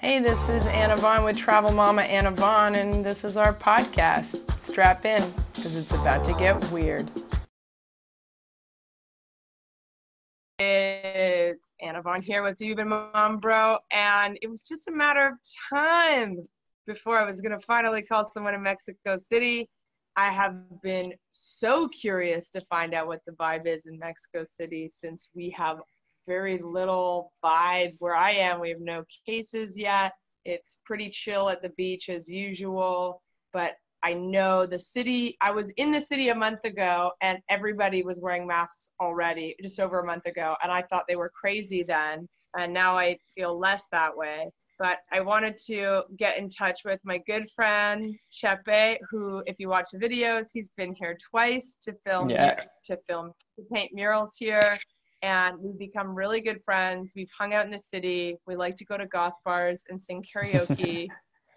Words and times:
Hey, 0.00 0.20
this 0.20 0.48
is 0.48 0.64
Anna 0.68 0.96
Vaughn 0.96 1.24
with 1.24 1.36
Travel 1.36 1.72
Mama 1.72 2.02
Anna 2.02 2.30
Vaughn, 2.30 2.76
and 2.76 3.04
this 3.04 3.24
is 3.24 3.36
our 3.36 3.52
podcast. 3.52 4.38
Strap 4.62 5.04
in, 5.04 5.28
because 5.52 5.74
it's 5.74 5.92
about 5.92 6.22
to 6.22 6.34
get 6.34 6.70
weird. 6.70 7.10
It's 10.60 11.74
Anna 11.80 12.00
Vaughn 12.00 12.22
here 12.22 12.44
with 12.44 12.60
You've 12.60 12.76
been 12.76 12.90
Mom 12.90 13.38
Bro, 13.38 13.78
and 13.92 14.38
it 14.40 14.48
was 14.48 14.62
just 14.62 14.86
a 14.86 14.92
matter 14.92 15.26
of 15.26 15.34
time 15.68 16.42
before 16.86 17.18
I 17.18 17.24
was 17.24 17.40
going 17.40 17.58
to 17.58 17.66
finally 17.66 18.02
call 18.02 18.22
someone 18.22 18.54
in 18.54 18.62
Mexico 18.62 19.16
City. 19.16 19.68
I 20.14 20.30
have 20.30 20.54
been 20.80 21.12
so 21.32 21.88
curious 21.88 22.50
to 22.50 22.60
find 22.66 22.94
out 22.94 23.08
what 23.08 23.22
the 23.26 23.32
vibe 23.32 23.66
is 23.66 23.86
in 23.86 23.98
Mexico 23.98 24.44
City 24.44 24.88
since 24.88 25.30
we 25.34 25.50
have 25.58 25.78
very 26.28 26.60
little 26.62 27.32
vibe 27.44 27.94
where 27.98 28.14
I 28.14 28.30
am. 28.32 28.60
We 28.60 28.68
have 28.68 28.80
no 28.80 29.02
cases 29.26 29.76
yet. 29.76 30.12
It's 30.44 30.78
pretty 30.84 31.08
chill 31.10 31.48
at 31.48 31.62
the 31.62 31.70
beach 31.70 32.08
as 32.08 32.28
usual. 32.30 33.22
But 33.52 33.74
I 34.02 34.14
know 34.14 34.66
the 34.66 34.78
city, 34.78 35.36
I 35.40 35.50
was 35.50 35.70
in 35.70 35.90
the 35.90 36.00
city 36.00 36.28
a 36.28 36.34
month 36.34 36.64
ago 36.64 37.10
and 37.20 37.38
everybody 37.48 38.02
was 38.02 38.20
wearing 38.20 38.46
masks 38.46 38.92
already, 39.00 39.56
just 39.60 39.80
over 39.80 39.98
a 39.98 40.06
month 40.06 40.26
ago. 40.26 40.54
And 40.62 40.70
I 40.70 40.82
thought 40.82 41.06
they 41.08 41.16
were 41.16 41.32
crazy 41.34 41.82
then. 41.82 42.28
And 42.56 42.72
now 42.72 42.96
I 42.96 43.18
feel 43.34 43.58
less 43.58 43.88
that 43.90 44.16
way. 44.16 44.50
But 44.78 44.98
I 45.10 45.22
wanted 45.22 45.56
to 45.66 46.02
get 46.16 46.38
in 46.38 46.48
touch 46.48 46.82
with 46.84 47.00
my 47.04 47.18
good 47.26 47.50
friend 47.56 48.14
Chepe, 48.30 48.98
who, 49.10 49.42
if 49.46 49.56
you 49.58 49.68
watch 49.68 49.88
the 49.92 49.98
videos, 49.98 50.46
he's 50.52 50.70
been 50.76 50.94
here 50.94 51.16
twice 51.30 51.78
to 51.82 51.96
film, 52.06 52.30
Yeah. 52.30 52.54
to 52.84 52.96
film, 53.08 53.32
to 53.56 53.64
paint 53.72 53.90
murals 53.92 54.36
here 54.38 54.78
and 55.22 55.58
we've 55.60 55.78
become 55.78 56.14
really 56.14 56.40
good 56.40 56.62
friends. 56.64 57.12
We've 57.14 57.30
hung 57.36 57.54
out 57.54 57.64
in 57.64 57.70
the 57.70 57.78
city. 57.78 58.36
We 58.46 58.56
like 58.56 58.76
to 58.76 58.84
go 58.84 58.96
to 58.96 59.06
goth 59.06 59.34
bars 59.44 59.84
and 59.88 60.00
sing 60.00 60.24
karaoke. 60.24 61.08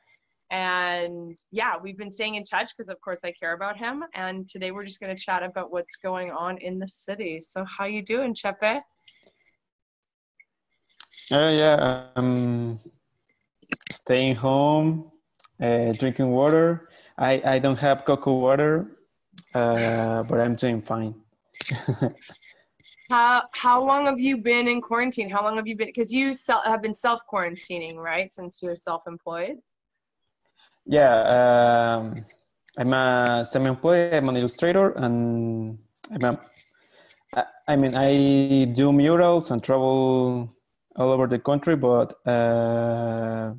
and 0.52 1.38
yeah, 1.52 1.76
we've 1.82 1.98
been 1.98 2.12
staying 2.12 2.36
in 2.36 2.44
touch 2.44 2.72
because, 2.76 2.90
of 2.90 3.00
course, 3.02 3.24
I 3.24 3.32
care 3.32 3.54
about 3.54 3.78
him. 3.78 4.04
And 4.14 4.48
today 4.48 4.72
we're 4.72 4.86
just 4.86 5.00
going 5.00 5.16
to 5.16 5.22
chat 5.22 5.44
about 5.44 5.72
what's 5.72 5.96
going 5.98 6.32
on 6.32 6.58
in 6.58 6.80
the 6.80 6.88
city. 6.88 7.42
So, 7.42 7.64
how 7.66 7.86
you 7.86 8.04
doing, 8.04 8.34
Chepe? 8.34 8.82
Uh, 11.32 11.50
yeah, 11.50 12.08
um, 12.16 12.80
staying 13.92 14.36
home, 14.36 15.12
uh, 15.62 15.94
drinking 15.94 16.30
water. 16.32 16.90
I, 17.18 17.42
I 17.46 17.60
don't 17.60 17.78
have 17.78 18.04
cocoa 18.06 18.34
water, 18.34 18.98
uh, 19.54 20.24
but 20.24 20.42
I'm 20.42 20.56
doing 20.56 20.82
fine. 20.82 21.16
How 23.12 23.44
how 23.52 23.84
long 23.84 24.06
have 24.06 24.22
you 24.22 24.38
been 24.38 24.70
in 24.70 24.80
quarantine? 24.80 25.30
How 25.30 25.44
long 25.44 25.58
have 25.58 25.68
you 25.68 25.76
been? 25.76 25.90
Because 25.90 26.14
you 26.14 26.32
have 26.64 26.82
been 26.82 26.94
self 26.94 27.20
quarantining, 27.28 27.98
right? 27.98 28.32
Since 28.32 28.64
you're 28.64 28.74
self 28.74 29.06
employed. 29.06 29.58
Yeah, 30.86 31.14
um, 31.38 32.26
I'm 32.78 32.94
a 32.94 33.44
semi-employed. 33.44 34.14
I'm 34.14 34.30
an 34.30 34.38
illustrator, 34.38 34.92
and 34.92 35.78
I'm 36.10 36.24
a, 36.24 36.40
I, 37.36 37.44
I 37.68 37.76
mean, 37.76 37.96
I 37.96 38.72
do 38.72 38.94
murals 38.94 39.52
and 39.52 39.62
travel 39.62 40.50
all 40.96 41.12
over 41.12 41.28
the 41.28 41.40
country, 41.40 41.76
but 41.76 42.16
uh, 42.26 43.54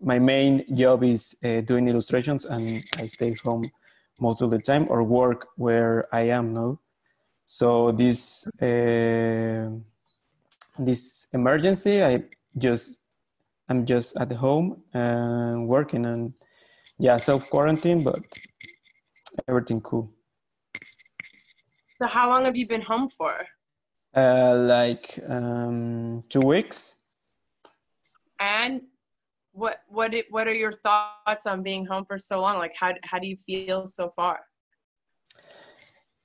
my 0.00 0.18
main 0.18 0.64
job 0.76 1.04
is 1.04 1.36
uh, 1.44 1.60
doing 1.60 1.86
illustrations, 1.86 2.44
and 2.44 2.82
I 2.98 3.06
stay 3.06 3.34
home 3.44 3.70
most 4.18 4.42
of 4.42 4.50
the 4.50 4.58
time 4.58 4.88
or 4.90 5.04
work 5.04 5.46
where 5.56 6.12
I 6.12 6.22
am 6.22 6.52
now. 6.52 6.80
So 7.52 7.90
this 7.90 8.46
uh, 8.62 9.70
this 10.78 11.26
emergency, 11.32 12.00
I 12.00 12.22
just 12.56 13.00
I'm 13.68 13.84
just 13.84 14.16
at 14.18 14.30
home 14.30 14.84
and 14.94 15.66
working 15.66 16.06
and 16.06 16.32
yeah, 16.98 17.16
self 17.16 17.50
quarantine, 17.50 18.04
but 18.04 18.22
everything 19.48 19.80
cool. 19.80 20.08
So, 22.00 22.06
how 22.06 22.28
long 22.28 22.44
have 22.44 22.56
you 22.56 22.68
been 22.68 22.82
home 22.82 23.08
for? 23.08 23.34
Uh, 24.14 24.56
like 24.56 25.18
um, 25.28 26.22
two 26.28 26.46
weeks. 26.46 26.94
And 28.38 28.82
what 29.50 29.82
what 29.88 30.14
it, 30.14 30.26
what 30.30 30.46
are 30.46 30.54
your 30.54 30.72
thoughts 30.72 31.46
on 31.46 31.64
being 31.64 31.84
home 31.84 32.04
for 32.04 32.16
so 32.16 32.40
long? 32.40 32.58
Like, 32.58 32.76
how 32.78 32.92
how 33.02 33.18
do 33.18 33.26
you 33.26 33.36
feel 33.36 33.88
so 33.88 34.08
far? 34.14 34.38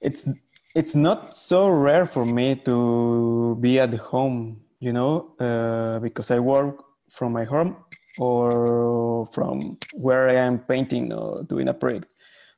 It's 0.01 0.29
it's 0.75 0.93
not 0.93 1.33
so 1.33 1.69
rare 1.69 2.05
for 2.05 2.25
me 2.25 2.55
to 2.65 3.57
be 3.61 3.79
at 3.79 3.93
home, 3.93 4.61
you 4.79 4.91
know, 4.91 5.33
uh, 5.39 5.99
because 5.99 6.29
I 6.31 6.39
work 6.39 6.83
from 7.09 7.31
my 7.31 7.45
home 7.45 7.77
or 8.17 9.27
from 9.31 9.77
where 9.93 10.27
I 10.29 10.35
am 10.35 10.59
painting 10.59 11.13
or 11.13 11.43
doing 11.43 11.69
a 11.69 11.73
project. 11.73 12.07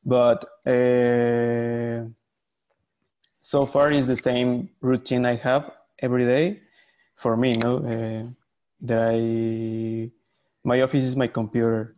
But 0.04 0.44
uh, 0.66 2.10
so 3.42 3.66
far, 3.66 3.92
it's 3.92 4.08
the 4.08 4.16
same 4.16 4.70
routine 4.82 5.26
I 5.26 5.36
have 5.36 5.72
every 6.00 6.26
day 6.26 6.62
for 7.18 7.38
me, 7.38 7.52
you 7.52 7.58
know, 7.58 7.78
uh, 7.78 8.24
that 8.82 9.12
I, 9.14 10.12
my 10.64 10.82
office 10.82 11.04
is 11.04 11.16
my 11.16 11.28
computer, 11.28 11.96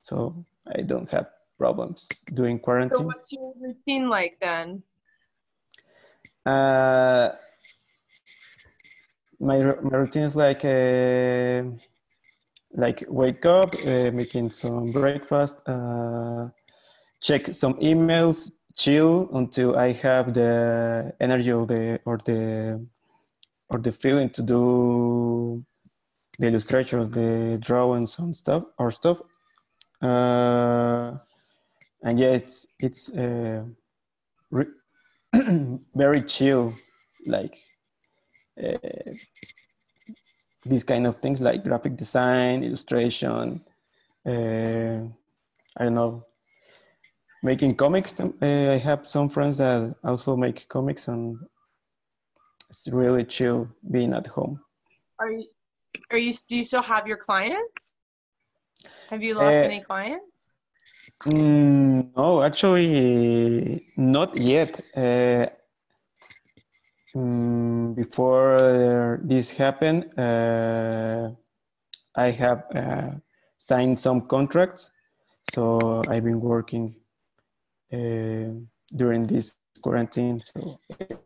so 0.00 0.44
I 0.74 0.82
don't 0.82 1.10
have 1.10 1.28
problems 1.58 2.08
doing 2.34 2.58
quarantine. 2.58 2.96
So, 2.96 3.04
what's 3.04 3.32
your 3.32 3.54
routine 3.60 4.08
like 4.10 4.38
then? 4.40 4.82
Uh, 6.44 7.30
my 9.40 9.58
my 9.58 9.96
routine 9.96 10.24
is 10.24 10.36
like 10.36 10.64
uh, 10.64 11.62
like 12.74 13.04
wake 13.08 13.44
up, 13.46 13.74
uh, 13.86 14.10
making 14.12 14.50
some 14.50 14.90
breakfast, 14.92 15.56
uh, 15.66 16.48
check 17.20 17.54
some 17.54 17.74
emails, 17.74 18.50
chill 18.74 19.28
until 19.34 19.76
I 19.76 19.92
have 19.92 20.34
the 20.34 21.12
energy 21.20 21.52
or 21.52 21.66
the 21.66 22.00
or 22.04 22.18
the 22.24 22.84
or 23.68 23.78
the 23.78 23.92
feeling 23.92 24.30
to 24.30 24.42
do 24.42 25.64
the 26.38 26.46
illustrations, 26.48 27.10
the 27.10 27.58
drawings 27.60 28.18
and 28.18 28.34
stuff 28.34 28.64
or 28.78 28.90
stuff. 28.90 29.18
Uh, 30.02 31.12
and 32.02 32.18
yeah, 32.18 32.32
it's 32.32 32.66
it's 32.80 33.08
uh, 33.10 33.62
re- 34.50 34.74
very 35.94 36.22
chill, 36.22 36.74
like 37.26 37.56
uh, 38.62 38.76
these 40.64 40.84
kind 40.84 41.06
of 41.06 41.18
things 41.20 41.40
like 41.40 41.64
graphic 41.64 41.96
design, 41.96 42.62
illustration. 42.62 43.64
Uh, 44.26 45.08
I 45.76 45.84
don't 45.84 45.94
know, 45.94 46.26
making 47.42 47.76
comics. 47.76 48.14
Uh, 48.20 48.30
I 48.42 48.78
have 48.78 49.08
some 49.08 49.28
friends 49.28 49.58
that 49.58 49.94
also 50.04 50.36
make 50.36 50.68
comics, 50.68 51.08
and 51.08 51.38
it's 52.70 52.88
really 52.88 53.24
chill 53.24 53.68
being 53.90 54.12
at 54.12 54.26
home. 54.26 54.60
Are 55.18 55.30
you 55.30 55.46
are 56.10 56.18
you 56.18 56.32
do 56.48 56.56
you 56.56 56.64
still 56.64 56.82
have 56.82 57.06
your 57.06 57.16
clients? 57.16 57.94
Have 59.08 59.22
you 59.22 59.34
lost 59.34 59.62
Uh, 59.62 59.64
any 59.64 59.80
clients? 59.80 60.31
Mm, 61.26 62.16
no, 62.16 62.42
actually, 62.42 63.86
not 63.96 64.36
yet. 64.36 64.80
Uh, 64.96 65.46
mm, 67.14 67.94
before 67.94 68.56
uh, 68.56 69.16
this 69.22 69.50
happened, 69.50 70.06
uh, 70.18 71.30
I 72.16 72.30
have 72.30 72.64
uh, 72.74 73.10
signed 73.58 74.00
some 74.00 74.22
contracts, 74.22 74.90
so 75.44 76.02
I've 76.08 76.24
been 76.24 76.40
working 76.40 76.96
uh, 77.92 78.50
during 78.96 79.26
this 79.26 79.54
quarantine, 79.80 80.40
so 80.40 80.80
it, 80.98 81.18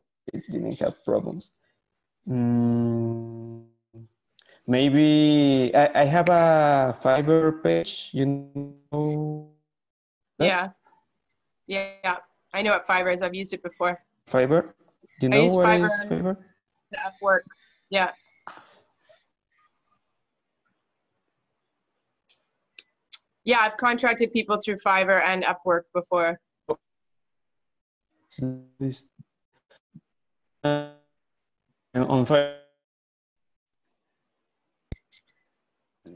didn't 0.51 0.79
have 0.81 1.03
problems. 1.07 1.53
Mm, 2.29 3.65
maybe 4.67 5.73
I, 5.75 6.03
I 6.03 6.05
have 6.05 6.29
a 6.29 6.99
Fiverr 7.03 7.63
page, 7.63 8.11
you 8.13 8.27
know. 8.93 9.56
Yeah, 10.39 10.71
yeah, 11.67 11.93
yeah. 12.05 12.17
I 12.53 12.63
know 12.63 12.73
what 12.73 12.87
Fiverr 12.87 13.13
is. 13.13 13.23
I've 13.23 13.35
used 13.35 13.55
it 13.55 13.63
before. 13.63 14.03
Fiverr? 14.31 14.73
Do 15.21 15.27
you 15.27 15.33
I 15.33 15.47
know 15.47 15.55
what 15.55 15.81
is 15.81 15.93
Fiverr. 15.93 16.09
Fiverr? 16.09 16.37
At 16.95 17.15
work. 17.23 17.45
Yeah. 17.91 18.11
Yeah, 23.45 23.59
I've 23.61 23.77
contracted 23.77 24.33
people 24.33 24.59
through 24.63 24.77
Fiverr 24.77 25.23
and 25.23 25.45
Upwork 25.45 25.83
before. 25.95 26.41
Uh, 30.65 30.89
on 31.95 32.27
Fiverr. 32.27 32.57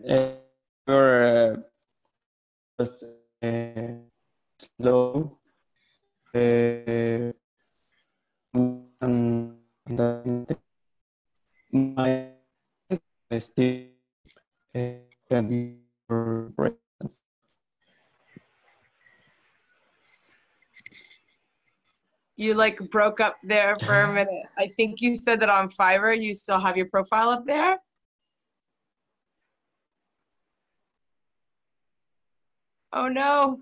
Uh, 0.08 0.28
you're, 0.88 1.62
uh, 2.78 2.84
uh, 3.42 4.09
slow. 4.60 5.38
Uh, 6.34 7.32
and 9.02 9.56
my 11.72 12.28
still 13.38 13.86
uh, 14.74 14.80
send 15.30 15.78
You 22.36 22.54
like 22.54 22.78
broke 22.90 23.20
up 23.20 23.36
there 23.42 23.76
for 23.84 24.02
a 24.02 24.12
minute. 24.12 24.46
I 24.58 24.72
think 24.76 25.00
you 25.00 25.14
said 25.14 25.40
that 25.40 25.50
on 25.50 25.68
Fiverr 25.68 26.20
you 26.20 26.32
still 26.32 26.58
have 26.58 26.76
your 26.76 26.86
profile 26.86 27.28
up 27.28 27.44
there. 27.44 27.78
Oh 32.92 33.08
no. 33.08 33.60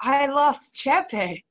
I 0.00 0.26
lost 0.26 0.74
Chepe. 0.74 1.42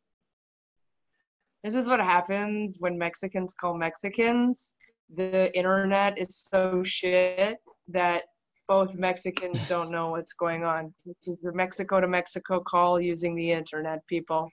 This 1.64 1.74
is 1.74 1.88
what 1.88 2.00
happens 2.00 2.78
when 2.80 2.98
Mexicans 2.98 3.56
call 3.60 3.76
Mexicans. 3.76 4.76
The 5.16 5.56
internet 5.58 6.18
is 6.18 6.46
so 6.50 6.84
shit 6.84 7.58
that 7.88 8.24
both 8.68 8.96
Mexicans 8.96 9.68
don't 9.70 9.92
know 9.92 10.12
what's 10.12 10.34
going 10.34 10.64
on. 10.64 10.94
This 11.06 11.16
is 11.26 11.42
the 11.42 11.54
Mexico 11.54 12.00
to 12.00 12.08
Mexico 12.08 12.60
call 12.60 13.00
using 13.02 13.36
the 13.36 13.52
internet, 13.52 14.06
people. 14.08 14.50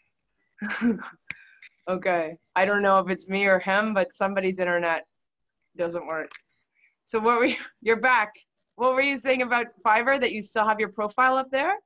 okay. 1.88 2.36
I 2.56 2.64
don't 2.64 2.82
know 2.82 2.98
if 2.98 3.10
it's 3.10 3.28
me 3.28 3.46
or 3.46 3.58
him, 3.58 3.94
but 3.94 4.12
somebody's 4.12 4.58
internet 4.58 5.04
doesn't 5.76 6.06
work. 6.06 6.30
So 7.04 7.18
what 7.18 7.38
were 7.38 7.46
you, 7.46 7.56
you're 7.82 8.00
back. 8.00 8.32
What 8.76 8.94
were 8.94 9.02
you 9.02 9.18
saying 9.18 9.42
about 9.42 9.66
Fiverr 9.84 10.20
that 10.20 10.32
you 10.32 10.40
still 10.40 10.66
have 10.66 10.80
your 10.80 10.88
profile 10.88 11.36
up 11.36 11.50
there? 11.50 11.76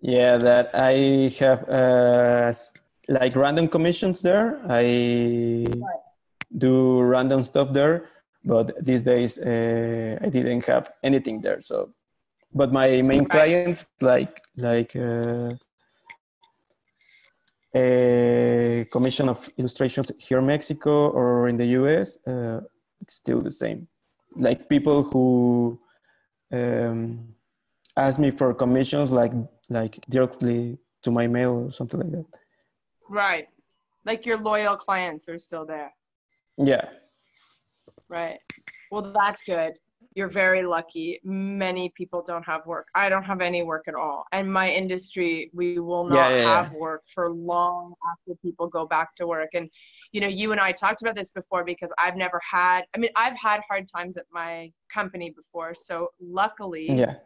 Yeah, 0.00 0.36
that 0.38 0.70
I 0.74 1.34
have 1.38 1.68
uh, 1.68 2.52
like 3.08 3.34
random 3.34 3.66
commissions 3.66 4.22
there. 4.22 4.60
I 4.68 5.66
do 6.56 7.00
random 7.02 7.42
stuff 7.42 7.72
there, 7.72 8.08
but 8.44 8.72
these 8.84 9.02
days 9.02 9.38
uh, 9.38 10.18
I 10.22 10.28
didn't 10.28 10.64
have 10.66 10.92
anything 11.02 11.40
there. 11.40 11.60
So, 11.62 11.90
but 12.54 12.72
my 12.72 13.02
main 13.02 13.24
clients 13.24 13.86
like 14.00 14.40
like 14.56 14.94
uh, 14.94 15.54
a 17.74 18.86
commission 18.92 19.28
of 19.28 19.48
illustrations 19.58 20.12
here 20.18 20.38
in 20.38 20.46
Mexico 20.46 21.10
or 21.10 21.48
in 21.48 21.56
the 21.56 21.66
US, 21.78 22.18
uh, 22.26 22.60
it's 23.00 23.14
still 23.14 23.42
the 23.42 23.50
same. 23.50 23.88
Like 24.36 24.68
people 24.68 25.02
who 25.02 25.80
um, 26.52 27.34
ask 27.96 28.18
me 28.20 28.30
for 28.30 28.54
commissions, 28.54 29.10
like 29.10 29.32
like 29.68 29.98
directly 30.08 30.78
to 31.02 31.10
my 31.10 31.26
mail 31.26 31.66
or 31.66 31.72
something 31.72 32.00
like 32.00 32.10
that. 32.12 32.24
Right. 33.08 33.48
Like 34.04 34.26
your 34.26 34.38
loyal 34.38 34.76
clients 34.76 35.28
are 35.28 35.38
still 35.38 35.66
there. 35.66 35.92
Yeah. 36.56 36.88
Right. 38.08 38.38
Well, 38.90 39.12
that's 39.12 39.42
good. 39.42 39.74
You're 40.14 40.28
very 40.28 40.62
lucky. 40.62 41.20
Many 41.22 41.92
people 41.94 42.22
don't 42.26 42.44
have 42.44 42.66
work. 42.66 42.88
I 42.94 43.08
don't 43.08 43.22
have 43.22 43.40
any 43.40 43.62
work 43.62 43.84
at 43.86 43.94
all. 43.94 44.24
And 44.32 44.52
my 44.52 44.68
industry, 44.70 45.50
we 45.52 45.78
will 45.78 46.08
not 46.08 46.30
yeah, 46.30 46.36
yeah, 46.36 46.62
have 46.62 46.72
yeah. 46.72 46.78
work 46.78 47.02
for 47.14 47.28
long 47.28 47.94
after 48.10 48.36
people 48.44 48.66
go 48.66 48.86
back 48.86 49.14
to 49.16 49.26
work. 49.26 49.50
And, 49.54 49.70
you 50.12 50.20
know, 50.20 50.26
you 50.26 50.50
and 50.50 50.60
I 50.60 50.72
talked 50.72 51.02
about 51.02 51.14
this 51.14 51.30
before 51.30 51.64
because 51.64 51.92
I've 51.98 52.16
never 52.16 52.40
had, 52.50 52.84
I 52.96 52.98
mean, 52.98 53.10
I've 53.14 53.36
had 53.36 53.60
hard 53.68 53.84
times 53.94 54.16
at 54.16 54.24
my 54.32 54.72
company 54.92 55.30
before. 55.36 55.74
So 55.74 56.08
luckily 56.20 56.90
yeah. 56.90 57.16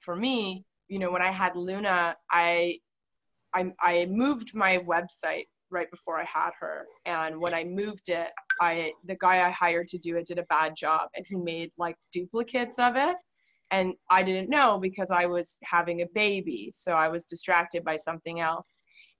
for 0.00 0.16
me, 0.16 0.64
you 0.88 0.98
know, 0.98 1.10
when 1.10 1.22
I 1.22 1.30
had 1.30 1.56
Luna, 1.56 2.16
I 2.30 2.78
I, 3.54 3.72
I 3.80 4.06
moved 4.06 4.54
my 4.54 4.78
website 4.78 5.46
right 5.70 5.90
before 5.90 6.20
I 6.20 6.24
had 6.24 6.50
her. 6.60 6.86
And 7.06 7.38
when 7.38 7.54
I 7.54 7.64
moved 7.64 8.08
it, 8.08 8.28
I 8.60 8.92
the 9.04 9.16
guy 9.16 9.46
I 9.46 9.50
hired 9.50 9.88
to 9.88 9.98
do 9.98 10.16
it 10.16 10.26
did 10.26 10.38
a 10.38 10.44
bad 10.44 10.74
job 10.76 11.08
and 11.14 11.24
he 11.28 11.36
made 11.36 11.70
like 11.78 11.96
duplicates 12.12 12.78
of 12.78 12.96
it. 12.96 13.16
And 13.70 13.94
I 14.10 14.22
didn't 14.22 14.48
know 14.48 14.78
because 14.78 15.10
I 15.10 15.26
was 15.26 15.58
having 15.62 16.00
a 16.00 16.06
baby. 16.14 16.72
So 16.74 16.92
I 16.92 17.08
was 17.08 17.24
distracted 17.24 17.84
by 17.84 17.96
something 17.96 18.40
else. 18.40 18.76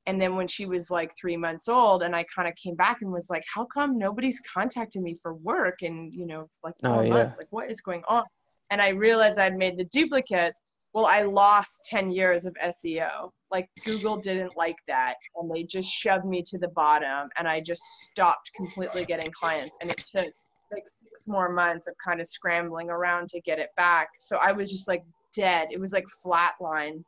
And 0.07 0.19
then 0.19 0.37
when 0.37 0.49
she 0.49 0.65
was 0.65 0.91
like 0.91 1.13
three 1.21 1.37
months 1.37 1.69
old, 1.69 2.03
and 2.03 2.17
I 2.17 2.25
kind 2.35 2.49
of 2.49 2.55
came 2.55 2.75
back 2.75 3.03
and 3.03 3.13
was 3.13 3.29
like, 3.29 3.45
how 3.55 3.67
come 3.67 3.99
nobody's 3.99 4.41
contacted 4.41 5.03
me 5.03 5.15
for 5.23 5.35
work? 5.35 5.83
And, 5.83 6.15
you 6.15 6.27
know, 6.27 6.49
like 6.65 6.73
four 6.81 7.01
oh, 7.01 7.03
yeah. 7.03 7.13
months, 7.13 7.37
like 7.37 7.49
what 7.51 7.71
is 7.71 7.83
going 7.83 8.03
on? 8.09 8.25
And 8.71 8.81
I 8.81 8.89
realized 8.89 9.39
I'd 9.39 9.59
made 9.59 9.77
the 9.77 9.85
duplicates 9.85 10.63
well, 10.95 11.07
I 11.07 11.23
lost 11.23 11.85
10 11.85 12.11
years 12.11 12.47
of 12.47 12.57
SEO. 12.65 13.31
Like 13.51 13.69
Google 13.85 14.17
didn't 14.17 14.57
like 14.57 14.79
that 14.89 15.15
and 15.37 15.51
they 15.55 15.63
just 15.63 15.89
shoved 15.89 16.25
me 16.25 16.43
to 16.47 16.59
the 16.59 16.69
bottom 16.69 17.29
and 17.37 17.47
I 17.49 17.61
just 17.61 17.83
stopped 18.11 18.51
completely 18.57 19.05
getting 19.05 19.31
clients. 19.33 19.77
And 19.81 19.91
it 19.91 19.99
took 19.99 20.33
like 20.73 20.85
six 20.87 21.29
more 21.29 21.51
months 21.51 21.87
of 21.87 21.95
kind 22.05 22.21
of 22.21 22.27
scrambling 22.27 22.91
around 22.91 23.29
to 23.31 23.41
get 23.41 23.59
it 23.59 23.71
back. 23.77 24.09
So 24.19 24.37
I 24.37 24.53
was 24.53 24.71
just 24.71 24.89
like 24.89 25.05
dead. 25.35 25.69
It 25.71 25.81
was 25.81 25.93
like 25.93 26.05
flatline 26.25 27.03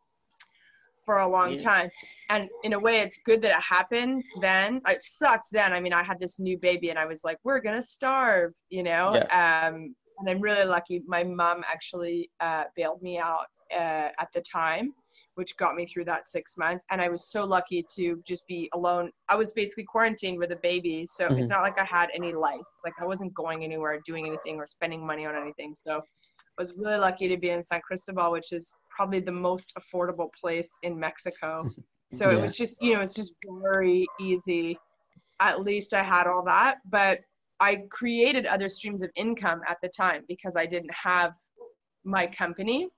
for 1.05 1.19
a 1.19 1.29
long 1.29 1.53
yeah. 1.53 1.63
time. 1.63 1.91
And 2.29 2.49
in 2.65 2.75
a 2.75 2.79
way, 2.79 3.01
it's 3.01 3.19
good 3.25 3.43
that 3.43 3.51
it 3.51 3.63
happened 3.63 4.23
then. 4.41 4.81
It 4.89 5.03
sucked 5.03 5.49
then. 5.53 5.73
I 5.73 5.81
mean, 5.81 5.93
I 5.93 6.03
had 6.03 6.21
this 6.21 6.39
new 6.39 6.59
baby 6.59 6.91
and 6.91 6.99
I 6.99 7.07
was 7.07 7.23
like, 7.25 7.39
we're 7.45 7.61
going 7.61 7.77
to 7.77 7.83
starve, 7.83 8.53
you 8.69 8.83
know? 8.83 9.15
Yeah. 9.15 9.69
Um, 9.69 9.95
and 10.19 10.29
I'm 10.29 10.41
really 10.41 10.67
lucky. 10.67 11.03
My 11.07 11.25
mom 11.25 11.65
actually 11.67 12.31
uh, 12.41 12.65
bailed 12.77 13.03
me 13.03 13.19
out 13.19 13.47
uh, 13.73 14.09
at 14.19 14.29
the 14.35 14.41
time, 14.41 14.93
which 15.35 15.57
got 15.57 15.75
me 15.75 15.87
through 15.87 16.05
that 16.05 16.29
six 16.29 16.57
months. 16.57 16.85
And 16.91 17.01
I 17.01 17.09
was 17.09 17.31
so 17.31 17.45
lucky 17.45 17.85
to 17.97 18.23
just 18.27 18.47
be 18.47 18.69
alone. 18.75 19.11
I 19.29 19.37
was 19.37 19.53
basically 19.53 19.85
quarantined 19.85 20.39
with 20.39 20.53
a 20.53 20.59
baby, 20.63 21.07
so 21.09 21.27
mm-hmm. 21.27 21.39
it's 21.39 21.51
not 21.51 21.63
like 21.63 21.79
I 21.79 21.85
had 21.85 22.09
any 22.15 22.33
life. 22.33 22.61
Like 22.85 22.95
I 23.01 23.07
wasn't 23.07 23.35
going 23.35 23.65
anywhere, 23.65 24.01
doing 24.05 24.27
anything, 24.27 24.57
or 24.59 24.67
spending 24.67 25.07
money 25.07 25.27
on 25.27 25.35
anything. 25.37 25.75
So 25.75 25.99
I 25.99 26.63
was 26.63 26.75
really 26.77 26.99
lucky 26.99 27.29
to 27.29 27.37
be 27.37 27.51
in 27.51 27.63
San 27.63 27.81
Cristobal, 27.81 28.33
which 28.33 28.53
is 28.53 28.73
probably 28.91 29.21
the 29.21 29.33
most 29.33 29.73
affordable 29.79 30.29
place 30.41 30.71
in 30.83 30.99
Mexico. 30.99 31.69
So 32.13 32.29
yeah. 32.29 32.39
it 32.39 32.43
was 32.43 32.57
just, 32.57 32.83
you 32.83 32.95
know, 32.95 33.03
it's 33.03 33.15
just 33.15 33.35
very 33.63 34.05
easy. 34.19 34.77
At 35.39 35.63
least 35.63 35.95
I 35.95 36.03
had 36.03 36.27
all 36.27 36.43
that, 36.45 36.79
but 36.91 37.21
I 37.61 37.85
created 37.91 38.47
other 38.47 38.69
streams 38.69 39.03
of 39.03 39.11
income 39.15 39.61
at 39.69 39.79
the 39.83 39.89
time 39.89 40.25
because 40.27 40.57
I 40.57 40.67
didn't 40.67 40.93
have 40.93 41.35
my 42.05 42.27
company. 42.27 42.89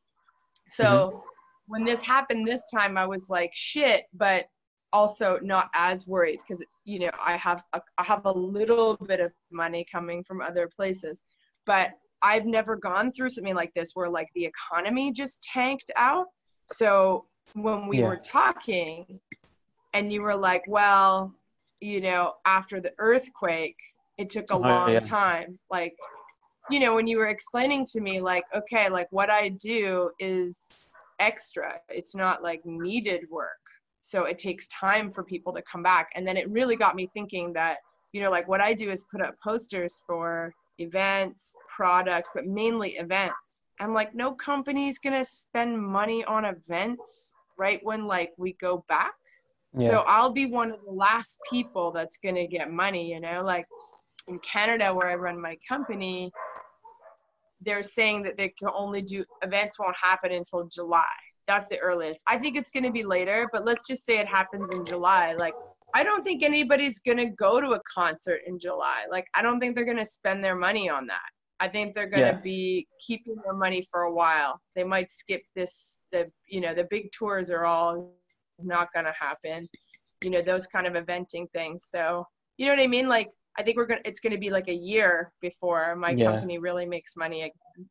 So 0.75 0.85
mm-hmm. 0.85 1.19
when 1.67 1.85
this 1.85 2.03
happened 2.03 2.47
this 2.47 2.65
time, 2.73 2.97
I 2.97 3.07
was 3.07 3.29
like, 3.29 3.51
shit, 3.55 4.05
but 4.15 4.47
also 4.93 5.39
not 5.43 5.71
as 5.75 6.07
worried 6.07 6.39
because 6.47 6.63
you 6.85 6.99
know 6.99 7.11
I 7.25 7.37
have 7.39 7.65
a, 7.73 7.81
I 7.97 8.05
have 8.05 8.27
a 8.27 8.33
little 8.33 8.97
bit 8.97 9.21
of 9.21 9.33
money 9.51 9.87
coming 9.91 10.23
from 10.23 10.43
other 10.43 10.69
places, 10.75 11.23
but 11.67 11.91
I've 12.23 12.47
never 12.47 12.77
gone 12.77 13.13
through 13.13 13.31
something 13.31 13.55
like 13.55 13.73
this 13.75 13.93
where 13.95 14.09
like 14.09 14.29
the 14.35 14.45
economy 14.45 15.13
just 15.13 15.43
tanked 15.43 15.91
out. 15.97 16.27
So 16.67 17.27
when 17.55 17.87
we 17.89 17.99
yeah. 17.99 18.09
were 18.09 18.17
talking, 18.17 19.21
and 19.95 20.13
you 20.13 20.23
were 20.23 20.37
like, 20.37 20.65
well, 20.67 21.35
you 21.81 22.01
know, 22.01 22.35
after 22.47 22.81
the 22.81 22.93
earthquake, 22.99 23.77
it 24.19 24.31
took 24.31 24.51
a 24.51 24.55
oh, 24.55 24.59
long 24.59 24.93
yeah. 24.93 25.01
time. 25.01 25.59
Like 25.71 25.95
you 26.71 26.81
know, 26.81 26.95
when 26.95 27.07
you 27.07 27.19
were 27.19 27.29
explaining 27.29 27.85
to 27.87 28.01
me, 28.01 28.21
like, 28.21 28.45
okay, 28.55 28.89
like 28.89 29.09
what 29.11 29.31
I 29.31 29.49
do 29.49 30.11
is 30.19 30.69
extra, 31.19 31.81
it's 31.89 32.15
not 32.15 32.43
like 32.43 32.65
needed 32.65 33.29
work. 33.31 33.51
So 34.01 34.25
it 34.25 34.39
takes 34.39 34.69
time 34.69 35.11
for 35.11 35.23
people 35.23 35.53
to 35.53 35.63
come 35.63 35.83
back. 35.83 36.11
And 36.15 36.27
then 36.27 36.37
it 36.37 36.51
really 36.51 36.77
got 36.77 36.97
me 36.97 37.07
thinking 37.07 37.53
that, 37.53 37.79
you 38.13 38.21
know, 38.21 38.31
like 38.31 38.49
what 38.49 38.61
I 38.61 38.75
do 38.75 38.91
is 38.91 39.05
put 39.11 39.21
up 39.21 39.35
posters 39.43 40.03
for 40.07 40.53
events, 40.79 41.55
products, 41.75 42.31
but 42.35 42.47
mainly 42.47 42.91
events. 42.91 43.63
I'm 43.81 43.95
like, 43.95 44.15
no 44.15 44.33
company's 44.33 44.99
gonna 44.99 45.25
spend 45.25 45.81
money 45.81 46.25
on 46.25 46.45
events 46.45 47.35
right 47.57 47.81
when 47.83 48.07
like 48.07 48.33
we 48.37 48.55
go 48.55 48.85
back. 48.89 49.15
Yeah. 49.75 49.89
So 49.89 50.05
I'll 50.07 50.33
be 50.33 50.47
one 50.47 50.73
of 50.73 50.85
the 50.85 50.93
last 50.93 51.39
people 51.49 51.93
that's 51.93 52.19
gonna 52.19 52.47
get 52.47 52.71
money, 52.71 53.13
you 53.13 53.21
know, 53.21 53.43
like 53.43 53.67
in 54.29 54.39
Canada 54.41 54.95
where 54.95 55.09
I 55.09 55.15
run 55.15 55.41
my 55.41 55.57
company, 55.69 56.33
they're 57.65 57.83
saying 57.83 58.23
that 58.23 58.37
they 58.37 58.49
can 58.49 58.69
only 58.75 59.03
do 59.03 59.25
events 59.43 59.79
won't 59.79 59.97
happen 60.01 60.33
until 60.33 60.69
July. 60.69 61.05
That's 61.47 61.69
the 61.69 61.79
earliest. 61.79 62.23
I 62.29 62.39
think 62.39 62.57
it's 62.57 62.71
going 62.71 62.85
to 62.85 62.93
be 62.93 63.05
later, 63.05 63.49
but 63.53 63.65
let's 63.65 63.87
just 63.87 64.05
say 64.05 64.19
it 64.19 64.29
happens 64.29 64.71
in 64.71 64.85
July. 64.85 65.35
Like, 65.35 65.55
I 65.95 66.05
don't 66.05 66.25
think 66.25 66.43
anybody's 66.43 67.01
going 67.01 67.19
to 67.19 67.27
go 67.27 67.61
to 67.61 67.73
a 67.73 67.81
concert 67.93 68.41
in 68.47 68.59
July. 68.59 69.05
Like, 69.11 69.27
I 69.35 69.43
don't 69.43 69.61
think 69.61 69.77
they're 69.77 69.85
going 69.85 69.97
to 69.99 70.07
spend 70.07 70.43
their 70.45 70.55
money 70.55 70.89
on 70.89 71.07
that. 71.09 71.29
I 71.61 71.69
think 71.69 71.95
they're 71.95 72.09
going 72.09 72.23
to 72.23 72.39
yeah. 72.39 72.41
be 72.43 72.89
keeping 73.05 73.37
their 73.45 73.55
money 73.55 73.87
for 73.91 74.03
a 74.03 74.15
while. 74.15 74.59
They 74.75 74.85
might 74.85 75.13
skip 75.13 75.43
this, 75.55 76.01
the, 76.11 76.31
you 76.49 76.61
know, 76.61 76.75
the 76.75 76.89
big 76.91 77.13
tours 77.13 77.51
are 77.51 77.65
all 77.65 78.15
not 78.59 78.93
going 78.93 79.07
to 79.07 79.15
happen, 79.19 79.69
you 80.23 80.31
know, 80.31 80.43
those 80.43 80.67
kind 80.67 80.87
of 80.87 80.95
eventing 80.95 81.51
things. 81.53 81.85
So, 81.89 82.27
you 82.57 82.67
know 82.67 82.73
what 82.73 82.83
I 82.83 82.87
mean? 82.87 83.09
Like, 83.09 83.31
I 83.59 83.63
think 83.63 83.77
we're 83.77 83.87
gonna 83.87 84.01
it's 84.05 84.21
gonna 84.21 84.39
be 84.39 84.51
like 84.51 84.69
a 84.69 84.75
year 84.75 85.33
before 85.41 85.95
my 85.97 86.11
yeah. 86.11 86.33
company 86.33 86.59
really 86.59 86.87
makes 86.87 87.17
money 87.17 87.43
again. 87.43 87.89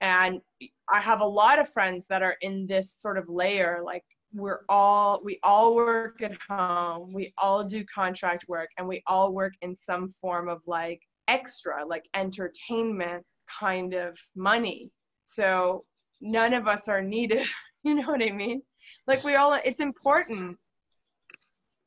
And 0.00 0.40
I 0.88 1.00
have 1.00 1.20
a 1.20 1.26
lot 1.26 1.58
of 1.58 1.68
friends 1.68 2.06
that 2.08 2.22
are 2.22 2.36
in 2.40 2.66
this 2.66 2.92
sort 2.92 3.18
of 3.18 3.28
layer, 3.28 3.80
like 3.84 4.04
we're 4.34 4.60
all 4.68 5.20
we 5.22 5.38
all 5.42 5.74
work 5.74 6.22
at 6.22 6.36
home, 6.48 7.12
we 7.12 7.32
all 7.38 7.64
do 7.64 7.84
contract 7.84 8.46
work, 8.48 8.68
and 8.78 8.88
we 8.88 9.02
all 9.06 9.32
work 9.32 9.52
in 9.62 9.74
some 9.74 10.08
form 10.08 10.48
of 10.48 10.62
like 10.66 11.00
extra, 11.28 11.84
like 11.84 12.04
entertainment 12.14 13.24
kind 13.60 13.94
of 13.94 14.18
money. 14.34 14.90
So 15.24 15.82
none 16.20 16.54
of 16.54 16.66
us 16.66 16.88
are 16.88 17.02
needed. 17.02 17.46
you 17.82 17.94
know 17.94 18.06
what 18.06 18.22
I 18.22 18.30
mean? 18.30 18.62
Like 19.06 19.24
we 19.24 19.34
all, 19.36 19.58
it's 19.64 19.80
important. 19.80 20.56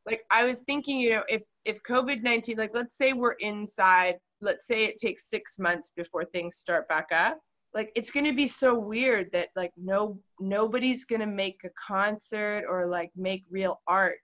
Like 0.05 0.23
I 0.31 0.43
was 0.43 0.59
thinking, 0.59 0.99
you 0.99 1.11
know, 1.11 1.23
if 1.29 1.43
if 1.65 1.81
COVID 1.83 2.21
nineteen, 2.21 2.57
like 2.57 2.71
let's 2.73 2.97
say 2.97 3.13
we're 3.13 3.33
inside, 3.33 4.15
let's 4.41 4.67
say 4.67 4.85
it 4.85 4.97
takes 4.97 5.29
six 5.29 5.57
months 5.59 5.91
before 5.95 6.25
things 6.25 6.57
start 6.57 6.87
back 6.87 7.07
up. 7.11 7.39
Like 7.73 7.91
it's 7.95 8.11
gonna 8.11 8.33
be 8.33 8.47
so 8.47 8.77
weird 8.77 9.31
that 9.33 9.49
like 9.55 9.71
no 9.77 10.19
nobody's 10.39 11.05
gonna 11.05 11.27
make 11.27 11.61
a 11.65 11.69
concert 11.87 12.65
or 12.69 12.85
like 12.85 13.11
make 13.15 13.43
real 13.49 13.81
art 13.87 14.19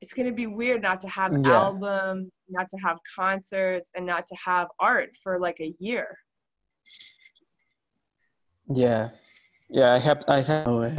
it's 0.00 0.14
going 0.14 0.26
to 0.26 0.32
be 0.34 0.46
weird 0.46 0.82
not 0.82 1.00
to 1.02 1.08
have 1.08 1.32
yeah. 1.32 1.52
albums, 1.52 2.30
not 2.48 2.68
to 2.70 2.76
have 2.78 2.98
concerts, 3.16 3.90
and 3.94 4.06
not 4.06 4.26
to 4.26 4.36
have 4.36 4.68
art 4.78 5.14
for 5.22 5.38
like 5.38 5.60
a 5.60 5.74
year. 5.78 6.16
Yeah, 8.72 9.10
yeah. 9.68 9.92
I 9.92 9.98
have 9.98 10.24
I 10.28 10.40
have 10.40 10.68
uh, 10.68 10.90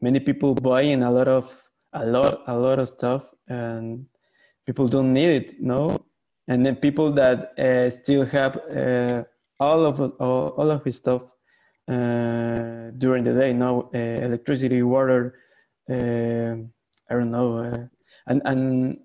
many 0.00 0.20
people 0.20 0.54
buying 0.54 1.02
a 1.02 1.10
lot 1.10 1.28
of 1.28 1.50
a 1.96 2.06
lot 2.06 2.42
a 2.46 2.56
lot 2.56 2.78
of 2.78 2.88
stuff, 2.88 3.22
and 3.48 4.06
people 4.66 4.88
don't 4.88 5.12
need 5.12 5.30
it, 5.30 5.60
no. 5.60 5.98
And 6.48 6.64
then 6.64 6.76
people 6.76 7.12
that 7.12 7.58
uh, 7.58 7.90
still 7.90 8.24
have 8.24 8.56
uh, 8.70 9.24
all 9.58 9.84
of 9.84 10.00
all, 10.00 10.54
all 10.58 10.70
of 10.70 10.84
his 10.84 10.96
stuff 10.96 11.22
uh, 11.88 12.90
during 12.98 13.24
the 13.24 13.34
day, 13.34 13.52
now 13.52 13.90
uh, 13.94 13.98
electricity, 13.98 14.82
water. 14.82 15.38
Uh, 15.90 16.56
I 17.08 17.14
don't 17.14 17.30
know 17.30 17.88
and 18.26 18.42
and 18.44 18.98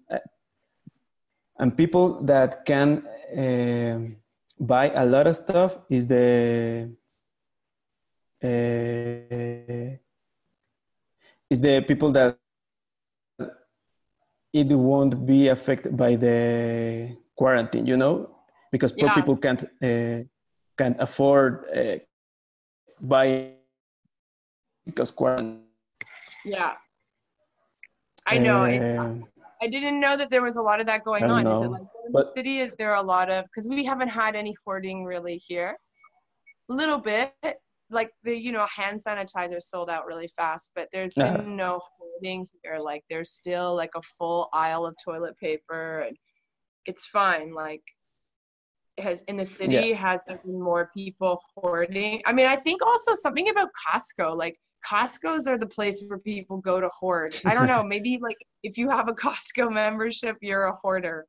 and 1.60 1.78
people 1.78 2.24
that 2.24 2.66
can 2.66 3.06
uh, 3.38 4.00
buy 4.60 4.90
a 4.90 5.06
lot 5.06 5.28
of 5.28 5.36
stuff 5.36 5.78
is 5.90 6.08
the 6.08 6.92
uh, 8.44 9.98
is 11.50 11.62
the 11.62 11.82
people 11.88 12.12
that 12.12 12.38
it 14.54 14.68
won't 14.68 15.26
be 15.26 15.48
affected 15.48 15.96
by 15.96 16.16
the 16.16 17.16
quarantine 17.36 17.86
you 17.86 17.98
know 17.98 18.30
because 18.72 18.92
poor 18.92 19.08
yeah. 19.08 19.16
people 19.16 19.36
can't 19.38 19.64
uh, 19.64 20.24
can't 20.78 20.98
afford 21.00 21.66
uh, 21.76 21.98
buy 23.00 23.52
because 24.86 25.12
quarantine 25.12 25.64
yeah 26.46 26.74
I 28.26 28.38
know. 28.38 28.64
Uh, 28.66 29.16
I 29.62 29.68
didn't 29.68 30.00
know 30.00 30.18
that 30.18 30.30
there 30.30 30.42
was 30.42 30.56
a 30.56 30.62
lot 30.62 30.80
of 30.80 30.88
that 30.88 31.04
going 31.04 31.24
on. 31.26 31.44
Know. 31.44 31.60
Is 31.60 31.66
it 31.66 31.70
like 31.70 31.82
in 31.82 32.12
but, 32.12 32.26
the 32.26 32.32
city? 32.36 32.60
Is 32.60 32.76
there 32.76 32.96
a 32.96 33.02
lot 33.02 33.30
of 33.30 33.46
because 33.46 33.68
we 33.68 33.84
haven't 33.84 34.08
had 34.08 34.36
any 34.36 34.56
hoarding 34.64 35.04
really 35.04 35.38
here. 35.38 35.78
A 36.70 36.74
little 36.74 36.98
bit, 36.98 37.34
like 37.92 38.12
the 38.24 38.38
you 38.38 38.52
know 38.52 38.66
hand 38.74 39.02
sanitizer 39.06 39.62
sold 39.62 39.90
out 39.90 40.06
really 40.06 40.30
fast, 40.36 40.72
but 40.76 40.90
there's 40.94 41.14
been 41.14 41.38
uh, 41.38 41.44
no 41.46 41.82
hoarding 41.98 42.48
here. 42.64 42.80
Like 42.80 43.04
there's 43.10 43.32
still 43.32 43.76
like 43.76 43.92
a 43.96 44.02
full 44.02 44.50
aisle 44.54 44.86
of 44.86 44.96
toilet 45.04 45.38
paper, 45.38 46.02
and 46.02 46.18
it's 46.86 47.06
fine. 47.06 47.54
Like 47.54 47.84
has 48.98 49.22
in 49.28 49.38
the 49.38 49.46
city 49.46 49.74
yeah. 49.74 49.96
has 49.96 50.22
there 50.28 50.40
been 50.44 50.62
more 50.62 50.90
people 50.96 51.42
hoarding? 51.56 52.22
I 52.26 52.34
mean, 52.34 52.48
I 52.48 52.56
think 52.56 52.82
also 52.82 53.14
something 53.14 53.50
about 53.50 53.70
Costco, 53.88 54.38
like 54.38 54.58
Costco's 54.86 55.48
are 55.48 55.58
the 55.58 55.68
place 55.68 56.04
where 56.08 56.20
people 56.20 56.58
go 56.58 56.80
to 56.80 56.90
hoard. 57.00 57.36
I 57.46 57.54
don't 57.54 57.68
know, 57.68 57.84
maybe 57.88 58.18
like 58.22 58.38
if 58.64 58.78
you 58.78 58.90
have 58.90 59.08
a 59.08 59.14
Costco 59.14 59.72
membership, 59.72 60.38
you're 60.42 60.66
a 60.66 60.76
hoarder. 60.76 61.26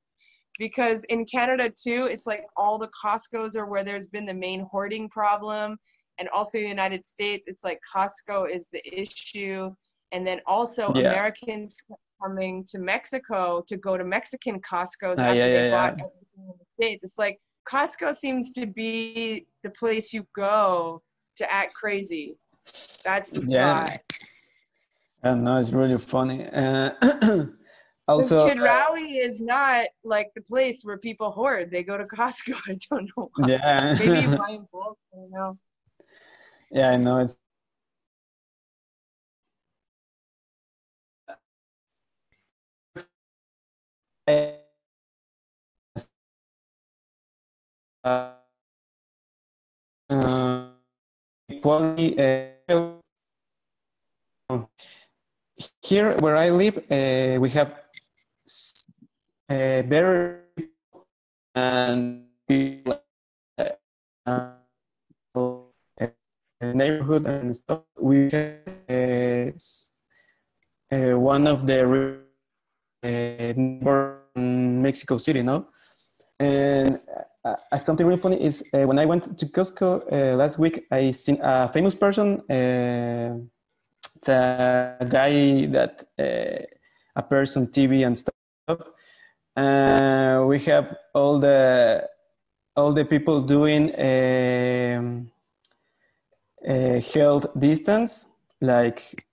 Because 0.59 1.03
in 1.05 1.25
Canada 1.25 1.71
too, 1.71 2.09
it's 2.11 2.27
like 2.27 2.45
all 2.57 2.79
the 2.79 2.89
Costco's 2.89 3.57
are 3.57 3.67
where 3.67 3.85
there's 3.85 4.07
been 4.07 4.27
the 4.27 4.35
main 4.35 4.67
hoarding 4.71 5.09
problem. 5.09 5.79
And 6.19 6.29
also 6.29 6.59
the 6.59 6.69
United 6.69 7.05
States, 7.05 7.45
it's 7.47 7.65
like 7.65 7.81
Costco 7.95 8.55
is 8.55 8.69
the 8.71 8.83
issue. 9.01 9.75
And 10.13 10.27
then 10.27 10.41
also 10.47 10.93
yeah. 10.95 11.09
Americans 11.09 11.83
coming 12.23 12.65
to 12.69 12.79
Mexico 12.79 13.65
to 13.67 13.77
go 13.77 13.97
to 13.97 14.05
Mexican 14.05 14.61
Costco's 14.61 15.19
uh, 15.19 15.23
after 15.23 15.39
yeah, 15.39 15.47
they 15.47 15.69
yeah, 15.69 15.71
bought 15.71 15.93
everything 15.93 16.19
in 16.37 16.55
the 16.59 16.65
States. 16.75 17.03
It's 17.03 17.19
like 17.19 17.41
Costco 17.69 18.15
seems 18.15 18.53
to 18.53 18.67
be 18.67 19.47
the 19.63 19.71
place 19.71 20.13
you 20.13 20.27
go 20.35 21.03
to 21.37 21.51
act 21.51 21.75
crazy 21.75 22.37
that's 23.05 23.31
the 23.31 23.45
yeah. 23.49 23.87
spot. 23.87 24.01
Yeah, 25.25 25.35
no, 25.35 25.61
it's 25.61 25.71
really 25.71 25.99
funny. 25.99 26.49
Uh, 26.49 26.91
also, 28.09 28.49
Chedraui 28.49 29.21
is 29.21 29.41
not 29.41 29.87
like 30.05 30.33
the 30.35 30.43
place 30.43 30.85
where 30.85 30.99
people 30.99 31.31
hoard. 31.31 31.71
They 31.71 31.83
go 31.83 31.97
to 31.97 32.05
Costco. 32.05 32.55
I 32.69 32.79
don't 32.91 33.11
know. 33.17 33.31
Why. 33.37 33.49
Yeah. 33.49 33.97
Maybe 33.99 34.37
buying 34.37 34.67
bulk. 34.73 34.99
I 35.13 35.17
don't 35.17 35.31
know. 35.31 35.59
Yeah, 36.73 36.91
I 36.91 36.97
know 36.97 37.19
it's. 37.19 37.37
Uh, 48.05 48.33
equality. 51.49 52.19
Uh, 52.19 52.49
here 55.83 56.17
where 56.19 56.37
I 56.37 56.51
live, 56.51 56.79
uh, 56.91 57.39
we 57.41 57.51
have 57.51 57.73
uh, 59.51 59.83
better 59.83 60.45
and 61.55 62.25
uh, 64.27 64.53
neighborhood 66.63 67.27
and 67.27 67.55
stuff. 67.57 67.81
We 67.99 68.31
have 68.31 69.55
uh, 70.93 71.19
one 71.19 71.47
of 71.47 71.67
the 71.67 72.21
uh, 73.05 74.41
Mexico 74.41 75.19
City, 75.19 75.43
no? 75.43 75.67
And 76.39 77.01
uh, 77.45 77.55
uh, 77.73 77.79
something 77.79 78.07
really 78.07 78.21
funny 78.21 78.43
is 78.43 78.63
uh, 78.73 78.87
when 78.87 78.99
I 78.99 79.07
went 79.07 79.39
to 79.39 79.47
Costco 79.47 80.13
uh, 80.13 80.37
last 80.37 80.59
week, 80.59 80.87
I 80.91 81.11
seen 81.11 81.39
a 81.43 81.69
famous 81.73 81.95
person. 81.95 82.41
Uh, 82.51 83.39
it's 84.17 84.29
a 84.29 85.07
guy 85.09 85.67
that 85.67 86.05
uh, 86.19 86.65
appears 87.17 87.57
on 87.57 87.67
TV 87.69 88.07
and 88.07 88.17
stuff. 88.17 88.35
we 90.49 90.59
have 90.61 90.97
all 91.15 91.39
the 91.39 92.09
all 92.77 92.93
the 92.93 93.05
people 93.05 93.43
doing 93.43 93.93
um, 93.99 95.32
health 96.67 97.47
distance, 97.59 98.27
like 98.61 99.25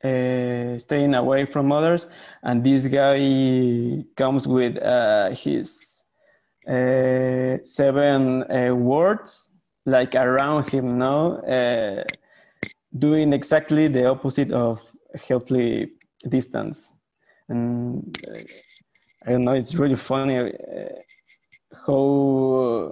staying 0.00 1.14
away 1.14 1.46
from 1.46 1.72
others. 1.72 2.06
And 2.42 2.62
this 2.64 2.86
guy 2.86 4.04
comes 4.16 4.46
with 4.46 4.74
his 5.36 5.94
uh, 6.68 7.58
seven 7.62 8.42
uh, 8.50 8.74
words 8.74 9.50
like 9.84 10.14
around 10.14 10.70
him 10.70 10.96
now 10.98 11.32
uh, 11.42 12.02
doing 12.98 13.34
exactly 13.34 13.86
the 13.86 14.06
opposite 14.06 14.50
of 14.50 14.80
healthy 15.28 15.92
distance 16.30 16.94
and 17.50 18.18
uh, 18.28 18.38
i 19.26 19.32
don't 19.32 19.44
know 19.44 19.52
it's 19.52 19.74
really 19.74 19.94
funny 19.94 20.38
uh, 20.38 20.52
how 21.86 22.90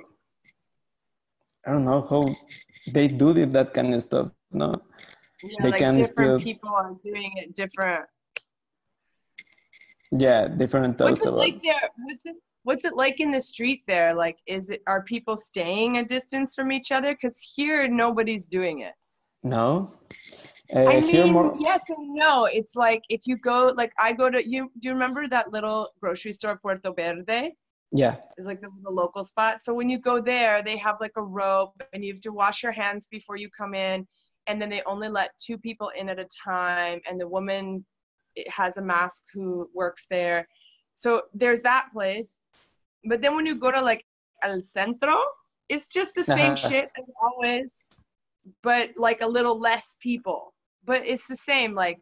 i 1.67 1.73
don't 1.73 1.85
know 1.85 2.07
how 2.09 2.35
they 2.93 3.09
do 3.09 3.33
that 3.33 3.75
kind 3.75 3.95
of 3.95 4.03
stuff 4.03 4.29
no 4.53 4.75
yeah, 5.43 5.63
they 5.63 5.71
like 5.71 5.81
can 5.81 5.95
different 5.95 6.41
still... 6.41 6.53
people 6.53 6.71
are 6.71 6.95
doing 7.05 7.33
it 7.37 7.55
different 7.55 8.05
yeah 10.13 10.49
different 10.49 10.99
what's 11.01 11.25
it 11.25 11.31
like 11.31 11.63
there 11.63 11.89
what's 12.05 12.27
it 12.27 12.37
what's 12.65 12.85
it 12.85 12.95
like 12.95 13.19
in 13.21 13.31
the 13.31 13.41
street 13.41 13.83
there 13.87 14.15
like 14.15 14.39
is 14.47 14.71
it 14.71 14.83
are 14.87 15.03
people 15.03 15.37
staying 15.37 15.99
a 15.99 16.05
distance 16.05 16.55
from 16.55 16.71
each 16.71 16.93
other 16.93 17.13
because 17.13 17.39
here 17.55 17.89
nobody's 17.89 18.47
doing 18.47 18.81
it 18.81 18.95
no 19.43 19.93
uh, 20.75 20.87
I 20.87 21.01
mean, 21.01 21.33
more... 21.33 21.55
yes 21.59 21.83
and 21.89 22.15
no. 22.15 22.47
It's 22.47 22.77
like 22.77 23.03
if 23.11 23.27
you 23.27 23.37
go, 23.37 23.73
like 23.77 23.93
I 23.99 24.13
go 24.13 24.31
to 24.31 24.49
you. 24.49 24.71
Do 24.81 24.89
you 24.89 24.95
remember 24.95 25.29
that 25.29 25.53
little 25.53 25.91
grocery 26.01 26.33
store, 26.33 26.59
Puerto 26.59 26.93
Verde? 26.93 27.53
Yeah. 27.93 28.17
It's 28.39 28.47
like 28.47 28.63
the, 28.63 28.71
local 28.85 29.23
spot. 29.23 29.61
So 29.61 29.75
when 29.75 29.91
you 29.91 29.99
go 29.99 30.21
there, 30.21 30.63
they 30.63 30.77
have 30.79 30.97
like 31.01 31.13
a 31.17 31.23
rope, 31.23 31.81
and 31.93 32.05
you 32.05 32.13
have 32.13 32.23
to 32.23 32.33
wash 32.33 32.63
your 32.63 32.73
hands 32.73 33.07
before 33.11 33.37
you 33.37 33.51
come 33.51 33.75
in, 33.75 34.07
and 34.47 34.61
then 34.61 34.71
they 34.71 34.83
only 34.87 35.09
let 35.09 35.37
two 35.39 35.59
people 35.59 35.91
in 35.99 36.09
at 36.09 36.19
a 36.19 36.27
time, 36.45 37.01
and 37.09 37.21
the 37.21 37.29
woman 37.29 37.85
has 38.49 38.79
a 38.79 38.83
mask 38.83 39.25
who 39.33 39.69
works 39.75 40.07
there. 40.11 40.49
So 40.95 41.23
there's 41.35 41.63
that 41.63 41.89
place. 41.93 42.39
But 43.05 43.21
then 43.21 43.37
when 43.37 43.47
you 43.47 43.57
go 43.57 43.71
to 43.71 43.81
like 43.81 44.05
El 44.43 44.63
Centro, 44.63 45.19
it's 45.69 45.89
just 45.89 46.15
the 46.15 46.25
same 46.25 46.57
shit 46.69 46.89
as 46.97 47.05
always, 47.21 47.93
but 48.63 48.91
like 48.97 49.21
a 49.21 49.27
little 49.27 49.59
less 49.61 49.97
people. 50.01 50.55
But 50.85 51.07
it's 51.07 51.29
the 51.29 51.37
same, 51.37 51.75
like 51.75 51.99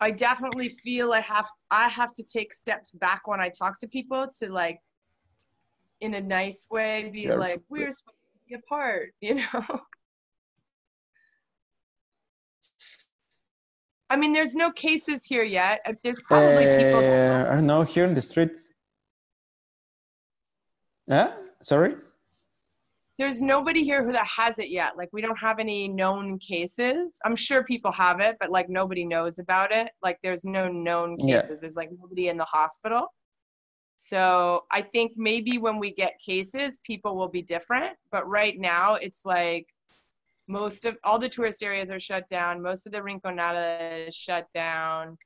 I 0.00 0.10
definitely 0.12 0.68
feel 0.68 1.12
I 1.12 1.20
have 1.20 1.46
I 1.70 1.88
have 1.88 2.14
to 2.14 2.22
take 2.22 2.54
steps 2.54 2.90
back 2.92 3.26
when 3.26 3.40
I 3.40 3.48
talk 3.48 3.78
to 3.80 3.88
people 3.88 4.28
to 4.38 4.50
like 4.50 4.80
in 6.00 6.14
a 6.14 6.20
nice 6.20 6.66
way 6.70 7.10
be 7.12 7.22
Yeah. 7.22 7.34
like 7.34 7.60
we're 7.68 7.90
supposed 7.90 8.16
to 8.34 8.38
be 8.48 8.54
apart, 8.54 9.12
you 9.20 9.34
know. 9.36 9.80
I 14.10 14.16
mean, 14.16 14.32
there's 14.32 14.54
no 14.54 14.70
cases 14.70 15.24
here 15.24 15.42
yet. 15.42 15.80
Uh, 15.84 15.92
There's 16.02 16.20
probably 16.20 16.66
people. 16.66 17.00
Uh, 17.00 17.44
I 17.50 17.54
don't 17.56 17.66
know, 17.66 17.82
here 17.82 18.06
in 18.06 18.14
the 18.14 18.22
streets. 18.22 18.70
Yeah, 21.06 21.34
sorry? 21.62 21.96
There's 23.18 23.42
nobody 23.42 23.82
here 23.82 24.04
who 24.04 24.12
that 24.12 24.26
has 24.26 24.60
it 24.60 24.68
yet. 24.68 24.96
Like 24.96 25.08
we 25.12 25.20
don't 25.20 25.38
have 25.38 25.58
any 25.58 25.88
known 25.88 26.38
cases. 26.38 27.18
I'm 27.24 27.34
sure 27.34 27.64
people 27.64 27.90
have 27.92 28.20
it, 28.20 28.36
but 28.38 28.50
like 28.50 28.68
nobody 28.68 29.04
knows 29.04 29.40
about 29.40 29.72
it. 29.72 29.90
Like 30.02 30.18
there's 30.22 30.44
no 30.44 30.68
known 30.68 31.16
Yeah. 31.18 31.40
cases. 31.40 31.60
There's 31.60 31.74
like 31.76 31.90
nobody 31.90 32.28
in 32.28 32.36
the 32.36 32.44
hospital. 32.44 33.12
So 33.96 34.64
I 34.70 34.80
think 34.82 35.12
maybe 35.16 35.58
when 35.58 35.80
we 35.80 35.92
get 35.92 36.20
cases, 36.24 36.78
people 36.84 37.16
will 37.16 37.28
be 37.28 37.42
different. 37.42 37.96
But 38.12 38.28
right 38.28 38.56
now, 38.56 38.94
it's 38.94 39.24
like 39.26 39.66
most 40.46 40.84
of 40.86 40.96
all 41.02 41.18
the 41.18 41.28
tourist 41.28 41.64
areas 41.64 41.90
are 41.90 41.98
shut 41.98 42.28
down. 42.28 42.62
Most 42.62 42.86
of 42.86 42.92
the 42.92 43.00
Rinconada 43.00 44.06
is 44.06 44.14
shut 44.14 44.46
down. 44.54 45.18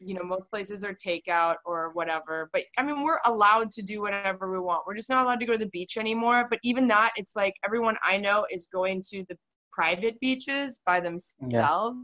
You 0.00 0.14
know, 0.14 0.22
most 0.22 0.50
places 0.50 0.84
are 0.84 0.94
takeout 0.94 1.56
or 1.64 1.90
whatever. 1.92 2.50
But 2.52 2.64
I 2.76 2.82
mean, 2.82 3.02
we're 3.02 3.20
allowed 3.24 3.70
to 3.72 3.82
do 3.82 4.00
whatever 4.00 4.50
we 4.50 4.58
want. 4.58 4.84
We're 4.86 4.96
just 4.96 5.10
not 5.10 5.24
allowed 5.24 5.40
to 5.40 5.46
go 5.46 5.52
to 5.52 5.58
the 5.58 5.70
beach 5.70 5.96
anymore. 5.96 6.46
But 6.50 6.58
even 6.62 6.86
that, 6.88 7.12
it's 7.16 7.36
like 7.36 7.54
everyone 7.64 7.96
I 8.02 8.18
know 8.18 8.44
is 8.50 8.68
going 8.72 9.02
to 9.10 9.24
the 9.28 9.36
private 9.72 10.18
beaches 10.20 10.80
by 10.86 11.00
themselves. 11.00 11.98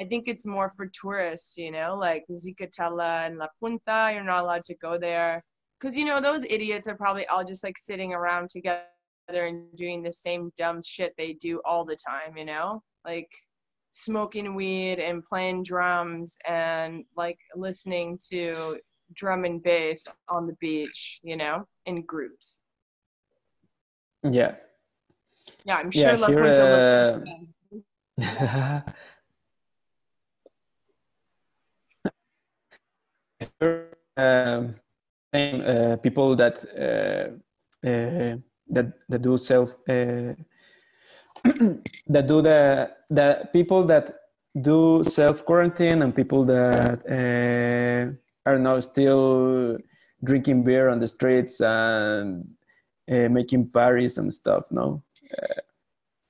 I 0.00 0.04
think 0.04 0.24
it's 0.26 0.46
more 0.46 0.70
for 0.70 0.90
tourists, 1.00 1.56
you 1.56 1.70
know, 1.70 1.96
like 1.98 2.24
Zicatela 2.30 3.26
and 3.26 3.38
La 3.38 3.48
Punta. 3.60 4.10
You're 4.14 4.24
not 4.24 4.42
allowed 4.42 4.64
to 4.66 4.74
go 4.76 4.98
there 4.98 5.42
because 5.78 5.96
you 5.96 6.04
know 6.04 6.20
those 6.20 6.44
idiots 6.44 6.86
are 6.88 6.96
probably 6.96 7.26
all 7.26 7.44
just 7.44 7.64
like 7.64 7.76
sitting 7.76 8.14
around 8.14 8.48
together 8.50 8.86
and 9.28 9.64
doing 9.76 10.02
the 10.02 10.12
same 10.12 10.52
dumb 10.56 10.80
shit 10.82 11.12
they 11.18 11.34
do 11.34 11.60
all 11.64 11.84
the 11.84 11.96
time, 11.96 12.36
you 12.36 12.44
know, 12.44 12.82
like 13.04 13.28
smoking 13.92 14.54
weed 14.54 14.98
and 14.98 15.24
playing 15.24 15.62
drums 15.62 16.38
and 16.48 17.04
like 17.16 17.38
listening 17.54 18.18
to 18.30 18.78
drum 19.14 19.44
and 19.44 19.62
bass 19.62 20.08
on 20.28 20.46
the 20.46 20.54
beach, 20.54 21.20
you 21.22 21.36
know, 21.36 21.66
in 21.86 22.02
groups. 22.02 22.62
Yeah. 24.22 24.56
Yeah, 25.64 25.76
I'm 25.76 25.90
sure 25.90 26.12
Yeah, 26.12 26.16
La 26.16 26.26
Punta. 26.28 26.62
uh, 28.18 28.80
um, 34.16 34.74
uh, 35.34 35.96
people 35.96 36.36
that 36.36 36.58
uh, 36.76 37.88
uh, 37.88 38.36
that 38.70 38.92
that 39.08 39.22
do 39.22 39.36
self 39.36 39.70
uh, 39.88 40.34
that 41.44 42.26
do 42.28 42.40
the 42.42 42.90
the 43.10 43.48
people 43.52 43.84
that 43.84 44.14
do 44.60 45.02
self 45.04 45.44
quarantine 45.44 46.02
and 46.02 46.14
people 46.14 46.44
that 46.44 47.00
uh, 47.08 48.50
are 48.50 48.58
now 48.58 48.78
still 48.80 49.78
drinking 50.24 50.62
beer 50.62 50.88
on 50.88 51.00
the 51.00 51.08
streets 51.08 51.60
and 51.60 52.46
uh, 53.10 53.28
making 53.28 53.68
parties 53.70 54.18
and 54.18 54.32
stuff. 54.32 54.64
No, 54.70 55.02
uh, 55.36 55.60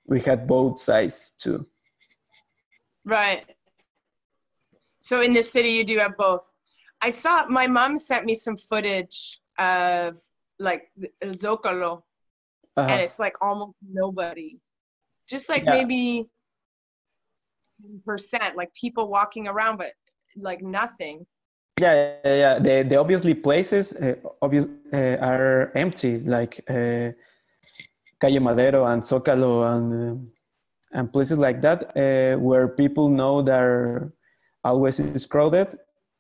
we 0.06 0.20
had 0.20 0.46
both 0.46 0.78
sides 0.78 1.32
too. 1.38 1.66
Right. 3.04 3.44
So 5.00 5.20
in 5.20 5.32
the 5.32 5.42
city, 5.42 5.70
you 5.70 5.84
do 5.84 5.98
have 5.98 6.16
both. 6.16 6.50
I 7.00 7.10
saw 7.10 7.46
my 7.46 7.66
mom 7.66 7.98
sent 7.98 8.24
me 8.24 8.34
some 8.36 8.56
footage 8.56 9.40
of 9.58 10.16
like 10.58 10.90
Zocalo, 11.24 12.02
Uh-huh. 12.76 12.88
and 12.88 13.00
it's 13.02 13.18
like 13.18 13.36
almost 13.42 13.76
nobody, 13.82 14.58
just 15.28 15.48
like 15.48 15.64
Yeah. 15.64 15.72
maybe 15.74 16.28
percent, 18.04 18.56
like 18.56 18.72
people 18.74 19.08
walking 19.08 19.48
around, 19.48 19.78
but 19.78 19.92
like 20.36 20.62
nothing. 20.62 21.26
Yeah, 21.80 21.94
yeah, 21.94 22.34
yeah. 22.34 22.58
The 22.58 22.82
the 22.88 22.96
obviously 22.96 23.34
places 23.34 23.92
uh, 23.92 24.14
obvious 24.40 24.66
uh, 24.92 25.16
are 25.20 25.72
empty, 25.74 26.20
like 26.20 26.62
uh, 26.68 27.10
Calle 28.20 28.40
Madero 28.40 28.84
and 28.86 29.02
Zócalo 29.02 29.64
and 29.74 30.28
and 30.92 31.12
places 31.12 31.38
like 31.38 31.60
that, 31.62 31.96
uh, 31.96 32.38
where 32.38 32.68
people 32.68 33.08
know 33.08 33.42
that 33.42 34.10
always 34.64 35.00
is 35.00 35.26
crowded. 35.26 35.68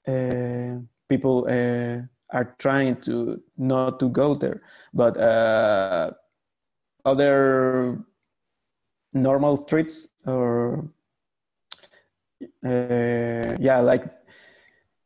Uh, 0.08 0.80
people 1.08 1.46
uh, 1.48 2.00
are 2.32 2.56
trying 2.58 2.96
to 3.02 3.40
not 3.56 4.00
to 4.00 4.08
go 4.08 4.34
there, 4.34 4.62
but 4.94 5.16
uh, 5.16 6.10
other 7.04 7.98
normal 9.12 9.56
streets 9.56 10.08
or 10.26 10.88
uh, 12.64 13.56
yeah, 13.60 13.80
like 13.80 14.04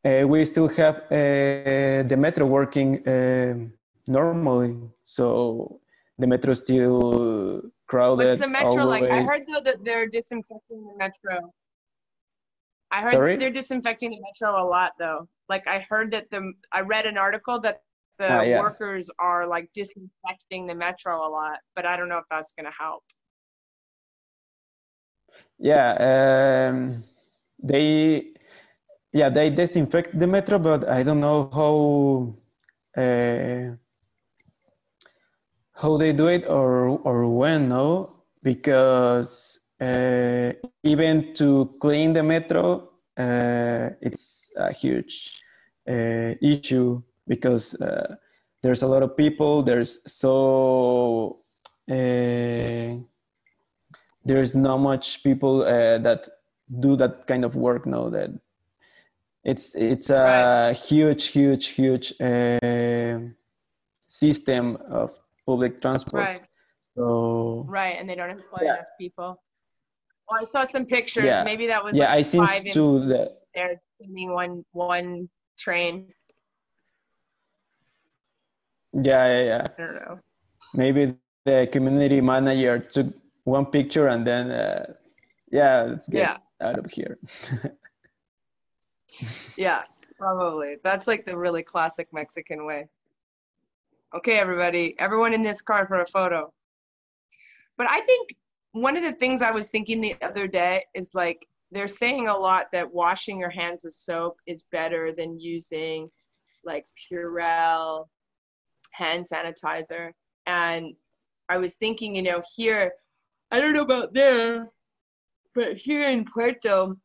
uh, 0.05 0.27
we 0.27 0.45
still 0.45 0.69
have 0.69 0.97
uh, 1.11 2.03
the 2.07 2.17
metro 2.17 2.47
working 2.47 3.07
uh, 3.07 3.55
normally, 4.07 4.77
so 5.03 5.81
the 6.19 6.27
metro 6.27 6.55
still 6.55 7.63
crowded. 7.87 8.27
What's 8.27 8.41
the 8.41 8.49
metro 8.49 8.85
like? 8.85 9.05
I 9.05 9.23
heard 9.23 9.43
though 9.53 9.61
that 9.61 9.85
they're 9.85 10.07
disinfecting 10.07 10.85
the 10.87 10.97
metro. 10.97 11.53
I 12.91 13.03
heard 13.03 13.15
Sorry? 13.15 13.37
they're 13.37 13.51
disinfecting 13.51 14.11
the 14.11 14.21
metro 14.21 14.63
a 14.63 14.65
lot 14.65 14.93
though. 14.99 15.29
Like 15.49 15.67
I 15.69 15.85
heard 15.91 16.11
that 16.13 16.31
the 16.31 16.53
I 16.73 16.81
read 16.81 17.07
an 17.07 17.19
article 17.19 17.61
that 17.61 17.83
the 18.19 18.29
Ah, 18.29 18.43
yeah. 18.43 18.61
workers 18.61 19.11
are 19.19 19.47
like 19.47 19.69
disinfecting 19.75 20.67
the 20.67 20.75
metro 20.75 21.27
a 21.27 21.29
lot, 21.29 21.59
but 21.75 21.85
I 21.85 21.97
don't 21.97 22.09
know 22.09 22.19
if 22.19 22.25
that's 22.31 22.55
gonna 22.57 22.73
help. 22.79 23.03
Yeah, 25.59 26.69
um, 26.71 27.05
they 27.63 28.33
yeah 29.13 29.29
they 29.31 29.51
disinfect 29.51 30.19
the 30.19 30.27
metro, 30.27 30.59
but 30.59 30.89
I 30.89 31.03
don't 31.03 31.21
know 31.21 31.49
how 31.53 33.03
uh, 33.03 33.77
how 35.75 35.97
they 35.97 36.13
do 36.13 36.29
it 36.29 36.47
or 36.47 36.89
or 37.05 37.27
when. 37.29 37.69
No, 37.69 38.23
because 38.43 39.61
uh, 39.81 40.53
even 40.85 41.35
to 41.35 41.75
clean 41.81 42.13
the 42.13 42.23
metro, 42.23 42.91
uh, 43.17 43.91
it's 44.01 44.51
a 44.57 44.73
huge 44.73 45.43
uh, 45.89 46.35
issue 46.43 47.03
because 47.27 47.75
uh, 47.81 48.17
there's 48.63 48.83
a 48.83 48.87
lot 48.87 49.03
of 49.03 49.17
people. 49.17 49.63
There's 49.63 50.01
so. 50.07 51.41
There's 54.27 54.55
not 54.55 54.79
much 54.79 55.23
people 55.23 55.63
uh, 55.63 55.99
that 56.07 56.29
do 56.81 56.97
that 56.97 57.27
kind 57.31 57.45
of 57.45 57.55
work 57.55 57.87
now 57.87 58.11
that 58.11 58.31
it's 59.45 59.75
it's 59.77 60.11
a 60.11 60.23
Right. 60.23 60.77
huge 60.77 61.25
huge 61.37 61.67
huge 61.79 62.07
uh, 62.21 63.19
system 64.09 64.77
of 64.91 65.09
public 65.47 65.81
transport 65.81 66.25
Right, 66.25 66.43
so 66.97 67.65
right, 67.69 67.95
and 67.99 68.09
they 68.11 68.17
don't 68.17 68.31
employ 68.39 68.63
Yeah. 68.67 68.75
enough 68.75 68.93
people. 68.99 69.31
Well, 70.29 70.41
I 70.43 70.45
saw 70.45 70.65
some 70.65 70.87
pictures. 70.87 71.27
Yeah. 71.27 71.45
Maybe 71.45 71.67
that 71.69 71.83
was 71.85 71.95
yeah 71.97 72.11
like 72.15 72.27
i 72.37 72.57
in 72.59 72.73
too 72.77 73.07
that 73.07 73.29
taking 73.55 74.33
one 74.35 74.65
one 74.73 75.29
train. 75.57 75.95
yeah 78.93 79.27
yeah 79.35 79.45
yeah 79.45 79.65
I 79.79 79.83
don't 79.83 79.95
know. 80.03 80.19
maybe 80.75 81.15
the 81.45 81.69
community 81.73 82.21
manager 82.21 82.79
took 82.81 83.07
one 83.47 83.67
picture 83.67 84.09
and 84.09 84.27
then 84.27 84.51
uh, 84.51 84.85
yeah 85.53 85.83
let's 85.83 86.09
get 86.09 86.23
Yeah. 86.23 86.37
out 86.61 86.79
of 86.79 86.91
here 86.91 87.19
Yeah, 89.57 89.83
probably. 90.19 90.77
That's 90.85 91.07
like 91.07 91.25
the 91.25 91.37
really 91.37 91.63
classic 91.63 92.09
Mexican 92.13 92.67
way. 92.67 92.89
Okay, 94.15 94.39
everybody, 94.39 94.95
everyone 94.99 95.33
in 95.33 95.43
this 95.43 95.61
car 95.63 95.87
for 95.87 96.03
a 96.03 96.07
photo. 96.07 96.53
But 97.79 97.87
I 97.91 98.01
think 98.01 98.35
one 98.73 98.97
of 98.97 99.03
the 99.03 99.13
things 99.13 99.43
I 99.43 99.51
was 99.51 99.69
thinking 99.69 100.01
the 100.01 100.17
other 100.23 100.47
day 100.47 100.85
is 100.95 101.15
like 101.15 101.47
they're 101.71 101.89
saying 101.89 102.29
a 102.29 102.37
lot 102.37 102.67
that 102.73 102.93
washing 102.93 103.41
your 103.41 103.51
hands 103.51 103.83
with 103.85 103.93
soap 103.95 104.37
is 104.47 104.65
better 104.73 105.13
than 105.13 105.39
using 105.39 106.11
like 106.65 106.87
Purell 107.11 108.07
hand 108.93 109.25
sanitizer. 109.31 110.11
And 110.47 110.95
I 111.49 111.59
was 111.59 111.75
thinking, 111.75 112.15
you 112.15 112.23
know, 112.23 112.43
here, 112.57 112.93
I 113.51 113.61
don't 113.61 113.75
know 113.75 113.83
about 113.83 114.13
there, 114.13 114.71
but 115.55 115.77
here 115.77 116.09
in 116.11 116.25
Puerto, 116.25 116.97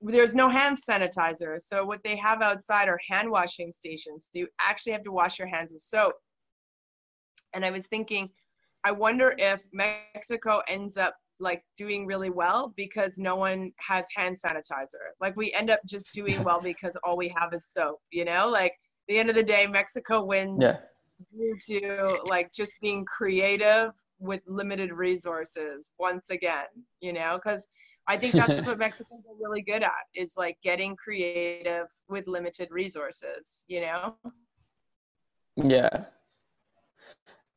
there's 0.00 0.34
no 0.34 0.48
hand 0.48 0.78
sanitizer. 0.88 1.58
So 1.60 1.84
what 1.84 2.00
they 2.04 2.16
have 2.16 2.42
outside 2.42 2.88
are 2.88 2.98
hand 3.08 3.30
washing 3.30 3.72
stations. 3.72 4.28
So 4.30 4.40
you 4.40 4.48
actually 4.60 4.92
have 4.92 5.04
to 5.04 5.12
wash 5.12 5.38
your 5.38 5.48
hands 5.48 5.72
with 5.72 5.82
soap. 5.82 6.14
And 7.54 7.64
I 7.64 7.70
was 7.70 7.86
thinking, 7.88 8.30
I 8.84 8.92
wonder 8.92 9.34
if 9.38 9.64
Mexico 9.72 10.36
ends 10.68 10.96
up 10.96 11.16
like 11.40 11.64
doing 11.76 12.06
really 12.06 12.30
well 12.30 12.72
because 12.76 13.18
no 13.18 13.36
one 13.36 13.72
has 13.78 14.06
hand 14.14 14.36
sanitizer. 14.36 15.14
Like 15.20 15.36
we 15.36 15.52
end 15.52 15.70
up 15.70 15.80
just 15.86 16.12
doing 16.12 16.42
well 16.44 16.60
because 16.62 16.96
all 17.02 17.16
we 17.16 17.28
have 17.36 17.52
is 17.52 17.66
soap, 17.66 18.00
you 18.10 18.24
know? 18.24 18.48
Like 18.48 18.74
the 19.08 19.18
end 19.18 19.28
of 19.30 19.34
the 19.34 19.42
day, 19.42 19.66
Mexico 19.66 20.24
wins 20.24 20.62
Yeah. 20.62 20.76
due 21.32 21.56
to 21.66 22.20
like 22.24 22.52
just 22.52 22.74
being 22.80 23.04
creative 23.04 23.90
with 24.20 24.42
limited 24.46 24.92
resources 24.92 25.90
once 25.98 26.30
again, 26.30 26.66
you 27.00 27.12
know? 27.12 27.40
Because 27.42 27.66
I 28.06 28.16
think 28.16 28.34
that's 28.34 28.66
what 28.66 28.78
Mexicans 28.78 29.24
are 29.26 29.36
really 29.40 29.62
good 29.62 29.82
at 29.82 30.04
is 30.14 30.34
like 30.36 30.58
getting 30.62 30.94
creative 30.96 31.86
with 32.08 32.28
limited 32.28 32.68
resources, 32.70 33.64
you 33.66 33.80
know? 33.80 34.16
Yeah. 35.56 35.88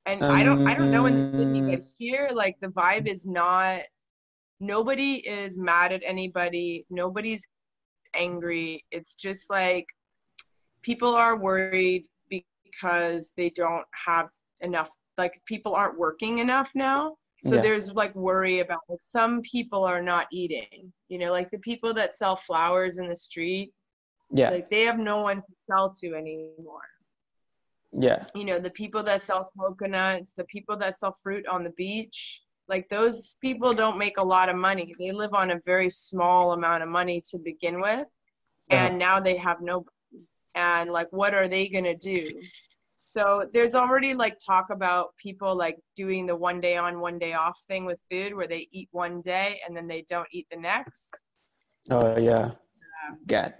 and 0.05 0.23
I 0.23 0.43
don't 0.43 0.67
I 0.67 0.75
don't 0.75 0.91
know 0.91 1.05
in 1.05 1.15
the 1.15 1.25
city, 1.25 1.61
but 1.61 1.79
Um, 1.79 1.85
here 1.97 2.29
like 2.33 2.57
the 2.61 2.69
vibe 2.69 3.07
is 3.07 3.25
not 3.25 3.81
nobody 4.59 5.15
is 5.27 5.57
mad 5.57 5.91
at 5.93 6.01
anybody, 6.05 6.85
nobody's 6.89 7.45
angry. 8.15 8.85
It's 8.91 9.15
just 9.15 9.49
like 9.49 9.87
people 10.81 11.13
are 11.15 11.37
worried 11.37 12.07
because 12.29 13.33
they 13.37 13.49
don't 13.49 13.85
have 14.05 14.29
enough 14.61 14.89
like 15.17 15.41
people 15.45 15.75
aren't 15.75 15.97
working 15.97 16.39
enough 16.39 16.71
now. 16.75 17.17
So 17.43 17.55
Yeah. 17.55 17.61
there's 17.61 17.91
like 17.93 18.15
worry 18.15 18.59
about 18.59 18.81
like 18.89 18.99
some 19.01 19.41
people 19.41 19.83
are 19.83 20.01
not 20.01 20.27
eating. 20.31 20.93
You 21.09 21.17
know, 21.19 21.31
like 21.31 21.51
the 21.51 21.59
people 21.59 21.93
that 21.95 22.15
sell 22.15 22.35
flowers 22.35 22.97
in 22.97 23.07
the 23.09 23.15
street, 23.15 23.73
Yeah. 24.31 24.49
like 24.49 24.69
they 24.69 24.81
have 24.83 24.97
no 24.97 25.21
one 25.21 25.37
to 25.37 25.53
sell 25.69 25.93
to 26.01 26.15
anymore 26.15 26.87
Yeah. 27.91 28.25
you 28.33 28.45
know 28.45 28.57
the 28.59 28.71
people 28.71 29.03
that 29.03 29.21
sell 29.21 29.51
coconuts 29.59 30.33
the 30.33 30.45
people 30.45 30.77
that 30.77 30.97
sell 30.97 31.11
fruit 31.11 31.45
on 31.47 31.63
the 31.63 31.69
beach 31.71 32.41
like 32.67 32.89
those 32.89 33.35
people 33.41 33.73
don't 33.75 33.99
make 33.99 34.17
a 34.17 34.23
lot 34.23 34.49
of 34.49 34.55
money 34.55 34.95
they 34.97 35.11
live 35.11 35.33
on 35.35 35.51
a 35.51 35.59
very 35.65 35.89
small 35.91 36.53
amount 36.53 36.81
of 36.81 36.89
money 36.89 37.21
to 37.29 37.37
begin 37.43 37.79
with 37.79 38.07
uh-huh. 38.71 38.75
and 38.75 38.97
now 38.97 39.19
they 39.19 39.37
have 39.37 39.61
no 39.61 39.85
and 40.55 40.89
like 40.91 41.09
what 41.11 41.33
are 41.35 41.47
they 41.47 41.67
going 41.67 41.83
to 41.83 41.95
do 41.95 42.25
so 43.05 43.49
there's 43.53 43.75
already 43.75 44.13
like 44.13 44.37
talk 44.39 44.69
about 44.69 45.15
people 45.17 45.55
like 45.55 45.77
doing 45.95 46.25
the 46.25 46.35
one 46.35 46.61
day 46.61 46.77
on 46.77 46.99
one 46.99 47.19
day 47.19 47.33
off 47.33 47.59
thing 47.67 47.85
with 47.85 47.99
food 48.09 48.33
where 48.33 48.47
they 48.47 48.67
eat 48.71 48.87
one 48.91 49.21
day 49.21 49.59
and 49.67 49.75
then 49.75 49.87
they 49.87 50.05
don't 50.07 50.27
eat 50.31 50.47
the 50.49 50.57
next 50.57 51.13
Oh 51.89 52.17
yeah. 52.17 52.51
Um, 53.07 53.17
God. 53.27 53.53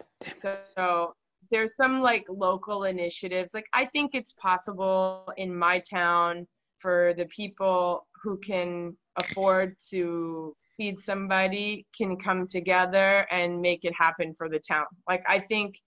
so 0.78 1.14
there's 1.52 1.76
some 1.76 2.02
like 2.02 2.26
local 2.30 2.86
initiatives. 2.86 3.54
Like 3.54 3.68
I 3.74 3.86
think 3.86 4.12
it's 4.14 4.34
possible 4.34 5.32
in 5.38 5.56
my 5.56 5.80
town 5.80 6.48
for 6.80 7.14
the 7.18 7.26
people 7.26 8.08
who 8.22 8.38
can 8.38 8.96
afford 9.18 9.76
to 9.90 10.56
feed 10.78 10.98
somebody 10.98 11.86
can 11.96 12.18
come 12.18 12.48
together 12.48 13.28
and 13.30 13.62
make 13.62 13.86
it 13.86 13.94
happen 13.94 14.34
for 14.34 14.50
the 14.50 14.60
town. 14.60 14.86
Like 15.08 15.24
I 15.28 15.40
think 15.40 15.80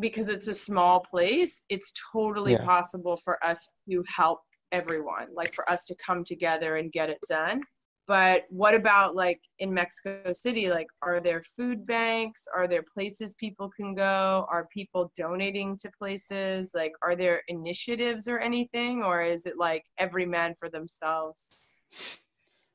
because 0.00 0.28
it's 0.28 0.48
a 0.48 0.54
small 0.54 1.00
place, 1.00 1.64
it's 1.68 1.92
totally 2.12 2.52
Yeah. 2.52 2.64
possible 2.64 3.16
for 3.16 3.44
us 3.44 3.72
to 3.90 4.02
help 4.08 4.40
everyone, 4.72 5.28
like 5.34 5.54
for 5.54 5.68
us 5.70 5.84
to 5.86 5.94
come 6.04 6.24
together 6.24 6.76
and 6.76 6.92
get 6.92 7.10
it 7.10 7.18
done. 7.28 7.60
But 8.06 8.42
what 8.50 8.74
about 8.74 9.14
like 9.16 9.40
in 9.60 9.72
Mexico 9.72 10.32
City? 10.32 10.68
Like, 10.68 10.88
are 11.00 11.20
there 11.20 11.42
food 11.56 11.86
banks? 11.86 12.44
Are 12.54 12.66
there 12.68 12.82
places 12.82 13.34
people 13.40 13.70
can 13.74 13.94
go? 13.94 14.46
Are 14.50 14.68
people 14.72 15.10
donating 15.16 15.78
to 15.78 15.90
places? 15.96 16.72
Like, 16.74 16.92
are 17.02 17.16
there 17.16 17.42
initiatives 17.48 18.28
or 18.28 18.40
anything? 18.40 19.02
Or 19.02 19.22
is 19.22 19.46
it 19.46 19.54
like 19.58 19.84
every 19.98 20.26
man 20.26 20.54
for 20.58 20.68
themselves? 20.68 21.66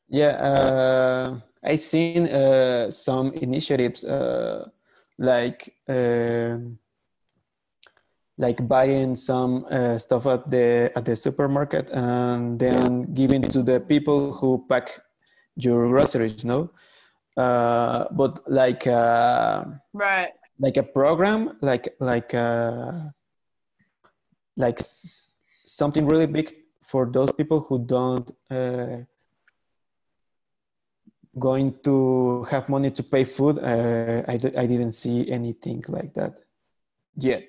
Yeah, 0.10 0.32
uh, 0.42 1.40
I 1.64 1.76
seen 1.76 2.28
uh, 2.28 2.90
some 2.92 3.34
initiatives 3.34 4.04
uh, 4.04 4.68
like 5.20 5.74
um 5.88 6.80
like 8.40 8.66
buying 8.68 9.16
some 9.16 9.68
uh, 9.70 10.00
stuff 10.00 10.26
at 10.26 10.50
the 10.50 10.90
at 10.96 11.06
the 11.06 11.16
supermarket 11.16 11.90
and 11.92 12.58
then 12.60 13.14
giving 13.14 13.44
to 13.54 13.62
the 13.62 13.80
people 13.82 14.34
who 14.34 14.66
pack 14.70 15.02
your 15.58 15.90
groceries. 15.90 16.44
No, 16.46 16.72
uh, 17.38 18.06
but 18.12 18.40
like 18.48 18.88
uh, 18.88 19.66
Right. 19.94 20.32
like 20.60 20.78
a 20.78 20.84
program, 20.84 21.58
like 21.62 21.94
like 22.00 22.34
uh, 22.34 23.12
like 24.58 24.80
s- 24.80 25.28
something 25.66 26.08
really 26.08 26.28
big 26.28 26.54
for 26.88 27.06
those 27.12 27.32
people 27.32 27.60
who 27.62 27.80
don't. 27.86 28.32
Uh, 28.50 29.04
going 31.40 31.74
to 31.84 32.44
have 32.50 32.68
money 32.68 32.90
to 32.92 33.04
pay 33.04 33.24
food 33.24 33.60
uh, 33.60 34.24
I, 34.28 34.38
d- 34.38 34.56
I 34.58 34.66
didn't 34.66 34.92
see 34.92 35.30
anything 35.30 35.84
like 35.88 36.14
that 36.16 36.34
yet 37.16 37.44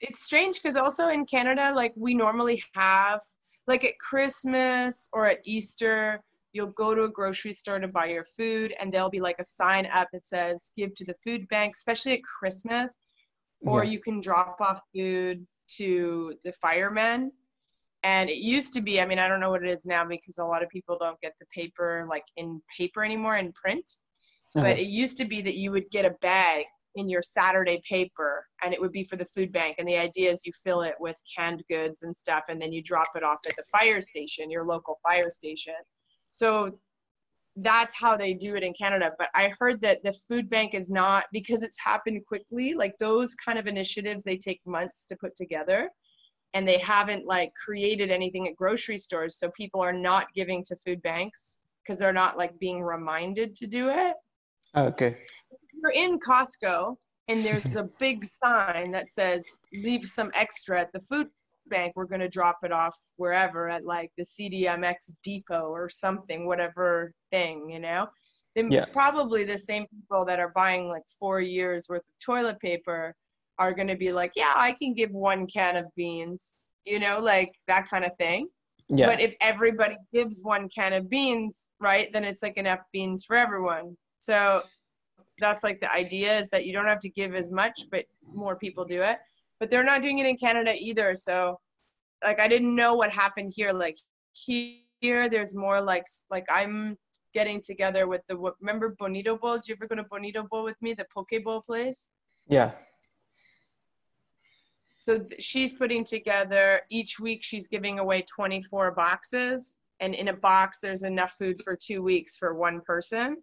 it's, 0.00 0.22
strange 0.22 0.62
because 0.62 0.76
also 0.76 1.08
in 1.08 1.26
Canada, 1.26 1.72
like 1.74 1.92
we 1.96 2.14
normally 2.14 2.62
have, 2.74 3.20
like 3.66 3.84
at 3.84 3.98
Christmas 3.98 5.08
or 5.12 5.26
at 5.26 5.38
Easter, 5.44 6.20
you'll 6.52 6.68
go 6.68 6.94
to 6.94 7.04
a 7.04 7.08
grocery 7.08 7.52
store 7.52 7.78
to 7.78 7.88
buy 7.88 8.06
your 8.06 8.24
food, 8.24 8.74
and 8.78 8.92
there'll 8.92 9.10
be 9.10 9.20
like 9.20 9.38
a 9.38 9.44
sign 9.44 9.86
up 9.86 10.08
that 10.12 10.24
says 10.24 10.72
"Give 10.76 10.94
to 10.94 11.04
the 11.04 11.16
food 11.24 11.46
bank," 11.48 11.74
especially 11.76 12.12
at 12.14 12.24
Christmas, 12.24 12.98
or 13.66 13.84
Yeah. 13.84 13.90
you 13.90 14.00
can 14.00 14.20
drop 14.20 14.60
off 14.60 14.80
food 14.94 15.46
to 15.76 16.34
the 16.44 16.52
firemen. 16.52 17.32
And 18.04 18.30
it 18.30 18.38
used 18.38 18.72
to 18.74 18.80
be, 18.80 19.00
I 19.00 19.06
mean, 19.06 19.18
I 19.18 19.26
don't 19.28 19.40
know 19.40 19.50
what 19.50 19.64
it 19.64 19.68
is 19.68 19.84
now 19.84 20.04
because 20.04 20.38
a 20.38 20.44
lot 20.44 20.62
of 20.62 20.68
people 20.70 20.96
don't 20.98 21.20
get 21.20 21.34
the 21.40 21.46
paper 21.46 22.06
like 22.08 22.24
in 22.36 22.62
paper 22.76 23.04
anymore 23.04 23.36
in 23.36 23.52
print 23.52 23.90
Uh-huh. 24.56 24.66
but 24.66 24.78
it 24.78 24.86
used 24.86 25.16
to 25.18 25.24
be 25.24 25.42
that 25.42 25.56
you 25.56 25.70
would 25.72 25.90
get 25.90 26.04
a 26.06 26.16
bag 26.22 26.64
in 26.98 27.08
your 27.08 27.22
Saturday 27.22 27.80
paper 27.88 28.46
and 28.62 28.74
it 28.74 28.80
would 28.80 28.92
be 28.92 29.04
for 29.04 29.16
the 29.16 29.24
food 29.24 29.52
bank. 29.52 29.76
And 29.78 29.88
the 29.88 29.96
idea 29.96 30.30
is 30.30 30.44
you 30.44 30.52
fill 30.64 30.82
it 30.82 30.94
with 30.98 31.20
canned 31.36 31.62
goods 31.68 32.02
and 32.02 32.16
stuff 32.16 32.44
and 32.48 32.60
then 32.60 32.72
you 32.72 32.82
drop 32.82 33.08
it 33.14 33.22
off 33.22 33.38
at 33.48 33.56
the 33.56 33.64
fire 33.70 34.00
station, 34.00 34.50
your 34.50 34.64
local 34.64 34.98
fire 35.02 35.30
station. 35.30 35.74
So 36.30 36.72
that's 37.56 37.94
how 37.94 38.16
they 38.16 38.34
do 38.34 38.54
it 38.54 38.62
in 38.62 38.72
Canada. 38.72 39.12
But 39.18 39.30
I 39.34 39.52
heard 39.58 39.80
that 39.82 40.02
the 40.04 40.12
food 40.12 40.48
bank 40.48 40.74
is 40.74 40.90
not 40.90 41.24
because 41.32 41.62
it's 41.62 41.78
happened 41.78 42.24
quickly, 42.26 42.74
like 42.74 42.96
those 42.98 43.34
kind 43.34 43.58
of 43.58 43.66
initiatives, 43.66 44.24
they 44.24 44.36
take 44.36 44.60
months 44.66 45.06
to 45.06 45.16
put 45.16 45.34
together 45.36 45.90
and 46.54 46.66
they 46.66 46.78
haven't 46.78 47.26
like 47.26 47.52
created 47.54 48.10
anything 48.10 48.46
at 48.46 48.56
grocery 48.56 48.98
stores. 48.98 49.38
So 49.38 49.50
people 49.50 49.80
are 49.80 49.92
not 49.92 50.26
giving 50.34 50.62
to 50.64 50.76
food 50.76 51.02
banks 51.02 51.58
because 51.88 51.98
they're 51.98 52.12
not 52.12 52.36
like 52.36 52.58
being 52.58 52.82
reminded 52.82 53.56
to 53.56 53.66
do 53.66 53.88
it 53.88 54.14
okay 54.76 55.16
you're 55.82 55.92
in 55.92 56.18
Costco 56.18 56.96
and 57.28 57.44
there's 57.44 57.76
a 57.76 57.88
big 57.98 58.24
sign 58.24 58.92
that 58.92 59.10
says 59.10 59.44
leave 59.72 60.04
some 60.04 60.30
extra 60.34 60.80
at 60.80 60.92
the 60.92 61.00
food 61.00 61.28
bank, 61.68 61.92
we're 61.94 62.06
going 62.06 62.20
to 62.20 62.28
drop 62.28 62.58
it 62.62 62.72
off 62.72 62.96
wherever 63.16 63.68
at 63.68 63.84
like 63.84 64.10
the 64.16 64.24
CDMX 64.24 65.14
depot 65.22 65.68
or 65.68 65.88
something, 65.88 66.46
whatever 66.46 67.12
thing, 67.30 67.68
you 67.70 67.80
know? 67.80 68.08
Then 68.56 68.70
Yeah. 68.72 68.86
probably 68.92 69.44
the 69.44 69.58
same 69.58 69.86
people 69.86 70.24
that 70.24 70.40
are 70.40 70.52
buying 70.54 70.88
like 70.88 71.02
four 71.18 71.40
years 71.40 71.86
worth 71.88 72.00
of 72.00 72.24
toilet 72.24 72.58
paper 72.60 73.14
are 73.58 73.72
going 73.72 73.88
to 73.88 73.96
be 73.96 74.12
like, 74.12 74.32
yeah, 74.36 74.54
I 74.56 74.72
can 74.72 74.94
give 74.94 75.10
one 75.10 75.46
can 75.46 75.76
of 75.76 75.84
beans, 75.96 76.54
you 76.84 76.98
know, 76.98 77.18
like 77.18 77.52
that 77.66 77.88
kind 77.88 78.04
of 78.04 78.14
thing. 78.16 78.48
yeah 78.88 79.06
But 79.06 79.20
if 79.20 79.34
everybody 79.40 79.96
gives 80.12 80.40
one 80.42 80.68
can 80.70 80.92
of 80.94 81.10
beans, 81.10 81.68
right, 81.78 82.10
then 82.12 82.24
it's 82.24 82.42
like 82.42 82.56
enough 82.56 82.80
beans 82.92 83.24
for 83.24 83.36
everyone. 83.36 83.96
So 84.20 84.62
that's 85.38 85.64
like 85.64 85.80
the 85.80 85.92
idea 85.92 86.38
is 86.38 86.48
that 86.50 86.66
you 86.66 86.72
don't 86.72 86.86
have 86.86 87.00
to 87.00 87.10
give 87.10 87.34
as 87.34 87.50
much, 87.50 87.82
but 87.90 88.04
more 88.32 88.56
people 88.56 88.84
do 88.84 89.02
it. 89.02 89.18
But 89.60 89.70
they're 89.70 89.84
not 89.84 90.02
doing 90.02 90.18
it 90.18 90.26
in 90.26 90.36
Canada 90.36 90.74
either. 90.76 91.14
So, 91.14 91.58
like, 92.22 92.40
I 92.40 92.48
didn't 92.48 92.74
know 92.74 92.94
what 92.94 93.10
happened 93.10 93.52
here. 93.54 93.72
Like 93.72 93.96
here, 94.32 95.28
there's 95.28 95.54
more 95.54 95.80
like 95.80 96.04
like 96.30 96.46
I'm 96.50 96.96
getting 97.34 97.60
together 97.60 98.06
with 98.08 98.22
the 98.26 98.36
remember 98.60 98.94
Bonito 98.98 99.36
Bowl. 99.36 99.54
Did 99.54 99.68
you 99.68 99.74
ever 99.74 99.86
go 99.86 99.96
to 99.96 100.04
Bonito 100.04 100.44
Bowl 100.50 100.64
with 100.64 100.80
me, 100.80 100.94
the 100.94 101.06
Poke 101.12 101.42
Bowl 101.44 101.62
place? 101.62 102.10
yeah 102.48 102.72
So 105.06 105.26
she's 105.38 105.74
putting 105.74 106.04
together 106.04 106.82
each 106.90 107.20
week. 107.20 107.40
She's 107.42 107.68
giving 107.68 107.98
away 107.98 108.22
24 108.22 108.92
boxes, 108.92 109.78
and 110.00 110.14
in 110.14 110.28
a 110.28 110.32
box 110.32 110.80
there's 110.80 111.02
enough 111.02 111.32
food 111.38 111.62
for 111.62 111.76
two 111.76 112.02
weeks 112.02 112.36
for 112.36 112.54
one 112.54 112.80
person. 112.80 113.42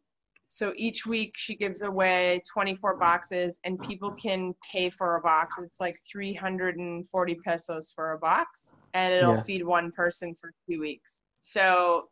So 0.56 0.72
each 0.78 1.06
week 1.06 1.34
she 1.36 1.54
gives 1.54 1.82
away 1.82 2.42
24 2.50 2.96
boxes, 2.96 3.60
and 3.66 3.78
people 3.82 4.14
can 4.14 4.56
pay 4.72 4.90
for 4.90 5.18
a 5.18 5.22
box. 5.22 5.58
It's 5.58 5.82
like 5.82 6.00
340 6.10 7.36
pesos 7.44 7.92
for 7.94 8.14
a 8.14 8.18
box, 8.18 8.78
and 8.94 9.14
it'll 9.14 9.36
Yeah. 9.36 9.44
feed 9.44 9.66
one 9.66 9.92
person 9.92 10.34
for 10.34 10.54
two 10.66 10.80
weeks. 10.80 11.20
So 11.42 12.08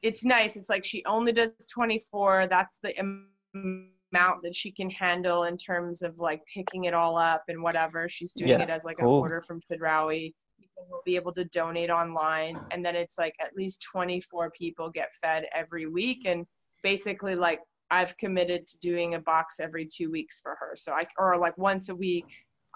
it's 0.00 0.24
nice. 0.24 0.56
It's 0.56 0.70
like 0.70 0.86
she 0.86 1.04
only 1.04 1.32
does 1.32 1.52
24. 1.70 2.46
That's 2.46 2.78
the 2.82 2.98
amount 2.98 4.42
that 4.42 4.54
she 4.54 4.72
can 4.72 4.88
handle 4.88 5.42
in 5.44 5.58
terms 5.58 6.00
of 6.00 6.18
like 6.18 6.40
picking 6.46 6.84
it 6.84 6.94
all 6.94 7.18
up 7.18 7.44
and 7.48 7.62
whatever. 7.62 8.08
She's 8.08 8.32
doing 8.32 8.52
Yeah, 8.52 8.62
it 8.62 8.70
as 8.70 8.86
like 8.86 8.96
cool. 9.00 9.18
a 9.18 9.20
order 9.20 9.42
from 9.42 9.60
Chedraui 9.70 10.32
people 10.58 10.86
will 10.88 11.02
be 11.04 11.16
able 11.16 11.32
to 11.32 11.44
donate 11.46 11.90
online 11.90 12.60
and 12.70 12.84
then 12.86 12.96
it's 12.96 13.18
like 13.18 13.34
at 13.40 13.54
least 13.56 13.82
24 13.92 14.50
people 14.52 14.88
get 14.88 15.12
fed 15.14 15.46
every 15.52 15.86
week 15.86 16.22
and 16.24 16.46
basically 16.84 17.34
like 17.34 17.60
i've 17.90 18.16
committed 18.18 18.66
to 18.68 18.78
doing 18.78 19.14
a 19.14 19.18
box 19.18 19.58
every 19.58 19.86
two 19.86 20.10
weeks 20.10 20.38
for 20.40 20.56
her. 20.60 20.74
So 20.76 20.92
i 20.92 21.04
or 21.18 21.36
like 21.38 21.58
once 21.58 21.88
a 21.88 21.94
week 21.94 22.26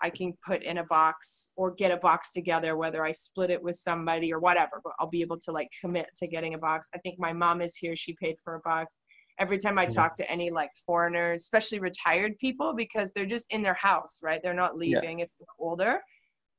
i 0.03 0.11
can 0.11 0.33
put 0.45 0.63
in 0.65 0.79
a 0.79 0.85
box 0.85 1.53
or 1.57 1.71
get 1.71 1.93
a 1.93 1.97
box 1.97 2.33
together 2.33 2.77
whether 2.77 3.05
i 3.05 3.13
split 3.13 3.51
it 3.51 3.63
with 3.63 3.77
somebody 3.77 4.33
or 4.33 4.41
whatever 4.41 4.81
but 4.83 4.95
i'll 4.99 5.09
be 5.09 5.21
able 5.21 5.39
to 5.39 5.53
like 5.53 5.69
commit 5.81 6.09
to 6.17 6.27
getting 6.27 6.55
a 6.55 6.59
box. 6.59 6.89
I 6.95 6.99
think 6.99 7.21
my 7.21 7.33
mom 7.33 7.61
is 7.61 7.77
here. 7.77 7.95
She 7.95 8.17
paid 8.21 8.37
for 8.43 8.57
a 8.57 8.61
box. 8.61 8.97
Every 9.39 9.59
time 9.59 9.79
I 9.79 9.87
talk 9.87 10.17
to 10.17 10.29
any 10.29 10.51
like 10.51 10.71
foreigners, 10.85 11.43
especially 11.43 11.79
retired 11.79 12.37
people, 12.39 12.75
because 12.75 13.13
they're 13.13 13.25
just 13.25 13.47
in 13.53 13.63
their 13.63 13.75
house, 13.75 14.19
right? 14.21 14.41
They're 14.43 14.53
not 14.53 14.77
leaving 14.77 15.21
yeah. 15.21 15.27
if 15.27 15.31
they're 15.39 15.47
older, 15.61 16.01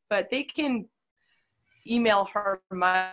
but 0.10 0.30
they 0.30 0.44
can 0.44 0.86
email 1.86 2.26
her 2.34 2.62
money 2.72 3.10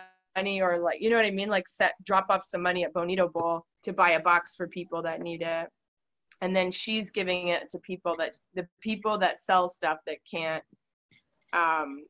or 0.61 0.77
like, 0.79 1.01
you 1.01 1.09
know 1.09 1.15
what 1.15 1.25
I 1.25 1.31
mean? 1.31 1.49
Like 1.49 1.67
set, 1.67 1.93
drop 2.03 2.27
off 2.29 2.43
some 2.43 2.61
money 2.61 2.83
at 2.83 2.93
Bonito 2.93 3.27
Bowl 3.27 3.65
to 3.83 3.93
buy 3.93 4.11
a 4.11 4.19
box 4.19 4.55
for 4.55 4.67
people 4.67 5.01
that 5.03 5.21
need 5.21 5.41
it. 5.41 5.67
And 6.41 6.55
then 6.55 6.71
she's 6.71 7.09
giving 7.09 7.47
it 7.47 7.69
to 7.71 7.79
people 7.79 8.15
that 8.19 8.37
the 8.53 8.67
people 8.81 9.17
that 9.17 9.41
sell 9.41 9.67
stuff 9.67 9.97
that 10.05 10.17
can't, 10.31 10.63
um, 11.53 12.05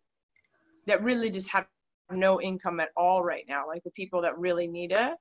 that 0.85 1.01
really 1.01 1.29
just 1.29 1.49
have 1.51 1.65
no 2.11 2.41
income 2.41 2.79
at 2.79 2.89
all 2.97 3.23
right 3.23 3.45
now, 3.47 3.65
like 3.65 3.83
the 3.83 3.91
people 3.91 4.21
that 4.21 4.37
really 4.37 4.67
need 4.67 4.91
it 4.91 5.13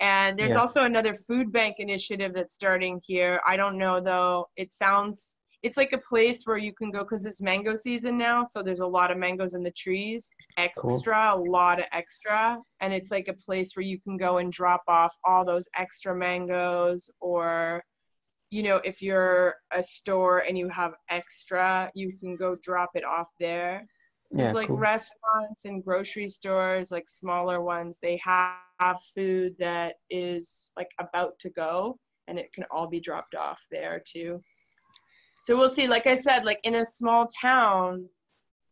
and 0.00 0.38
there's 0.38 0.52
yeah. 0.52 0.60
also 0.60 0.82
another 0.82 1.14
food 1.14 1.52
bank 1.52 1.76
initiative 1.78 2.32
that's 2.32 2.54
starting 2.54 3.00
here. 3.04 3.40
I 3.46 3.56
don't 3.56 3.78
know 3.78 4.00
though. 4.00 4.48
It 4.56 4.72
sounds 4.72 5.36
it's 5.62 5.76
like 5.76 5.92
a 5.92 5.98
place 5.98 6.44
where 6.44 6.56
you 6.56 6.72
can 6.72 6.90
go 6.90 7.00
because 7.00 7.26
it's 7.26 7.42
mango 7.42 7.74
season 7.74 8.16
now, 8.16 8.44
so 8.44 8.62
there's 8.62 8.80
a 8.80 8.86
lot 8.86 9.10
of 9.10 9.18
mangoes 9.18 9.54
in 9.54 9.62
the 9.62 9.72
trees. 9.72 10.30
Extra, 10.56 11.32
cool. 11.34 11.48
a 11.48 11.50
lot 11.50 11.80
of 11.80 11.86
extra, 11.92 12.58
and 12.80 12.94
it's 12.94 13.10
like 13.10 13.28
a 13.28 13.32
place 13.32 13.74
where 13.74 13.84
you 13.84 14.00
can 14.00 14.16
go 14.16 14.38
and 14.38 14.52
drop 14.52 14.82
off 14.86 15.16
all 15.24 15.44
those 15.44 15.68
extra 15.74 16.14
mangoes, 16.14 17.10
or 17.20 17.82
you 18.50 18.62
know, 18.62 18.76
if 18.76 19.02
you're 19.02 19.56
a 19.72 19.82
store 19.82 20.38
and 20.38 20.56
you 20.56 20.68
have 20.68 20.94
extra, 21.10 21.90
you 21.94 22.16
can 22.18 22.36
go 22.36 22.56
drop 22.62 22.90
it 22.94 23.04
off 23.04 23.28
there. 23.38 23.86
Yeah, 24.30 24.52
like 24.52 24.68
cool. 24.68 24.76
restaurants 24.76 25.64
and 25.64 25.82
grocery 25.82 26.28
stores, 26.28 26.90
like 26.90 27.08
smaller 27.08 27.60
ones, 27.62 27.98
they 28.00 28.20
have 28.24 28.98
food 29.14 29.56
that 29.58 29.96
is 30.10 30.70
like 30.76 30.90
about 30.98 31.38
to 31.40 31.50
go 31.50 31.98
and 32.26 32.38
it 32.38 32.52
can 32.52 32.64
all 32.70 32.86
be 32.86 33.00
dropped 33.00 33.34
off 33.34 33.60
there 33.70 34.02
too. 34.06 34.42
So 35.40 35.56
we'll 35.56 35.70
see. 35.70 35.88
Like 35.88 36.06
I 36.06 36.14
said, 36.14 36.44
like 36.44 36.60
in 36.64 36.76
a 36.76 36.84
small 36.84 37.26
town, 37.26 38.08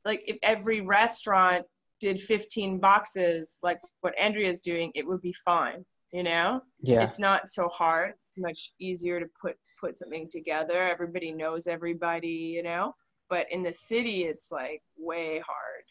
like 0.05 0.23
if 0.27 0.39
every 0.43 0.81
restaurant 0.81 1.65
did 2.01 2.21
15 2.21 2.79
boxes, 2.79 3.59
like 3.63 3.81
what 4.01 4.19
Andrea's 4.19 4.61
doing, 4.61 4.93
it 4.95 5.07
would 5.07 5.23
be 5.23 5.35
fine, 5.45 5.85
you 6.13 6.23
know? 6.23 6.61
Yeah. 6.83 7.03
It's 7.03 7.19
not 7.19 7.49
so 7.49 7.69
hard, 7.69 8.15
much 8.37 8.73
easier 8.79 9.21
to 9.21 9.27
put 9.41 9.57
put 9.81 9.99
something 9.99 10.29
together. 10.31 10.83
Everybody 10.83 11.33
knows 11.33 11.67
everybody, 11.67 12.29
you 12.29 12.63
know? 12.63 12.95
but 13.29 13.51
in 13.53 13.63
the 13.63 13.73
city 13.73 14.25
it's 14.25 14.51
like 14.51 14.83
way 14.97 15.39
hard 15.39 15.85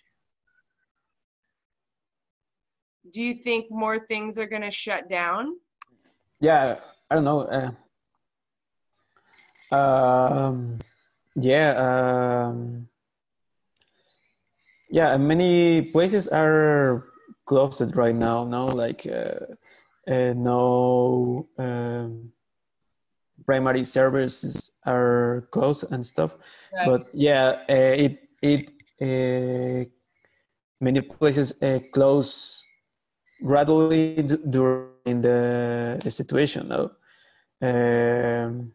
do 3.12 3.22
you 3.22 3.34
think 3.34 3.68
more 3.70 4.00
things 4.00 4.38
are 4.38 4.46
going 4.46 4.62
to 4.62 4.72
shut 4.72 5.10
down 5.10 5.56
yeah 6.40 6.78
i 7.10 7.16
don't 7.16 7.24
know 7.24 7.42
uh, 7.42 7.72
um, 9.72 10.80
yeah 11.36 11.72
um, 11.78 12.88
yeah 14.90 15.18
many 15.18 15.82
places 15.82 16.28
are 16.28 17.06
closed 17.46 17.96
right 17.96 18.16
now 18.16 18.44
no 18.46 18.66
like 18.66 19.06
uh, 19.08 19.56
uh, 20.12 20.34
no 20.36 21.48
um, 21.58 22.32
primary 23.46 23.84
services 23.84 24.72
are 24.86 25.48
closed 25.52 25.86
and 25.92 26.06
stuff 26.06 26.38
right. 26.74 26.86
but 26.88 27.08
yeah 27.14 27.62
uh, 27.70 27.96
it 28.06 28.30
it 28.42 28.72
uh, 29.02 29.88
many 30.80 31.02
places 31.02 31.54
uh, 31.62 31.80
close 31.94 32.64
gradually 33.44 34.16
during 34.50 35.22
the, 35.22 36.00
the 36.04 36.12
situation 36.12 36.70
though 36.70 36.92
um, 37.62 38.72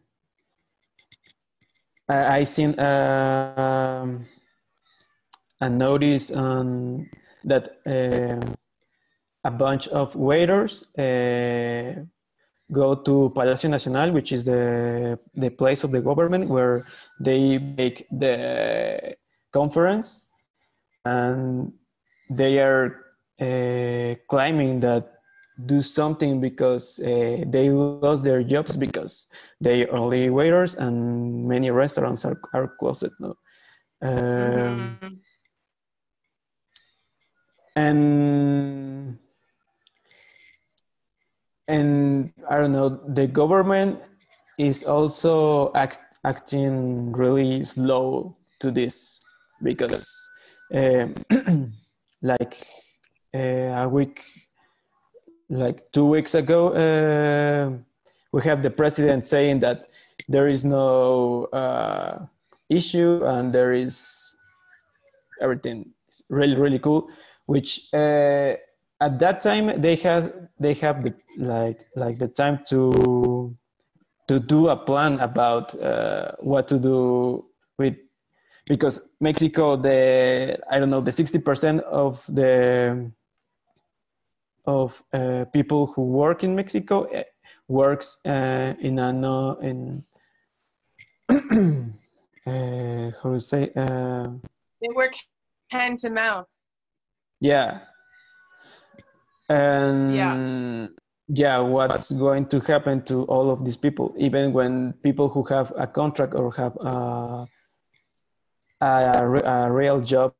I, 2.11 2.39
I 2.39 2.43
seen 2.43 2.77
um, 2.79 4.25
a 5.61 5.69
notice 5.69 6.29
on 6.31 7.09
that 7.45 7.77
uh, 7.85 8.39
a 9.43 9.51
bunch 9.51 9.87
of 9.87 10.13
waiters 10.15 10.85
uh, 10.97 12.03
go 12.71 12.95
to 12.95 13.31
Palacio 13.33 13.69
Nacional, 13.69 14.11
which 14.11 14.31
is 14.31 14.45
the 14.45 15.17
the 15.35 15.49
place 15.49 15.83
of 15.83 15.91
the 15.91 16.01
government 16.01 16.49
where 16.49 16.85
they 17.19 17.57
make 17.57 18.07
the 18.11 19.15
conference, 19.53 20.25
and 21.05 21.71
they 22.29 22.59
are 22.59 23.05
uh, 23.39 24.15
claiming 24.29 24.79
that 24.81 25.20
do 25.65 25.81
something 25.81 26.41
because 26.41 26.99
uh, 26.99 27.43
they 27.47 27.69
lost 27.69 28.23
their 28.23 28.43
jobs 28.43 28.77
because 28.77 29.27
they 29.59 29.85
are 29.87 29.95
only 29.95 30.29
waiters 30.29 30.75
and 30.75 31.47
many 31.47 31.71
restaurants 31.71 32.25
are, 32.25 32.39
are 32.53 32.67
closed 32.79 33.09
now. 33.19 33.35
Um, 34.01 34.97
mm-hmm. 35.01 35.07
And 37.75 39.17
and 41.67 42.33
I 42.49 42.57
don't 42.57 42.73
know, 42.73 42.89
the 43.13 43.27
government 43.27 43.99
is 44.57 44.83
also 44.83 45.71
act, 45.73 45.99
acting 46.25 47.11
really 47.13 47.63
slow 47.63 48.35
to 48.59 48.71
this 48.71 49.19
because, 49.63 50.05
um, 50.73 51.15
like 52.21 52.67
uh, 53.33 53.83
a 53.83 53.89
week, 53.89 54.21
like 55.51 55.91
two 55.91 56.05
weeks 56.05 56.33
ago, 56.33 56.69
uh, 56.69 57.77
we 58.31 58.41
have 58.43 58.63
the 58.63 58.69
president 58.69 59.25
saying 59.25 59.59
that 59.59 59.89
there 60.29 60.47
is 60.47 60.63
no 60.63 61.45
uh, 61.51 62.25
issue 62.69 63.21
and 63.25 63.51
there 63.53 63.73
is 63.73 64.33
everything 65.41 65.91
is 66.09 66.23
really 66.29 66.55
really 66.55 66.79
cool, 66.79 67.09
which 67.47 67.89
uh, 67.93 68.55
at 69.01 69.19
that 69.19 69.41
time 69.41 69.81
they 69.81 69.95
had 69.95 70.47
they 70.59 70.73
have 70.75 71.03
the 71.03 71.13
like 71.37 71.85
like 71.95 72.17
the 72.17 72.29
time 72.29 72.61
to 72.67 73.53
to 74.29 74.39
do 74.39 74.69
a 74.69 74.75
plan 74.75 75.19
about 75.19 75.75
uh, 75.81 76.31
what 76.39 76.67
to 76.69 76.79
do 76.79 77.43
with 77.77 77.95
because 78.67 79.01
Mexico 79.19 79.75
the 79.75 80.57
I 80.69 80.79
don't 80.79 80.89
know 80.89 81.01
the 81.01 81.11
sixty 81.11 81.39
percent 81.39 81.81
of 81.83 82.23
the 82.29 83.11
of 84.65 85.01
uh, 85.13 85.45
people 85.53 85.87
who 85.87 86.03
work 86.03 86.43
in 86.43 86.55
Mexico 86.55 87.03
uh, 87.11 87.23
works 87.67 88.17
uh, 88.25 88.73
in 88.79 88.99
a 88.99 89.13
no 89.13 89.55
in 89.61 90.03
uh, 91.29 93.11
how 93.23 93.31
to 93.33 93.39
say 93.39 93.71
uh, 93.75 94.27
they 94.81 94.87
work 94.95 95.13
hand 95.69 95.97
to 95.99 96.09
mouth 96.09 96.49
yeah 97.39 97.79
and 99.49 100.15
yeah. 100.15 100.87
yeah 101.27 101.59
what's 101.59 102.11
going 102.11 102.45
to 102.45 102.59
happen 102.59 103.01
to 103.03 103.23
all 103.23 103.49
of 103.49 103.63
these 103.63 103.77
people 103.77 104.13
even 104.17 104.53
when 104.53 104.93
people 105.01 105.29
who 105.29 105.43
have 105.43 105.71
a 105.77 105.87
contract 105.87 106.33
or 106.35 106.51
have 106.53 106.75
a, 106.77 107.47
a, 108.81 109.41
a 109.45 109.71
real 109.71 110.01
job 110.01 110.33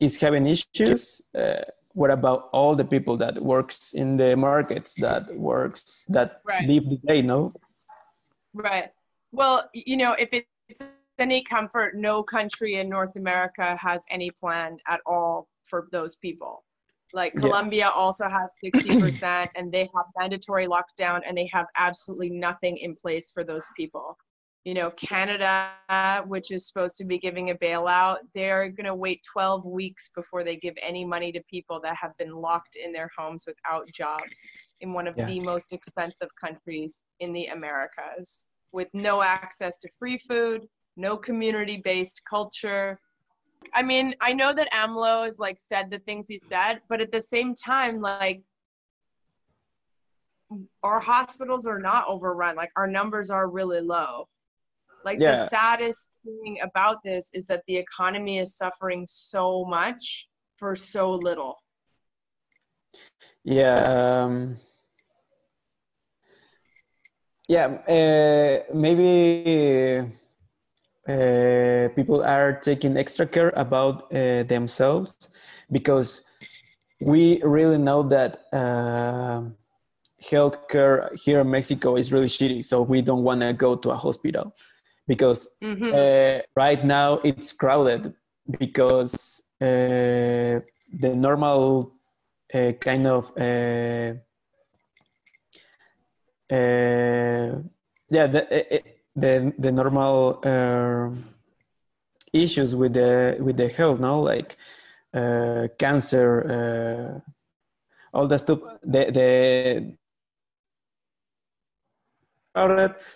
is 0.00 0.16
having 0.16 0.46
issues 0.46 1.22
uh, 1.38 1.62
what 1.96 2.10
about 2.10 2.50
all 2.52 2.76
the 2.76 2.84
people 2.84 3.16
that 3.16 3.42
works 3.42 3.94
in 3.94 4.18
the 4.18 4.36
markets 4.36 4.94
that 4.98 5.34
works 5.34 6.04
that 6.08 6.42
right. 6.44 6.68
live 6.68 6.84
the 6.90 6.98
day 7.06 7.22
no 7.22 7.52
right 8.52 8.90
well 9.32 9.68
you 9.72 9.96
know 9.96 10.14
if 10.18 10.28
it's 10.32 10.82
any 11.18 11.42
comfort 11.42 11.96
no 11.96 12.22
country 12.22 12.76
in 12.76 12.88
north 12.88 13.16
america 13.16 13.76
has 13.80 14.04
any 14.10 14.30
plan 14.30 14.76
at 14.86 15.00
all 15.06 15.48
for 15.64 15.88
those 15.90 16.16
people 16.16 16.62
like 17.14 17.34
Colombia 17.34 17.86
yeah. 17.86 17.88
also 17.88 18.28
has 18.28 18.50
60% 18.62 19.48
and 19.54 19.72
they 19.72 19.88
have 19.94 20.06
mandatory 20.18 20.66
lockdown 20.66 21.20
and 21.26 21.38
they 21.38 21.48
have 21.52 21.66
absolutely 21.78 22.30
nothing 22.30 22.76
in 22.76 22.94
place 22.94 23.30
for 23.30 23.42
those 23.44 23.68
people. 23.76 24.18
You 24.66 24.74
know, 24.74 24.90
Canada, 24.90 25.70
which 26.26 26.50
is 26.50 26.66
supposed 26.66 26.96
to 26.98 27.04
be 27.04 27.18
giving 27.18 27.50
a 27.50 27.54
bailout, 27.54 28.16
they're 28.34 28.68
going 28.68 28.86
to 28.86 28.96
wait 28.96 29.22
12 29.32 29.64
weeks 29.64 30.10
before 30.14 30.42
they 30.42 30.56
give 30.56 30.74
any 30.82 31.04
money 31.04 31.30
to 31.32 31.40
people 31.48 31.80
that 31.84 31.96
have 31.96 32.16
been 32.18 32.34
locked 32.34 32.74
in 32.76 32.92
their 32.92 33.08
homes 33.16 33.44
without 33.46 33.86
jobs 33.92 34.40
in 34.80 34.92
one 34.92 35.06
of 35.06 35.16
yeah. 35.16 35.26
the 35.26 35.38
most 35.40 35.72
expensive 35.72 36.30
countries 36.38 37.04
in 37.20 37.32
the 37.32 37.46
Americas 37.46 38.44
with 38.72 38.88
no 38.92 39.22
access 39.22 39.78
to 39.78 39.88
free 40.00 40.18
food, 40.18 40.66
no 40.96 41.16
community 41.16 41.80
based 41.82 42.22
culture, 42.28 42.98
I 43.72 43.82
mean, 43.82 44.14
I 44.20 44.32
know 44.32 44.52
that 44.52 44.72
AMLO 44.72 45.24
has 45.24 45.38
like 45.38 45.58
said 45.58 45.90
the 45.90 45.98
things 46.00 46.26
he 46.28 46.38
said, 46.38 46.80
but 46.88 47.00
at 47.00 47.12
the 47.12 47.20
same 47.20 47.54
time, 47.54 48.00
like 48.00 48.42
our 50.82 51.00
hospitals 51.00 51.66
are 51.66 51.78
not 51.78 52.06
overrun. 52.08 52.56
Like 52.56 52.70
our 52.76 52.86
numbers 52.86 53.30
are 53.30 53.48
really 53.48 53.80
low. 53.80 54.28
Like 55.06 55.20
Yeah. 55.20 55.34
the 55.34 55.46
saddest 55.46 56.08
thing 56.24 56.58
about 56.62 56.96
this 57.04 57.30
is 57.32 57.46
that 57.46 57.62
the 57.68 57.76
economy 57.76 58.38
is 58.38 58.56
suffering 58.56 59.06
so 59.08 59.64
much 59.64 60.28
for 60.58 60.74
so 60.74 61.14
little. 61.14 61.54
Yeah. 63.44 63.78
Um, 63.86 64.56
yeah. 67.46 67.66
Uh, 67.86 68.74
maybe 68.74 70.10
uh, 71.08 71.88
people 71.94 72.24
are 72.24 72.58
taking 72.60 72.96
extra 72.96 73.26
care 73.26 73.52
about 73.54 74.12
uh, 74.12 74.42
themselves 74.42 75.14
because 75.70 76.22
we 77.00 77.40
really 77.44 77.78
know 77.78 78.02
that 78.02 78.46
uh, 78.52 79.42
healthcare 80.20 81.14
here 81.14 81.40
in 81.42 81.50
Mexico 81.50 81.94
is 81.94 82.12
really 82.12 82.26
shitty. 82.26 82.64
So 82.64 82.82
we 82.82 83.02
don't 83.02 83.22
want 83.22 83.42
to 83.42 83.52
go 83.52 83.76
to 83.76 83.90
a 83.90 83.96
hospital 83.96 84.52
because 85.06 85.48
Mhm. 85.62 85.92
uh, 85.92 86.42
right 86.54 86.84
now 86.84 87.20
it's 87.24 87.52
crowded 87.52 88.12
because 88.58 89.42
uh, 89.60 90.60
the 91.00 91.12
normal 91.14 91.92
uh, 92.54 92.72
kind 92.80 93.06
of 93.06 93.24
uh, 93.38 94.14
uh, 96.50 97.58
yeah 98.10 98.26
the, 98.26 98.42
uh, 98.50 98.78
the 99.16 99.52
the 99.58 99.72
normal 99.72 100.40
uh, 100.44 101.10
issues 102.32 102.74
with 102.74 102.94
the 102.94 103.36
with 103.40 103.56
the 103.56 103.68
health 103.68 103.98
now 103.98 104.16
like 104.16 104.56
uh, 105.14 105.66
cancer 105.78 106.28
uh, 106.56 107.30
all 108.12 108.26
that 108.26 108.40
stuff 108.40 108.60
the 108.82 109.10
the 109.10 109.96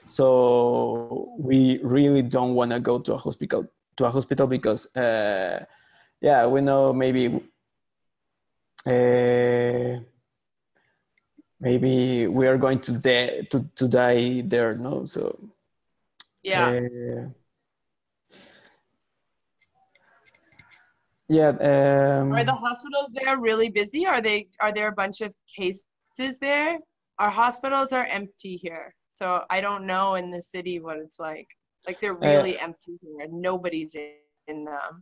so 0.05 1.33
we 1.39 1.81
really 1.83 2.23
don't 2.23 2.55
want 2.55 2.71
to 2.71 2.81
go 2.81 2.99
to 2.99 3.15
a 3.15 3.17
hospital 3.17 3.67
to 3.97 4.05
a 4.05 4.11
hospital 4.11 4.47
because 4.47 4.85
uh, 4.97 5.65
yeah 6.21 6.47
we 6.47 6.61
know 6.61 6.93
maybe 6.93 7.43
uh, 8.87 9.99
maybe 11.61 12.27
we 12.27 12.47
are 12.47 12.59
going 12.59 12.81
to, 12.81 12.93
die 12.93 13.41
to, 13.51 13.65
to 13.77 13.89
die 13.89 14.43
there 14.47 14.75
no 14.75 15.05
so 15.05 15.39
yeah. 16.43 16.69
uh, 16.69 17.29
yeah 21.29 21.49
um, 21.49 22.33
Are 22.33 22.45
the 22.45 22.53
hospitals 22.53 23.13
there 23.13 23.39
really 23.39 23.71
busy? 23.71 24.07
Are 24.07 24.21
they 24.21 24.49
are 24.61 24.73
there 24.73 24.89
a 24.89 24.93
bunch 24.93 25.21
of 25.21 25.35
cases 25.57 25.85
there? 26.41 26.79
Our 27.19 27.31
hospitals 27.31 27.93
are 27.93 28.07
empty 28.07 28.57
here. 28.57 28.95
So 29.21 29.45
I 29.51 29.61
don't 29.61 29.85
know 29.93 30.15
in 30.21 30.27
the 30.31 30.41
city 30.55 30.81
what 30.81 30.97
it's 31.05 31.21
like. 31.21 31.49
Like 31.87 31.99
they're 32.01 32.21
really 32.31 32.55
empty 32.67 32.95
here. 33.03 33.19
And 33.25 33.33
nobody's 33.51 33.95
in, 33.95 34.13
in 34.53 34.59
them. 34.65 34.93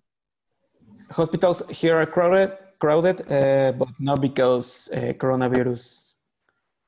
hospitals 1.18 1.58
here 1.80 1.94
are 2.00 2.06
crowded 2.16 2.50
crowded 2.84 3.16
uh, 3.30 3.70
but 3.80 3.88
not 4.08 4.18
because 4.28 4.68
uh, 4.92 4.98
coronavirus 5.22 5.82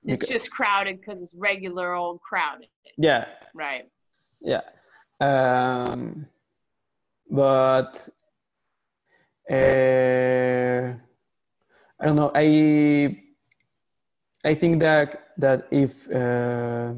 It's 0.02 0.18
Because- 0.18 0.28
just 0.36 0.48
crowded 0.58 0.94
because 1.00 1.18
it's 1.24 1.34
regular 1.50 1.88
old 2.00 2.18
crowded. 2.28 2.68
yeah 3.08 3.22
Right. 3.64 3.84
yeah 4.52 4.64
um, 5.28 6.00
but 7.42 7.92
uh, 9.58 10.84
i 12.00 12.02
don't 12.06 12.18
know 12.20 12.30
i 12.44 12.46
i 14.50 14.52
think 14.60 14.74
that 14.86 15.08
that 15.44 15.60
if 15.84 15.92
uh, 16.20 16.92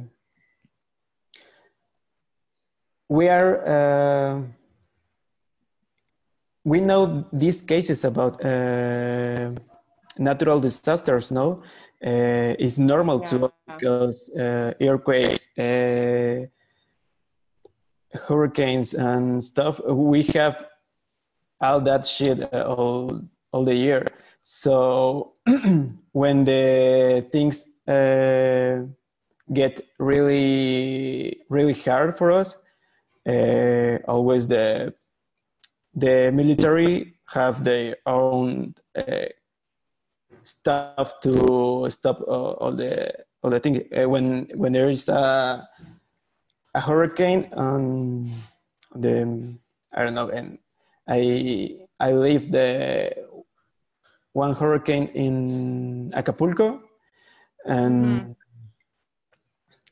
we 3.13 3.29
are 3.29 3.51
uh, 3.77 4.41
we 6.65 6.81
know 6.81 7.25
these 7.33 7.61
cases 7.61 8.05
about 8.05 8.43
uh, 8.45 9.51
natural 10.19 10.61
disasters 10.61 11.31
no? 11.31 11.63
Uh, 12.05 12.55
is 12.59 12.79
normal 12.79 13.21
to 13.21 13.37
Yeah. 13.37 13.45
us 13.45 13.55
because 13.67 14.31
uh, 14.39 14.73
earthquakes 14.81 15.49
uh, 15.59 16.47
hurricanes 18.27 18.95
and 18.95 19.43
stuff. 19.45 19.81
We 19.87 20.23
have 20.35 20.57
all 21.61 21.81
that 21.83 22.07
shit 22.07 22.43
uh, 22.53 22.65
all 22.65 23.21
all 23.53 23.65
the 23.65 23.75
year. 23.75 24.07
So 24.43 25.35
when 26.13 26.45
the 26.45 27.27
things 27.33 27.67
uh, 27.87 28.87
get 29.53 29.81
really 29.99 31.43
really 31.51 31.75
hard 31.75 32.17
for 32.17 32.33
us 32.33 32.57
uh, 33.27 33.99
always 34.09 34.47
the 34.47 34.93
the 35.95 36.31
military 36.33 37.15
have 37.29 37.65
their 37.65 37.97
own 38.07 38.75
uh, 38.97 39.29
stuff 40.45 41.21
to 41.23 41.87
stop 41.91 42.21
uh, 42.27 42.53
all 42.63 42.73
the 42.73 43.13
all 43.43 43.51
the 43.51 43.61
things 43.61 43.83
uh, 43.97 44.09
when 44.09 44.49
when 44.55 44.73
there 44.73 44.91
is 44.91 45.09
a 45.09 45.67
a 46.75 46.81
hurricane 46.81 47.49
on 47.55 48.31
the 48.97 49.23
I 49.93 50.03
don't 50.05 50.15
know 50.15 50.29
and 50.31 50.59
I 51.07 51.79
I 52.01 52.13
live 52.13 52.51
the 52.51 53.13
one 54.33 54.55
hurricane 54.55 55.09
in 55.15 56.11
Acapulco 56.15 56.81
and 57.67 57.97
Mhm. 58.05 58.37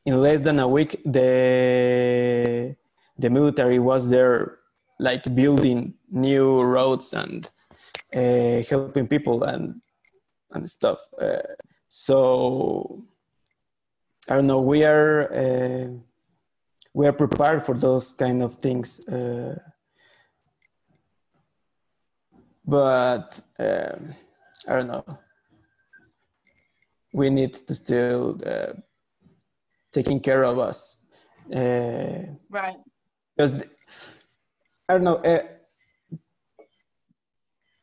in 0.07 0.15
less 0.23 0.41
than 0.41 0.59
a 0.59 0.67
week 0.67 0.97
the 1.05 2.75
the 3.21 3.31
military 3.31 3.79
was 3.79 4.09
there 4.09 4.59
like 4.99 5.35
building 5.35 5.95
new 6.11 6.63
roads 6.63 7.13
and 7.13 7.51
uh, 8.15 8.63
helping 8.69 9.07
people 9.07 9.45
and 9.45 9.81
and 10.53 10.69
stuff 10.69 11.01
uh, 11.21 11.43
so 11.89 13.03
I 14.29 14.35
don't 14.35 14.47
know 14.47 14.61
we 14.61 14.85
are 14.85 15.33
uh, 15.33 15.89
we 16.95 17.07
are 17.07 17.13
prepared 17.13 17.65
for 17.65 17.75
those 17.75 18.13
kind 18.13 18.43
of 18.43 18.57
things 18.57 19.01
uh, 19.09 19.57
but 22.67 23.41
um, 23.59 24.15
I 24.69 24.77
don't 24.77 24.89
know 24.89 25.19
we 27.13 27.29
need 27.31 27.67
to 27.67 27.75
still 27.75 28.41
uh, 28.47 28.73
taking 29.93 30.21
care 30.21 30.45
of 30.45 30.59
us 30.59 30.99
Right. 32.49 32.77
Because 33.41 33.53
the- 33.53 33.69
I 34.89 34.93
don't 34.95 35.05
know. 35.05 35.17
Uh, 35.17 35.43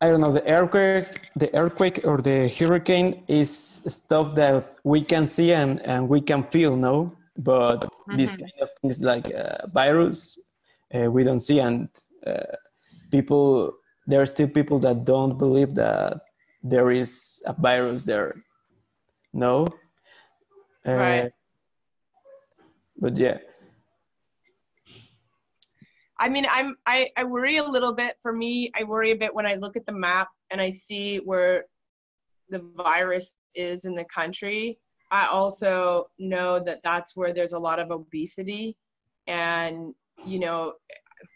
I 0.00 0.08
don't 0.08 0.20
know. 0.20 0.32
The 0.32 0.46
earthquake, 0.46 1.30
the 1.34 1.50
earthquake 1.56 1.98
or 2.04 2.18
the 2.22 2.48
hurricane 2.48 3.24
is 3.26 3.50
stuff 3.88 4.36
that 4.36 4.76
we 4.84 5.02
can 5.02 5.26
see 5.26 5.52
and, 5.52 5.80
and 5.82 6.08
we 6.08 6.20
can 6.20 6.44
feel, 6.44 6.76
no. 6.76 7.12
But 7.36 7.90
these 8.16 8.32
Mhm. 8.34 8.40
kind 8.44 8.58
of 8.64 8.70
things 8.80 9.00
like 9.00 9.26
uh, 9.34 9.66
virus, 9.72 10.38
uh, 10.94 11.10
we 11.10 11.24
don't 11.24 11.40
see, 11.48 11.58
and 11.60 11.88
uh, 12.26 12.54
people. 13.10 13.74
There 14.10 14.20
are 14.22 14.26
still 14.34 14.48
people 14.48 14.78
that 14.86 15.04
don't 15.04 15.36
believe 15.36 15.74
that 15.74 16.22
there 16.62 16.90
is 17.02 17.42
a 17.44 17.52
virus 17.52 18.04
there. 18.04 18.30
No. 19.32 19.66
Right. 20.86 21.32
But 23.02 23.18
yeah. 23.18 23.38
I 26.18 26.28
mean, 26.28 26.46
I'm 26.50 26.76
I, 26.86 27.10
I 27.16 27.24
worry 27.24 27.58
a 27.58 27.64
little 27.64 27.92
bit. 27.92 28.16
For 28.20 28.32
me, 28.32 28.70
I 28.78 28.84
worry 28.84 29.12
a 29.12 29.16
bit 29.16 29.34
when 29.34 29.46
I 29.46 29.54
look 29.54 29.76
at 29.76 29.86
the 29.86 29.92
map 29.92 30.28
and 30.50 30.60
I 30.60 30.70
see 30.70 31.18
where 31.18 31.66
the 32.50 32.60
virus 32.76 33.34
is 33.54 33.84
in 33.84 33.94
the 33.94 34.04
country. 34.04 34.78
I 35.10 35.26
also 35.26 36.10
know 36.18 36.58
that 36.58 36.82
that's 36.82 37.16
where 37.16 37.32
there's 37.32 37.52
a 37.52 37.58
lot 37.58 37.78
of 37.78 37.90
obesity, 37.90 38.76
and 39.26 39.94
you 40.26 40.38
know, 40.38 40.74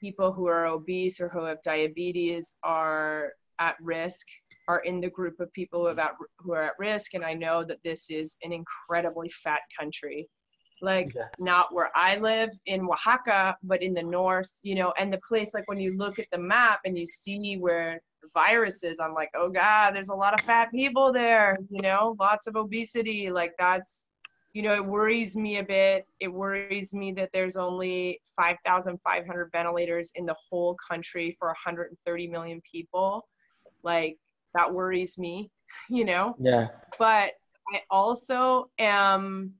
people 0.01 0.33
who 0.33 0.47
are 0.47 0.67
obese 0.67 1.21
or 1.21 1.29
who 1.29 1.45
have 1.45 1.63
diabetes 1.63 2.57
are 2.63 3.33
at 3.59 3.77
risk. 3.81 4.27
Are 4.69 4.79
in 4.79 5.01
the 5.01 5.11
group 5.11 5.41
of 5.41 5.53
people 5.53 5.89
who, 5.89 6.01
who 6.39 6.53
are 6.53 6.63
at 6.63 6.79
risk, 6.79 7.15
and 7.15 7.25
I 7.25 7.35
know 7.35 7.65
that 7.65 7.83
this 7.83 8.09
is 8.11 8.37
an 8.45 8.53
incredibly 8.53 9.29
fat 9.29 9.61
country. 9.77 10.29
Like 10.83 11.15
Yeah. 11.15 11.29
not 11.39 11.73
where 11.73 11.91
I 11.95 12.17
live 12.17 12.51
in 12.67 12.87
Oaxaca, 12.87 13.57
but 13.63 13.83
in 13.83 13.95
the 13.95 14.03
north, 14.03 14.51
you 14.63 14.75
know, 14.75 14.93
and 14.99 15.13
the 15.13 15.21
place 15.27 15.55
like 15.55 15.69
when 15.69 15.81
you 15.81 15.97
look 15.97 16.19
at 16.19 16.27
the 16.33 16.39
map 16.39 16.81
and 16.85 16.99
you 16.99 17.07
see 17.07 17.57
where 17.57 18.03
viruses, 18.35 18.99
I'm 19.01 19.15
like, 19.15 19.31
oh 19.35 19.49
God, 19.49 19.95
there's 19.95 20.11
a 20.11 20.15
lot 20.15 20.35
of 20.35 20.43
fat 20.43 20.71
people 20.73 21.13
there, 21.13 21.59
you 21.71 21.81
know, 21.81 22.17
lots 22.19 22.47
of 22.47 22.57
obesity. 22.57 23.31
Like 23.31 23.55
that's 23.59 24.09
you 24.53 24.63
know, 24.63 24.75
it 24.75 24.85
worries 24.85 25.35
me 25.35 25.59
a 25.59 25.65
bit. 25.65 26.07
It 26.21 26.29
worries 26.29 26.93
me 26.93 27.13
that 27.13 27.31
there's 27.33 27.57
only 27.57 28.21
5,500 28.37 29.51
ventilators 29.51 30.13
in 30.15 30.27
the 30.27 30.37
whole 30.51 30.77
country 30.91 31.35
for 31.39 31.49
130 31.49 32.29
million 32.29 32.61
people. 32.71 33.27
Like, 33.83 34.19
that 34.55 34.73
worries 34.73 35.17
me, 35.17 35.51
you 35.89 36.05
know? 36.05 36.37
Yeah. 36.39 36.69
But 36.99 37.33
I 37.73 37.81
also 37.91 38.71
am, 38.79 39.55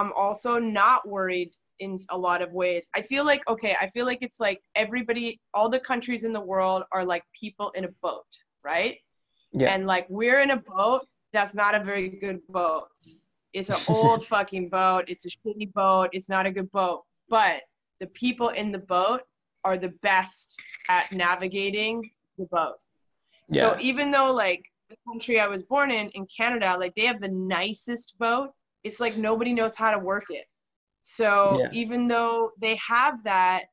I'm 0.00 0.12
also 0.12 0.58
not 0.58 1.06
worried 1.06 1.54
in 1.78 1.98
a 2.10 2.16
lot 2.16 2.40
of 2.40 2.52
ways. 2.52 2.88
I 2.94 3.02
feel 3.02 3.24
like, 3.24 3.46
okay, 3.48 3.76
I 3.80 3.86
feel 3.88 4.06
like 4.06 4.18
it's 4.22 4.40
like 4.40 4.62
everybody, 4.74 5.40
all 5.52 5.68
the 5.68 5.80
countries 5.80 6.24
in 6.24 6.32
the 6.32 6.40
world 6.40 6.84
are 6.92 7.04
like 7.04 7.22
people 7.38 7.70
in 7.70 7.84
a 7.84 7.90
boat, 8.02 8.26
right? 8.64 8.96
Yeah. 9.52 9.74
And 9.74 9.86
like, 9.86 10.06
we're 10.08 10.40
in 10.40 10.50
a 10.52 10.56
boat 10.56 11.06
that's 11.32 11.54
not 11.54 11.74
a 11.74 11.84
very 11.84 12.08
good 12.08 12.40
boat. 12.48 12.88
It's 13.52 13.68
an 13.68 13.80
old 13.88 14.24
fucking 14.32 14.70
boat. 14.70 15.04
It's 15.08 15.26
a 15.26 15.30
shitty 15.30 15.72
boat. 15.72 16.10
It's 16.12 16.28
not 16.28 16.46
a 16.46 16.50
good 16.50 16.70
boat. 16.70 17.02
But 17.28 17.62
the 18.00 18.06
people 18.08 18.48
in 18.48 18.70
the 18.70 18.78
boat 18.78 19.22
are 19.64 19.76
the 19.76 19.92
best 20.02 20.58
at 20.88 21.12
navigating 21.12 22.10
the 22.38 22.46
boat. 22.46 22.76
Yeah. 23.50 23.74
So 23.74 23.80
even 23.80 24.10
though 24.10 24.32
like 24.32 24.64
the 24.88 24.96
country 25.06 25.40
I 25.40 25.46
was 25.46 25.62
born 25.62 25.90
in, 25.90 26.08
in 26.10 26.26
Canada, 26.26 26.76
like 26.78 26.94
they 26.94 27.04
have 27.04 27.20
the 27.20 27.30
nicest 27.30 28.18
boat, 28.18 28.50
it's 28.84 29.00
like 29.00 29.16
nobody 29.16 29.52
knows 29.52 29.76
how 29.76 29.90
to 29.90 29.98
work 29.98 30.24
it. 30.30 30.46
So 31.02 31.60
Yeah. 31.60 31.70
even 31.72 32.06
though 32.08 32.52
they 32.60 32.76
have 32.76 33.22
that, 33.24 33.66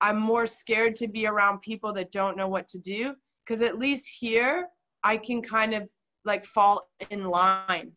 I'm 0.00 0.18
more 0.18 0.46
scared 0.46 0.96
to 0.96 1.08
be 1.08 1.26
around 1.26 1.60
people 1.60 1.92
that 1.94 2.12
don't 2.12 2.36
know 2.36 2.48
what 2.48 2.66
to 2.68 2.78
do. 2.78 3.14
Cause 3.48 3.60
at 3.62 3.78
least 3.78 4.08
here 4.18 4.68
I 5.04 5.16
can 5.16 5.42
kind 5.42 5.74
of 5.74 5.88
like 6.24 6.44
fall 6.44 6.88
in 7.10 7.24
line. 7.26 7.92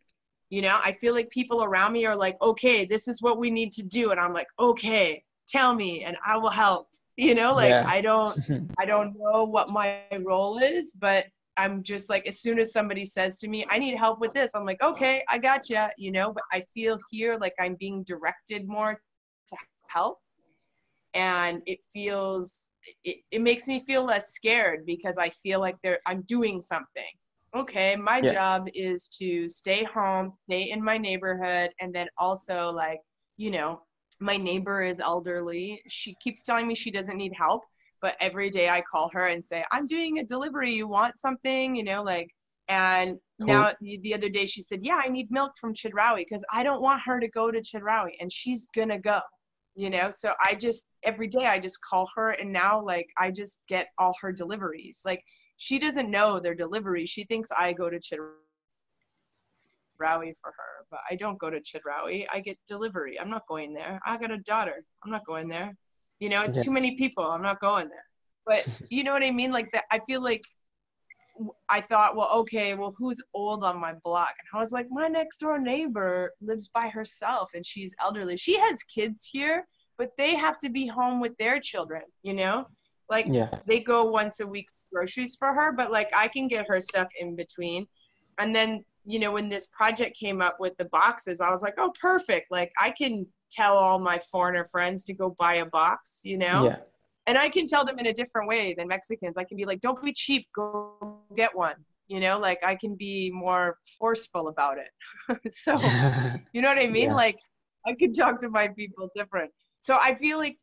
You 0.50 0.62
know, 0.62 0.80
I 0.84 0.92
feel 0.94 1.14
like 1.14 1.30
people 1.30 1.64
around 1.64 1.94
me 1.94 2.06
are 2.06 2.16
like, 2.16 2.38
okay, 2.42 2.86
this 2.86 3.08
is 3.08 3.22
what 3.22 3.38
we 3.38 3.50
need 3.52 3.72
to 3.74 3.84
do. 3.84 4.12
And 4.12 4.20
I'm 4.20 4.34
like, 4.34 4.48
okay, 4.60 5.24
tell 5.48 5.74
me 5.74 6.04
and 6.04 6.16
I 6.26 6.38
will 6.38 6.50
help. 6.50 6.88
You 7.18 7.36
know, 7.36 7.54
like 7.54 7.80
Yeah. 7.80 7.86
I 7.86 8.02
don't 8.02 8.40
I 8.80 8.86
don't 8.86 9.14
know 9.18 9.44
what 9.44 9.70
my 9.70 10.04
role 10.22 10.58
is, 10.58 10.94
but 10.94 11.26
I'm 11.60 11.84
just 11.84 12.10
like, 12.10 12.26
as 12.26 12.40
soon 12.40 12.58
as 12.58 12.72
somebody 12.72 13.04
says 13.04 13.38
to 13.40 13.50
me, 13.50 13.66
I 13.70 13.80
need 13.80 13.98
help 13.98 14.20
with 14.22 14.34
this, 14.34 14.52
I'm 14.56 14.66
like, 14.66 14.82
okay, 14.82 15.24
I 15.30 15.38
got 15.38 15.70
you, 15.70 15.84
you 15.98 16.12
know, 16.12 16.32
but 16.32 16.44
I 16.54 16.62
feel 16.74 16.98
here 17.12 17.38
like 17.40 17.54
I'm 17.60 17.76
being 17.76 18.04
directed 18.04 18.66
more 18.68 18.94
to 19.50 19.56
help. 19.90 20.20
And 21.14 21.62
it 21.66 21.80
feels, 21.92 22.72
it, 23.04 23.18
it 23.32 23.42
makes 23.42 23.68
me 23.68 23.80
feel 23.82 24.06
less 24.06 24.34
scared 24.34 24.86
because 24.86 25.18
I 25.18 25.30
feel 25.32 25.60
like 25.60 25.76
there, 25.84 26.00
I'm 26.08 26.22
doing 26.24 26.62
something. 26.62 27.12
Okay, 27.56 27.96
my 27.98 28.22
Yeah. 28.22 28.32
job 28.32 28.70
is 28.74 29.10
to 29.20 29.48
stay 29.50 29.84
home, 29.84 30.34
stay 30.48 30.70
in 30.72 30.82
my 30.84 30.98
neighborhood, 30.98 31.72
and 31.82 31.94
then 31.94 32.08
also 32.18 32.72
like, 32.72 33.00
you 33.38 33.52
know, 33.52 33.82
my 34.22 34.38
neighbor 34.38 34.82
is 34.84 35.00
elderly. 35.02 35.82
She 35.90 36.16
keeps 36.24 36.44
telling 36.44 36.68
me 36.68 36.76
she 36.76 36.92
doesn't 36.92 37.18
need 37.18 37.34
help 37.36 37.64
but 38.02 38.16
every 38.20 38.50
day 38.50 38.70
I 38.70 38.82
call 38.82 39.10
her 39.14 39.28
and 39.28 39.44
say, 39.44 39.64
I'm 39.72 39.88
doing 39.88 40.20
a 40.20 40.24
delivery. 40.24 40.74
You 40.74 40.88
want 40.88 41.20
something? 41.20 41.76
You 41.76 41.84
know, 41.84 42.04
like, 42.04 42.30
and 42.68 43.18
now 43.40 43.72
the, 43.82 44.00
the 44.04 44.14
other 44.14 44.30
day 44.30 44.46
she 44.46 44.62
said, 44.62 44.80
Yeah, 44.84 45.02
I 45.04 45.10
need 45.10 45.32
milk 45.32 45.54
from 45.60 45.74
Chedraui 45.74 46.18
because 46.18 46.46
I 46.54 46.64
don't 46.64 46.82
want 46.82 47.02
her 47.04 47.20
to 47.20 47.28
go 47.28 47.52
to 47.52 47.62
Chedraui 47.62 48.12
and 48.20 48.32
she's 48.32 48.68
gonna 48.76 49.00
go, 49.00 49.20
you 49.76 49.90
know? 49.90 50.12
So 50.12 50.34
I 50.44 50.54
just, 50.54 50.88
every 51.04 51.28
day 51.28 51.46
I 51.46 51.60
just 51.60 51.82
call 51.82 52.08
her 52.16 52.32
and 52.32 52.54
now, 52.54 52.84
like, 52.84 53.08
I 53.18 53.32
just 53.32 53.64
get 53.68 53.88
all 53.98 54.14
her 54.22 54.32
deliveries. 54.32 55.02
Like, 55.06 55.24
she 55.58 55.80
doesn't 55.80 56.12
know 56.12 56.40
their 56.40 56.56
deliveries. 56.56 57.10
She 57.10 57.24
thinks 57.26 57.50
I 57.52 57.74
go 57.74 57.90
to 57.90 57.98
Chedraui 57.98 58.30
for 60.00 60.52
her, 60.52 60.86
but 60.92 61.00
I 61.10 61.16
don't 61.16 61.40
go 61.40 61.50
to 61.50 61.60
Chedraui. 61.60 62.28
I 62.32 62.40
get 62.40 62.58
delivery. 62.68 63.20
I'm 63.20 63.30
not 63.30 63.48
going 63.48 63.74
there. 63.74 64.00
I 64.06 64.18
got 64.18 64.32
a 64.32 64.38
daughter. 64.38 64.86
I'm 65.04 65.12
not 65.12 65.26
going 65.26 65.50
there. 65.50 65.76
You 66.20 66.30
know, 66.30 66.44
it's 66.44 66.58
Yeah. 66.58 66.64
too 66.64 66.72
many 66.72 66.96
people. 66.96 67.24
I'm 67.24 67.42
not 67.42 67.60
going 67.60 67.90
there. 67.90 68.06
But 68.46 68.66
you 68.90 69.04
know 69.04 69.14
what 69.14 69.24
I 69.24 69.32
mean? 69.32 69.52
Like 69.52 69.72
that. 69.74 69.86
I 69.92 70.00
feel 70.00 70.22
like 70.22 70.44
I 71.70 71.80
thought, 71.82 72.16
well, 72.18 72.30
okay, 72.42 72.76
well, 72.76 72.94
who's 72.98 73.22
old 73.34 73.64
on 73.64 73.80
my 73.80 73.94
block? 74.04 74.34
And 74.40 74.60
I 74.60 74.62
was 74.62 74.72
like, 74.74 74.88
my 74.90 75.08
next 75.08 75.38
door 75.38 75.58
neighbor 75.60 76.34
lives 76.42 76.68
by 76.68 76.90
herself 76.90 77.52
and 77.54 77.66
she's 77.66 77.96
elderly. 78.02 78.36
She 78.36 78.58
has 78.60 78.84
kids 78.84 79.30
here, 79.32 79.66
but 79.98 80.10
they 80.18 80.36
have 80.36 80.60
to 80.60 80.70
be 80.70 80.86
home 80.86 81.22
with 81.22 81.38
their 81.38 81.60
children. 81.60 82.02
You 82.24 82.34
know, 82.34 82.68
like 83.10 83.26
yeah. 83.30 83.50
they 83.68 83.80
go 83.80 84.06
once 84.06 84.42
a 84.42 84.48
week 84.48 84.68
groceries 84.92 85.36
for 85.38 85.54
her, 85.54 85.72
but 85.72 85.92
like 85.92 86.10
I 86.14 86.28
can 86.28 86.48
get 86.48 86.66
her 86.68 86.82
stuff 86.82 87.08
in 87.20 87.36
between. 87.36 87.88
And 88.38 88.54
then, 88.56 88.84
you 89.06 89.20
know, 89.20 89.32
when 89.32 89.50
this 89.50 89.68
project 89.68 90.18
came 90.18 90.42
up 90.42 90.58
with 90.60 90.76
the 90.78 90.86
boxes, 90.86 91.40
I 91.42 91.52
was 91.52 91.62
like, 91.62 91.76
oh, 91.78 91.94
perfect. 92.02 92.52
Like 92.52 92.72
I 92.78 92.92
can 92.92 93.26
tell 93.50 93.78
all 93.78 94.00
my 94.00 94.20
foreigner 94.32 94.66
friends 94.66 95.04
to 95.06 95.14
go 95.14 95.36
buy 95.38 95.56
a 95.56 95.66
box, 95.66 96.22
you 96.24 96.38
know? 96.38 96.66
Yeah. 96.66 96.78
And 97.28 97.38
I 97.38 97.50
can 97.50 97.68
tell 97.68 97.86
them 97.86 98.00
in 98.00 98.08
a 98.08 98.14
different 98.14 98.48
way 98.48 98.74
than 98.74 98.88
Mexicans. 98.88 99.38
I 99.38 99.44
can 99.44 99.58
be 99.58 99.66
like, 99.66 99.82
don't 99.82 100.02
be 100.02 100.14
cheap, 100.14 100.48
go 100.56 101.20
get 101.36 101.56
one. 101.56 101.76
You 102.08 102.20
know, 102.20 102.40
like 102.40 102.64
I 102.64 102.76
can 102.76 102.96
be 102.96 103.30
more 103.32 103.78
forceful 104.00 104.48
about 104.48 104.78
it. 104.80 105.54
so, 105.54 105.74
you 106.54 106.62
know 106.62 106.70
what 106.70 106.80
I 106.80 106.88
mean? 106.88 107.10
Yeah. 107.10 107.16
Like 107.16 107.38
I 107.86 107.94
can 107.94 108.14
talk 108.14 108.40
to 108.40 108.50
my 108.50 108.68
people 108.70 109.10
different. 109.16 109.52
So 109.82 109.98
I 110.02 110.16
feel 110.16 110.40
like 110.40 110.58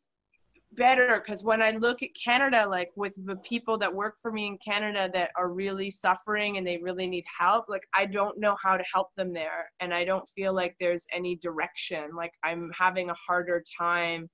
better 0.77 1.21
because 1.21 1.43
when 1.43 1.63
I 1.63 1.73
look 1.73 2.03
at 2.03 2.11
Canada, 2.15 2.67
like 2.69 2.91
with 2.97 3.15
the 3.25 3.37
people 3.37 3.79
that 3.79 3.93
work 3.93 4.19
for 4.21 4.31
me 4.31 4.47
in 4.47 4.59
Canada 4.59 5.11
that 5.13 5.31
are 5.37 5.51
really 5.51 5.91
suffering 5.91 6.57
and 6.59 6.67
they 6.67 6.79
really 6.79 7.07
need 7.07 7.25
help, 7.39 7.69
like 7.69 7.85
I 7.95 8.07
don't 8.07 8.39
know 8.39 8.57
how 8.63 8.77
to 8.77 8.85
help 8.93 9.09
them 9.17 9.33
there. 9.33 9.71
And 9.81 9.93
I 9.93 10.05
don't 10.05 10.29
feel 10.31 10.55
like 10.55 10.77
there's 10.79 11.07
any 11.13 11.37
direction. 11.37 12.15
Like 12.15 12.33
I'm 12.45 12.71
having 12.79 13.11
a 13.11 13.15
harder 13.15 13.65
time, 13.79 14.29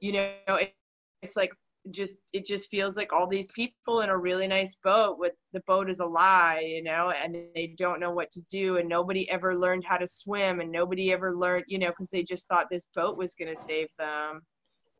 you 0.00 0.12
know, 0.12 0.32
it, 0.48 0.74
it's 1.22 1.36
like 1.36 1.52
just 1.90 2.16
it 2.32 2.46
just 2.46 2.70
feels 2.70 2.96
like 2.96 3.12
all 3.12 3.26
these 3.26 3.48
people 3.52 4.00
in 4.00 4.08
a 4.08 4.16
really 4.16 4.48
nice 4.48 4.76
boat 4.76 5.18
with 5.18 5.32
the 5.52 5.60
boat 5.66 5.90
is 5.90 6.00
a 6.00 6.06
lie 6.06 6.64
you 6.66 6.82
know 6.82 7.10
and 7.10 7.36
they 7.54 7.74
don't 7.76 8.00
know 8.00 8.10
what 8.10 8.30
to 8.30 8.40
do 8.50 8.78
and 8.78 8.88
nobody 8.88 9.28
ever 9.30 9.54
learned 9.54 9.84
how 9.84 9.98
to 9.98 10.06
swim 10.06 10.60
and 10.60 10.72
nobody 10.72 11.12
ever 11.12 11.36
learned 11.36 11.64
you 11.68 11.78
know 11.78 11.88
because 11.88 12.08
they 12.08 12.22
just 12.22 12.48
thought 12.48 12.68
this 12.70 12.88
boat 12.94 13.18
was 13.18 13.34
going 13.34 13.54
to 13.54 13.60
save 13.60 13.88
them 13.98 14.40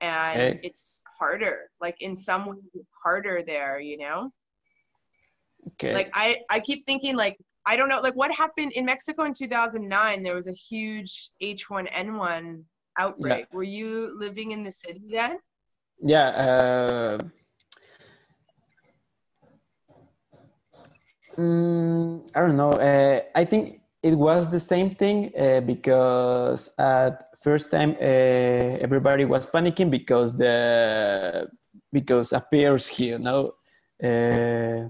and 0.01 0.39
Hey. 0.39 0.61
it's 0.63 1.03
harder 1.19 1.71
like 1.81 2.01
in 2.03 2.15
some 2.17 2.47
ways 2.47 2.59
it's 2.75 2.89
harder 3.03 3.43
there 3.43 3.81
you 3.81 3.99
know 3.99 4.31
okay. 5.69 5.95
like 5.95 6.11
i 6.15 6.37
i 6.51 6.61
keep 6.61 6.85
thinking 6.85 7.17
like 7.17 7.39
i 7.67 7.77
don't 7.77 7.89
know 7.89 8.01
like 8.01 8.15
what 8.15 8.33
happened 8.33 8.73
in 8.73 8.85
mexico 8.85 9.25
in 9.25 9.33
2009 9.33 10.23
there 10.23 10.35
was 10.35 10.49
a 10.49 10.53
huge 10.53 11.31
h1n1 11.43 12.63
outbreak 12.99 13.47
were 13.53 13.63
you 13.63 14.17
living 14.19 14.51
in 14.51 14.63
the 14.63 14.71
city 14.71 15.03
then 15.11 15.39
yeah. 16.03 16.29
Uh, 16.29 17.19
mm, 21.39 22.29
I 22.35 22.41
don't 22.41 22.57
know. 22.57 22.73
Uh, 22.73 23.21
I 23.35 23.45
think 23.45 23.81
it 24.03 24.15
was 24.15 24.51
the 24.51 24.61
same 24.61 24.95
thing 24.95 25.33
uh, 25.39 25.61
because 25.61 26.71
at 26.79 27.34
first 27.45 27.71
time 27.71 27.93
uh, 28.01 28.81
everybody 28.81 29.27
was 29.27 29.47
panicking 29.47 29.91
because 29.91 30.39
the 30.39 31.47
because 31.93 32.33
appears 32.33 32.89
here 32.89 33.19
now. 33.19 33.53
Uh, 34.03 34.89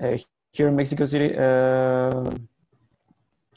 uh, 0.00 0.16
here 0.52 0.68
in 0.68 0.76
Mexico 0.76 1.06
City, 1.06 1.36
I 1.36 2.20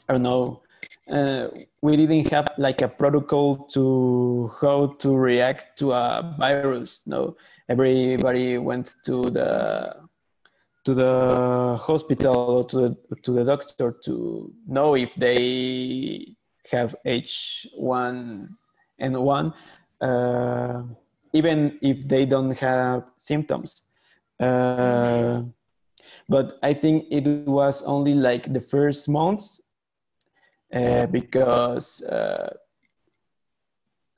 don't 0.08 0.22
know. 0.22 0.62
Uh, 1.10 1.48
we 1.82 1.96
didn't 1.96 2.30
have 2.32 2.48
like 2.56 2.80
a 2.80 2.88
protocol 2.88 3.56
to 3.74 4.50
how 4.60 4.86
to 4.98 5.16
react 5.16 5.78
to 5.78 5.92
a 5.92 6.34
virus. 6.38 7.02
No, 7.06 7.36
everybody 7.68 8.56
went 8.58 8.96
to 9.04 9.30
the 9.30 9.96
to 10.84 10.94
the 10.94 11.78
hospital 11.80 12.36
or 12.36 12.64
to 12.68 12.76
the, 12.76 13.16
to 13.22 13.32
the 13.32 13.44
doctor 13.44 13.96
to 14.04 14.52
know 14.66 14.94
if 14.94 15.14
they 15.14 16.36
have 16.70 16.94
H1N1, 17.06 19.54
uh, 20.00 20.82
even 21.32 21.78
if 21.82 22.08
they 22.08 22.24
don't 22.24 22.56
have 22.58 23.04
symptoms. 23.18 23.82
Uh, 24.40 25.42
but 26.28 26.58
I 26.62 26.74
think 26.74 27.06
it 27.10 27.26
was 27.46 27.82
only 27.82 28.14
like 28.14 28.52
the 28.52 28.60
first 28.60 29.08
months 29.08 29.60
uh, 30.74 31.06
because 31.06 32.02
uh, 32.02 32.50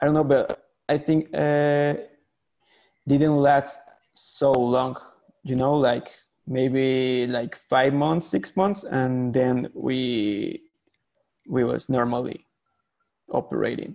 I 0.01 0.05
don't 0.05 0.14
know, 0.14 0.24
but 0.24 0.68
I 0.88 0.99
think 0.99 1.32
uh, 1.34 1.94
didn't 3.07 3.36
last 3.36 3.80
so 4.14 4.53
long. 4.53 4.97
You 5.42 5.57
know, 5.57 5.74
like 5.74 6.11
maybe 6.47 7.26
like 7.26 7.57
five 7.68 7.92
months, 7.92 8.26
six 8.26 8.57
months, 8.57 8.84
and 8.84 9.32
then 9.32 9.68
we 9.74 10.62
we 11.49 11.64
was 11.64 11.88
normally 11.88 12.47
operating. 13.30 13.94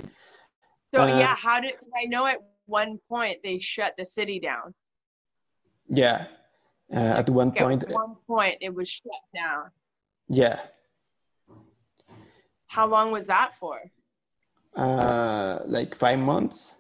So 0.94 1.02
Uh, 1.02 1.20
yeah, 1.20 1.36
how 1.36 1.60
did 1.62 1.76
I 1.96 2.06
know 2.06 2.26
at 2.26 2.40
one 2.66 3.00
point 3.08 3.38
they 3.44 3.60
shut 3.60 3.96
the 3.98 4.06
city 4.06 4.40
down? 4.40 4.74
Yeah, 5.88 6.28
uh, 6.94 7.20
at 7.20 7.30
one 7.30 7.52
point 7.52 7.84
At 7.84 7.90
point, 7.90 7.96
one 7.96 8.16
point 8.28 8.58
it 8.62 8.74
was 8.74 8.90
shut 8.90 9.22
down. 9.36 9.72
yeah, 10.28 10.60
How 12.68 12.88
long 12.88 13.12
was 13.12 13.28
that 13.28 13.54
for? 13.60 13.82
Uh, 14.76 15.60
like 15.66 15.94
five 15.96 16.20
months. 16.20 16.76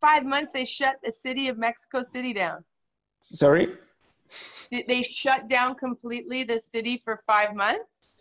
Five 0.00 0.24
months, 0.24 0.52
they 0.52 0.64
shut 0.66 0.96
the 1.02 1.10
city 1.10 1.48
of 1.48 1.56
Mexico 1.56 2.02
City 2.02 2.32
down. 2.34 2.64
Sorry. 3.20 3.74
Did 4.70 4.86
they 4.86 5.02
shut 5.02 5.48
down 5.48 5.74
completely 5.74 6.44
the 6.44 6.58
city 6.58 6.98
for 6.98 7.18
five 7.26 7.54
months? 7.54 8.14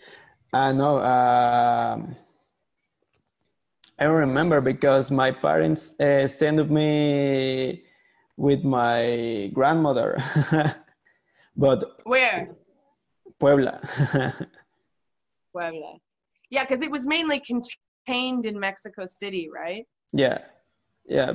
Uh. 0.54 0.58
Um, 0.58 2.16
I 4.00 4.04
don't 4.04 4.14
remember 4.14 4.62
because 4.62 5.10
my 5.10 5.32
parents 5.32 6.00
uh, 6.00 6.28
sent 6.28 6.70
me 6.70 7.84
with 8.38 8.64
my 8.64 9.50
grandmother. 9.54 10.18
but 11.58 11.84
where? 12.04 12.56
Puebla. 13.40 13.82
Puebla. 15.52 15.98
Yeah, 16.50 16.64
because 16.64 16.82
it 16.82 16.92
was 16.92 17.06
mainly 17.08 17.40
contained 17.40 18.46
in 18.46 18.60
Mexico 18.60 19.06
City, 19.06 19.50
right? 19.54 19.86
Yeah, 20.14 20.40
yeah. 21.08 21.34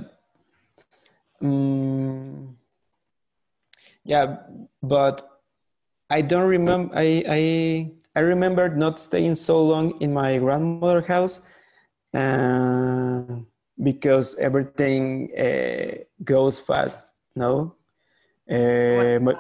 Um, 1.43 2.02
yeah, 4.05 4.37
but 4.83 5.29
I 6.11 6.21
don't 6.23 6.49
remember. 6.49 6.95
I 6.95 7.25
I 7.29 7.93
I 8.17 8.21
remember 8.21 8.69
not 8.69 9.01
staying 9.01 9.35
so 9.37 9.63
long 9.63 10.01
in 10.01 10.13
my 10.13 10.39
grandmother's 10.39 11.07
house, 11.07 11.41
uh, 12.15 13.23
because 13.83 14.37
everything 14.37 15.31
uh, 15.39 16.05
goes 16.25 16.61
fast. 16.61 17.13
No, 17.35 17.75
uh, 18.51 19.19
my, 19.21 19.35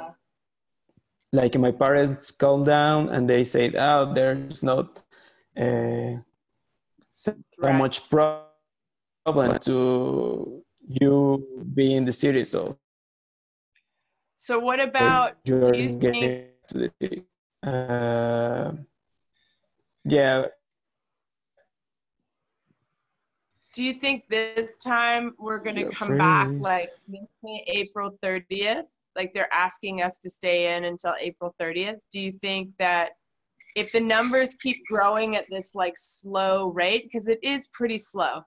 like 1.32 1.58
my 1.58 1.70
parents 1.72 2.30
calm 2.30 2.64
down 2.64 3.08
and 3.10 3.28
they 3.28 3.44
say, 3.44 3.72
"Oh, 3.76 4.12
there's 4.14 4.62
not 4.62 5.00
uh, 5.56 6.16
so 7.10 7.34
right. 7.58 7.74
much 7.74 8.08
problem 8.08 9.58
to 9.60 10.64
you 10.88 11.64
be 11.74 11.94
in 11.94 12.04
the 12.04 12.12
city." 12.12 12.44
So, 12.44 12.76
so 14.42 14.58
what 14.58 14.80
about? 14.80 15.36
Do 15.44 15.70
you 15.72 16.00
think? 16.00 16.48
The. 16.68 17.22
Uh, 17.62 18.72
yeah. 20.04 20.46
Do 23.72 23.84
you 23.84 23.92
think 23.92 24.24
this 24.28 24.78
time 24.78 25.36
we're 25.38 25.60
gonna 25.60 25.88
come 25.90 26.18
back 26.18 26.48
like 26.58 26.90
April 27.68 28.18
30th? 28.20 28.86
like 29.14 29.32
they're 29.34 29.52
asking 29.52 30.02
us 30.02 30.18
to 30.18 30.30
stay 30.30 30.74
in 30.74 30.86
until 30.86 31.14
April 31.20 31.54
30th. 31.60 32.00
Do 32.10 32.18
you 32.18 32.32
think 32.32 32.70
that 32.78 33.10
if 33.76 33.92
the 33.92 34.00
numbers 34.00 34.54
keep 34.54 34.84
growing 34.86 35.36
at 35.36 35.44
this 35.50 35.74
like 35.74 35.94
slow 35.96 36.68
rate, 36.68 37.04
because 37.04 37.28
it 37.28 37.38
is 37.42 37.68
pretty 37.68 37.98
slow. 37.98 38.42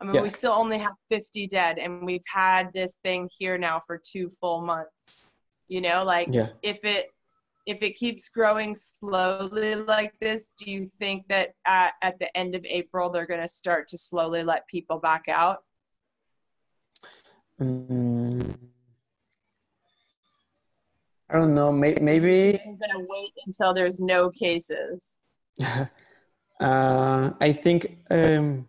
I 0.00 0.04
mean, 0.04 0.14
yeah. 0.14 0.22
we 0.22 0.28
still 0.28 0.52
only 0.52 0.78
have 0.78 0.94
50 1.10 1.46
dead, 1.46 1.78
and 1.78 2.04
we've 2.04 2.24
had 2.26 2.72
this 2.72 2.96
thing 3.04 3.30
here 3.38 3.56
now 3.56 3.80
for 3.86 4.00
two 4.02 4.28
full 4.40 4.62
months. 4.62 5.25
You 5.68 5.80
know, 5.80 6.04
like 6.04 6.28
yeah. 6.32 6.48
if 6.62 6.84
it 6.84 7.06
if 7.66 7.82
it 7.82 7.96
keeps 7.96 8.28
growing 8.28 8.74
slowly 8.74 9.74
like 9.74 10.14
this, 10.20 10.46
do 10.56 10.70
you 10.70 10.84
think 10.84 11.26
that 11.28 11.54
at, 11.66 11.94
at 12.00 12.18
the 12.20 12.34
end 12.36 12.54
of 12.54 12.64
April 12.64 13.10
they're 13.10 13.26
going 13.26 13.40
to 13.40 13.48
start 13.48 13.88
to 13.88 13.98
slowly 13.98 14.44
let 14.44 14.68
people 14.68 14.98
back 14.98 15.24
out? 15.28 15.64
Mm, 17.60 18.54
I 21.30 21.38
don't 21.38 21.54
know. 21.54 21.72
May- 21.72 21.98
maybe 22.00 22.60
I'm 22.64 22.76
gonna 22.76 23.04
wait 23.08 23.32
until 23.46 23.74
there's 23.74 23.98
no 23.98 24.30
cases. 24.30 25.22
uh, 25.60 25.86
I 27.40 27.52
think 27.52 27.98
um, 28.10 28.68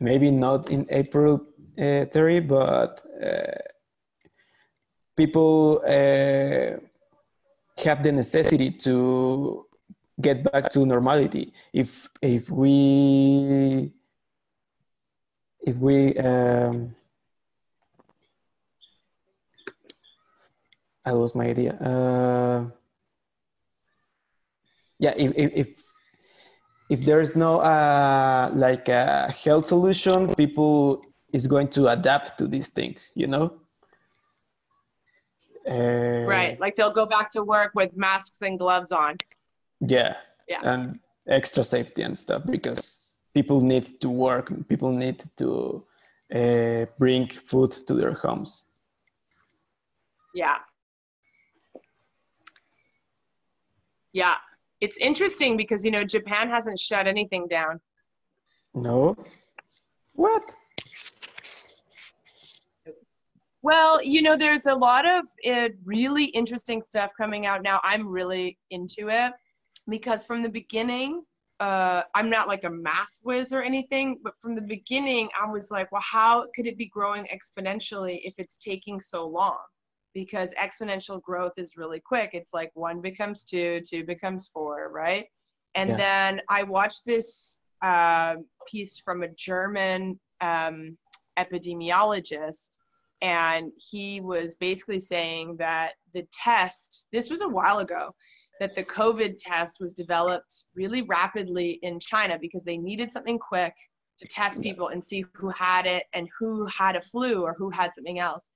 maybe 0.00 0.30
not 0.30 0.70
in 0.70 0.86
April 0.90 1.46
uh, 1.78 2.04
30, 2.06 2.40
but 2.40 3.00
uh, 3.24 3.52
people 5.16 5.82
uh, 5.86 6.78
have 7.82 8.02
the 8.02 8.12
necessity 8.12 8.70
to 8.70 9.66
get 10.20 10.44
back 10.52 10.70
to 10.70 10.86
normality. 10.86 11.52
If 11.72 12.08
if 12.22 12.50
we 12.50 13.92
if 15.60 15.76
we 15.76 16.16
um, 16.18 16.94
I 21.04 21.10
lost 21.10 21.34
my 21.34 21.46
idea. 21.46 21.74
Uh, 21.74 22.70
yeah, 24.98 25.12
if, 25.16 25.32
if, 25.36 25.52
if 25.54 25.68
if 26.90 27.04
there's 27.04 27.34
no 27.34 27.60
uh, 27.60 28.50
like 28.54 28.88
a 28.88 29.32
health 29.32 29.66
solution, 29.66 30.34
people 30.34 31.02
is 31.32 31.46
going 31.46 31.68
to 31.68 31.88
adapt 31.88 32.38
to 32.38 32.46
this 32.46 32.68
thing, 32.68 32.96
you 33.14 33.26
know? 33.26 33.52
Uh, 35.68 36.26
right, 36.26 36.60
like 36.60 36.76
they'll 36.76 36.92
go 36.92 37.06
back 37.06 37.30
to 37.30 37.42
work 37.42 37.72
with 37.74 37.96
masks 37.96 38.42
and 38.42 38.58
gloves 38.58 38.92
on. 38.92 39.16
Yeah, 39.80 40.16
yeah, 40.48 40.60
and 40.62 40.98
extra 41.26 41.64
safety 41.64 42.02
and 42.02 42.16
stuff 42.16 42.42
because 42.50 43.16
people 43.32 43.60
need 43.60 44.00
to 44.00 44.10
work, 44.10 44.52
people 44.68 44.92
need 44.92 45.22
to 45.38 45.84
uh, 46.34 46.86
bring 46.98 47.28
food 47.28 47.72
to 47.86 47.94
their 47.94 48.12
homes. 48.12 48.64
Yeah, 50.34 50.58
Yeah. 54.14 54.36
It's 54.80 54.96
interesting 54.98 55.56
because, 55.56 55.84
you 55.84 55.90
know, 55.90 56.04
Japan 56.04 56.48
hasn't 56.48 56.78
shut 56.78 57.06
anything 57.06 57.46
down. 57.48 57.80
No. 58.74 59.16
What? 60.14 60.42
Well, 63.64 64.02
you 64.02 64.20
know, 64.20 64.36
there's 64.36 64.66
a 64.66 64.74
lot 64.74 65.06
of 65.06 65.24
uh, 65.50 65.70
really 65.84 66.26
interesting 66.26 66.82
stuff 66.86 67.12
coming 67.16 67.46
out 67.46 67.62
now. 67.62 67.80
I'm 67.82 68.06
really 68.06 68.58
into 68.70 69.08
it 69.08 69.32
because 69.88 70.26
from 70.26 70.42
the 70.42 70.50
beginning, 70.50 71.22
uh, 71.60 72.02
I'm 72.14 72.28
not 72.28 72.46
like 72.46 72.64
a 72.64 72.70
math 72.70 73.18
whiz 73.22 73.54
or 73.54 73.62
anything, 73.62 74.18
but 74.22 74.34
from 74.38 74.54
the 74.54 74.60
beginning, 74.60 75.30
I 75.40 75.50
was 75.50 75.70
like, 75.70 75.90
well, 75.92 76.02
how 76.04 76.44
could 76.54 76.66
it 76.66 76.76
be 76.76 76.86
growing 76.86 77.26
exponentially 77.32 78.20
if 78.22 78.34
it's 78.38 78.58
taking 78.58 79.00
so 79.00 79.26
long? 79.26 79.56
because 80.14 80.54
exponential 80.54 81.20
growth 81.20 81.54
is 81.56 81.76
really 81.76 82.00
quick. 82.00 82.30
It's 82.32 82.54
like 82.54 82.70
one 82.74 83.00
becomes 83.00 83.44
two, 83.44 83.80
two 83.80 84.04
becomes 84.04 84.46
four, 84.46 84.90
right? 84.92 85.26
And 85.74 85.90
yeah. 85.90 85.96
then 85.96 86.40
I 86.48 86.62
watched 86.62 87.04
this 87.04 87.60
uh, 87.82 88.36
piece 88.66 88.98
from 88.98 89.24
a 89.24 89.28
German 89.28 90.18
um, 90.40 90.96
epidemiologist, 91.36 92.70
and 93.24 93.72
he 93.78 94.20
was 94.20 94.54
basically 94.56 94.98
saying 94.98 95.56
that 95.56 95.94
the 96.12 96.26
test, 96.30 97.06
this 97.10 97.30
was 97.30 97.40
a 97.40 97.48
while 97.48 97.78
ago, 97.78 98.14
that 98.60 98.74
the 98.74 98.84
COVID 98.84 99.36
test 99.38 99.78
was 99.80 99.94
developed 99.94 100.66
really 100.74 101.00
rapidly 101.00 101.78
in 101.82 101.98
China 101.98 102.38
because 102.38 102.64
they 102.64 102.76
needed 102.76 103.10
something 103.10 103.38
quick 103.38 103.72
to 104.18 104.28
test 104.28 104.60
people 104.60 104.88
and 104.88 105.02
see 105.02 105.24
who 105.32 105.48
had 105.48 105.86
it 105.86 106.04
and 106.12 106.28
who 106.38 106.66
had 106.66 106.96
a 106.96 107.00
flu 107.00 107.42
or 107.42 107.54
who 107.54 107.70
had 107.70 107.94
something 107.94 108.18
else 108.18 108.46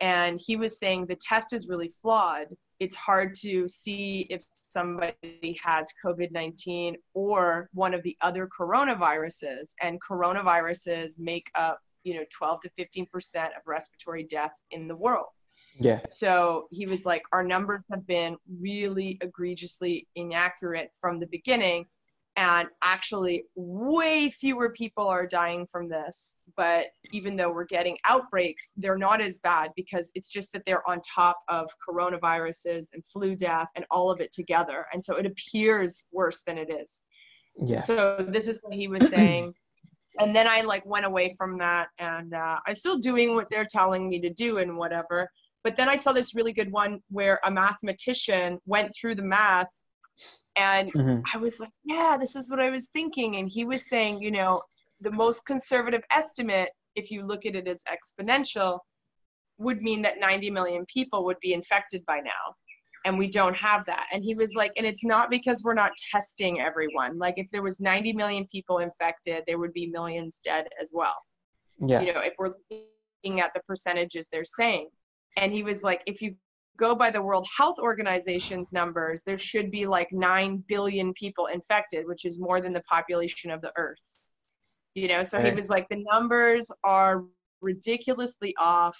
and 0.00 0.40
he 0.44 0.56
was 0.56 0.78
saying 0.78 1.06
the 1.06 1.16
test 1.16 1.52
is 1.52 1.68
really 1.68 1.88
flawed. 1.88 2.46
It's 2.78 2.96
hard 2.96 3.34
to 3.36 3.68
see 3.68 4.26
if 4.28 4.42
somebody 4.52 5.58
has 5.64 5.92
COVID 6.04 6.30
19 6.30 6.96
or 7.14 7.70
one 7.72 7.94
of 7.94 8.02
the 8.02 8.16
other 8.20 8.46
coronaviruses. 8.46 9.74
And 9.80 9.98
coronaviruses 10.02 11.18
make 11.18 11.46
up, 11.54 11.78
you 12.06 12.14
know, 12.14 12.24
12 12.30 12.60
to 12.60 12.70
15% 12.78 13.06
of 13.46 13.66
respiratory 13.66 14.22
death 14.22 14.52
in 14.70 14.86
the 14.86 14.94
world. 14.94 15.26
Yeah. 15.78 16.00
So 16.08 16.68
he 16.70 16.86
was 16.86 17.04
like, 17.04 17.22
our 17.32 17.42
numbers 17.42 17.82
have 17.90 18.06
been 18.06 18.36
really 18.60 19.18
egregiously 19.20 20.06
inaccurate 20.14 20.90
from 21.00 21.18
the 21.18 21.26
beginning 21.26 21.86
and 22.36 22.68
actually 22.82 23.44
way 23.56 24.30
fewer 24.30 24.70
people 24.70 25.08
are 25.08 25.26
dying 25.26 25.66
from 25.66 25.88
this 25.88 26.36
but 26.54 26.88
even 27.10 27.34
though 27.34 27.50
we're 27.50 27.64
getting 27.64 27.96
outbreaks 28.04 28.72
they're 28.76 28.98
not 28.98 29.22
as 29.22 29.38
bad 29.38 29.70
because 29.74 30.10
it's 30.14 30.28
just 30.28 30.52
that 30.52 30.62
they're 30.66 30.86
on 30.86 31.00
top 31.00 31.38
of 31.48 31.66
coronaviruses 31.88 32.88
and 32.92 33.02
flu 33.06 33.34
death 33.34 33.68
and 33.74 33.86
all 33.90 34.10
of 34.10 34.20
it 34.20 34.32
together 34.32 34.84
and 34.92 35.02
so 35.02 35.16
it 35.16 35.24
appears 35.24 36.04
worse 36.12 36.42
than 36.46 36.58
it 36.58 36.70
is 36.70 37.04
yeah 37.64 37.80
so 37.80 38.16
this 38.28 38.48
is 38.48 38.58
what 38.62 38.74
he 38.74 38.86
was 38.86 39.08
saying 39.08 39.54
and 40.20 40.34
then 40.34 40.46
i 40.48 40.60
like 40.62 40.84
went 40.86 41.06
away 41.06 41.34
from 41.36 41.56
that 41.58 41.88
and 41.98 42.34
uh, 42.34 42.58
i'm 42.66 42.74
still 42.74 42.98
doing 42.98 43.34
what 43.34 43.48
they're 43.50 43.66
telling 43.68 44.08
me 44.08 44.20
to 44.20 44.30
do 44.30 44.58
and 44.58 44.76
whatever 44.76 45.28
but 45.64 45.76
then 45.76 45.88
i 45.88 45.96
saw 45.96 46.12
this 46.12 46.34
really 46.34 46.52
good 46.52 46.70
one 46.70 47.00
where 47.10 47.40
a 47.44 47.50
mathematician 47.50 48.58
went 48.66 48.92
through 48.94 49.14
the 49.14 49.22
math 49.22 49.68
and 50.56 50.92
mm-hmm. 50.92 51.20
I 51.32 51.38
was 51.38 51.60
like, 51.60 51.70
yeah, 51.84 52.16
this 52.18 52.34
is 52.34 52.50
what 52.50 52.60
I 52.60 52.70
was 52.70 52.88
thinking. 52.92 53.36
And 53.36 53.48
he 53.48 53.64
was 53.64 53.88
saying, 53.88 54.22
you 54.22 54.30
know, 54.30 54.62
the 55.00 55.10
most 55.10 55.44
conservative 55.44 56.02
estimate, 56.10 56.70
if 56.94 57.10
you 57.10 57.24
look 57.24 57.44
at 57.44 57.54
it 57.54 57.68
as 57.68 57.82
exponential, 57.88 58.78
would 59.58 59.82
mean 59.82 60.02
that 60.02 60.18
90 60.18 60.50
million 60.50 60.84
people 60.86 61.24
would 61.26 61.38
be 61.40 61.52
infected 61.52 62.04
by 62.06 62.20
now. 62.20 62.54
And 63.06 63.16
we 63.16 63.28
don't 63.28 63.56
have 63.56 63.86
that. 63.86 64.06
And 64.12 64.22
he 64.22 64.34
was 64.34 64.54
like 64.54 64.72
and 64.76 64.86
it's 64.86 65.04
not 65.04 65.30
because 65.30 65.62
we're 65.62 65.74
not 65.74 65.92
testing 66.10 66.60
everyone. 66.60 67.18
Like 67.18 67.34
if 67.36 67.48
there 67.52 67.62
was 67.62 67.80
90 67.80 68.12
million 68.12 68.46
people 68.50 68.78
infected 68.78 69.44
there 69.46 69.58
would 69.58 69.72
be 69.72 69.86
millions 69.86 70.40
dead 70.44 70.66
as 70.80 70.90
well. 70.92 71.16
Yeah. 71.78 72.02
You 72.02 72.12
know 72.12 72.20
if 72.20 72.34
we're 72.38 72.54
looking 72.70 73.40
at 73.40 73.54
the 73.54 73.60
percentages 73.66 74.28
they're 74.30 74.44
saying. 74.44 74.88
And 75.36 75.52
he 75.52 75.62
was 75.62 75.82
like 75.82 76.02
if 76.06 76.20
you 76.20 76.34
go 76.76 76.94
by 76.94 77.10
the 77.10 77.22
world 77.22 77.46
health 77.56 77.78
organization's 77.78 78.72
numbers 78.72 79.22
there 79.22 79.38
should 79.38 79.70
be 79.70 79.86
like 79.86 80.08
9 80.12 80.62
billion 80.68 81.14
people 81.14 81.46
infected 81.46 82.06
which 82.06 82.26
is 82.26 82.38
more 82.38 82.60
than 82.60 82.74
the 82.74 82.82
population 82.82 83.50
of 83.50 83.62
the 83.62 83.72
earth. 83.76 84.18
You 84.94 85.08
know 85.08 85.22
so 85.22 85.40
he 85.40 85.52
was 85.52 85.70
like 85.70 85.88
the 85.88 86.04
numbers 86.10 86.72
are 86.82 87.24
ridiculously 87.60 88.52
off. 88.58 88.98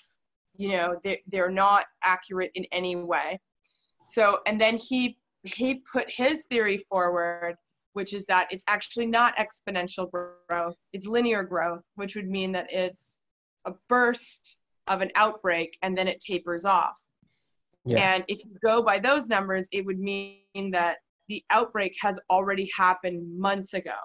You 0.57 0.69
know 0.69 1.01
they, 1.03 1.23
they're 1.27 1.51
not 1.51 1.87
accurate 2.05 2.53
in 2.55 2.67
any 2.71 2.95
way 2.95 3.41
so 4.07 4.39
and 4.47 4.61
then 4.61 4.77
he 4.77 5.19
he 5.43 5.83
put 5.93 6.07
his 6.09 6.45
theory 6.51 6.79
forward 6.89 7.57
which 7.93 8.13
is 8.13 8.25
that 8.27 8.47
it's 8.51 8.65
actually 8.69 9.07
not 9.07 9.35
exponential 9.37 10.11
growth 10.11 10.77
it's 10.93 11.07
linear 11.07 11.43
growth 11.43 11.83
which 11.97 12.15
would 12.15 12.29
mean 12.29 12.53
that 12.53 12.67
it's 12.71 13.19
a 13.67 13.73
burst 13.89 14.59
of 14.87 15.01
an 15.01 15.11
outbreak 15.17 15.77
and 15.83 15.99
then 15.99 16.07
it 16.07 16.21
tapers 16.21 16.65
off. 16.65 17.01
Yeah. 17.85 18.15
and 18.15 18.25
if 18.29 18.45
you 18.45 18.51
go 18.65 18.83
by 18.83 18.99
those 18.99 19.29
numbers 19.29 19.69
it 19.73 19.85
would 19.85 19.99
mean 19.99 20.71
that 20.73 20.99
the 21.29 21.43
outbreak 21.51 21.95
has 22.01 22.19
already 22.31 22.71
happened 22.77 23.39
months 23.39 23.75
ago. 23.75 23.97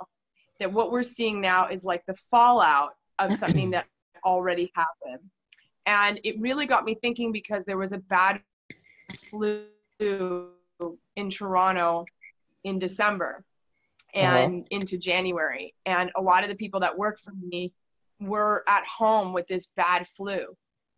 That 0.59 0.71
what 0.71 0.91
we're 0.91 1.03
seeing 1.03 1.41
now 1.41 1.67
is 1.67 1.85
like 1.85 2.03
the 2.07 2.13
fallout 2.13 2.91
of 3.19 3.33
something 3.37 3.71
that 3.71 3.87
already 4.25 4.71
happened. 4.75 5.29
And 5.85 6.19
it 6.23 6.39
really 6.39 6.67
got 6.67 6.85
me 6.85 6.95
thinking 6.95 7.31
because 7.31 7.65
there 7.65 7.77
was 7.77 7.93
a 7.93 7.97
bad 7.97 8.41
flu 9.29 9.65
in 10.01 11.29
Toronto 11.29 12.05
in 12.63 12.79
December 12.79 13.43
and 14.13 14.61
uh-huh. 14.61 14.63
into 14.71 14.97
January. 14.97 15.73
And 15.85 16.11
a 16.15 16.21
lot 16.21 16.43
of 16.43 16.49
the 16.49 16.55
people 16.55 16.79
that 16.81 16.97
work 16.97 17.19
for 17.19 17.33
me 17.33 17.73
were 18.19 18.63
at 18.67 18.85
home 18.85 19.33
with 19.33 19.47
this 19.47 19.67
bad 19.75 20.07
flu. 20.07 20.45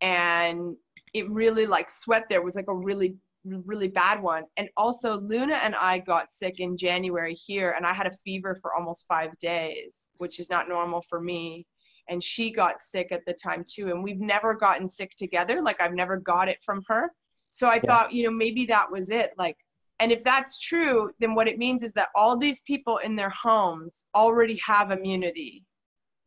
And 0.02 0.76
it 1.14 1.30
really 1.30 1.66
like 1.66 1.90
swept 1.90 2.30
there 2.30 2.42
was 2.42 2.56
like 2.56 2.68
a 2.68 2.76
really 2.76 3.16
really 3.46 3.90
bad 3.90 4.22
one 4.22 4.46
and 4.56 4.70
also 4.78 5.20
luna 5.20 5.56
and 5.56 5.76
i 5.76 6.00
got 6.00 6.32
sick 6.32 6.60
in 6.60 6.78
january 6.78 7.34
here 7.34 7.74
and 7.76 7.86
i 7.86 7.92
had 7.92 8.08
a 8.08 8.12
fever 8.24 8.58
for 8.62 8.74
almost 8.74 9.06
five 9.06 9.38
days 9.38 10.08
which 10.18 10.40
is 10.40 10.50
not 10.50 10.70
normal 10.70 11.02
for 11.02 11.20
me 11.20 11.66
and 12.08 12.24
she 12.24 12.52
got 12.52 12.80
sick 12.80 13.12
at 13.12 13.26
the 13.26 13.34
time 13.34 13.66
too 13.70 13.90
and 13.90 14.02
we've 14.02 14.22
never 14.22 14.54
gotten 14.54 14.88
sick 14.88 15.12
together 15.18 15.62
like 15.62 15.82
i've 15.82 15.94
never 15.94 16.16
got 16.18 16.48
it 16.48 16.64
from 16.64 16.82
her 16.88 17.12
so 17.54 17.68
i 17.68 17.76
yeah. 17.76 17.82
thought 17.86 18.12
you 18.12 18.24
know 18.24 18.32
maybe 18.32 18.66
that 18.66 18.92
was 18.92 19.10
it 19.10 19.32
like 19.38 19.58
and 20.00 20.12
if 20.12 20.24
that's 20.24 20.60
true 20.60 21.12
then 21.20 21.36
what 21.36 21.48
it 21.48 21.58
means 21.58 21.84
is 21.84 21.94
that 21.94 22.10
all 22.16 22.38
these 22.38 22.62
people 22.62 22.98
in 22.98 23.16
their 23.16 23.30
homes 23.30 24.06
already 24.16 24.60
have 24.66 24.92
immunity 24.92 25.64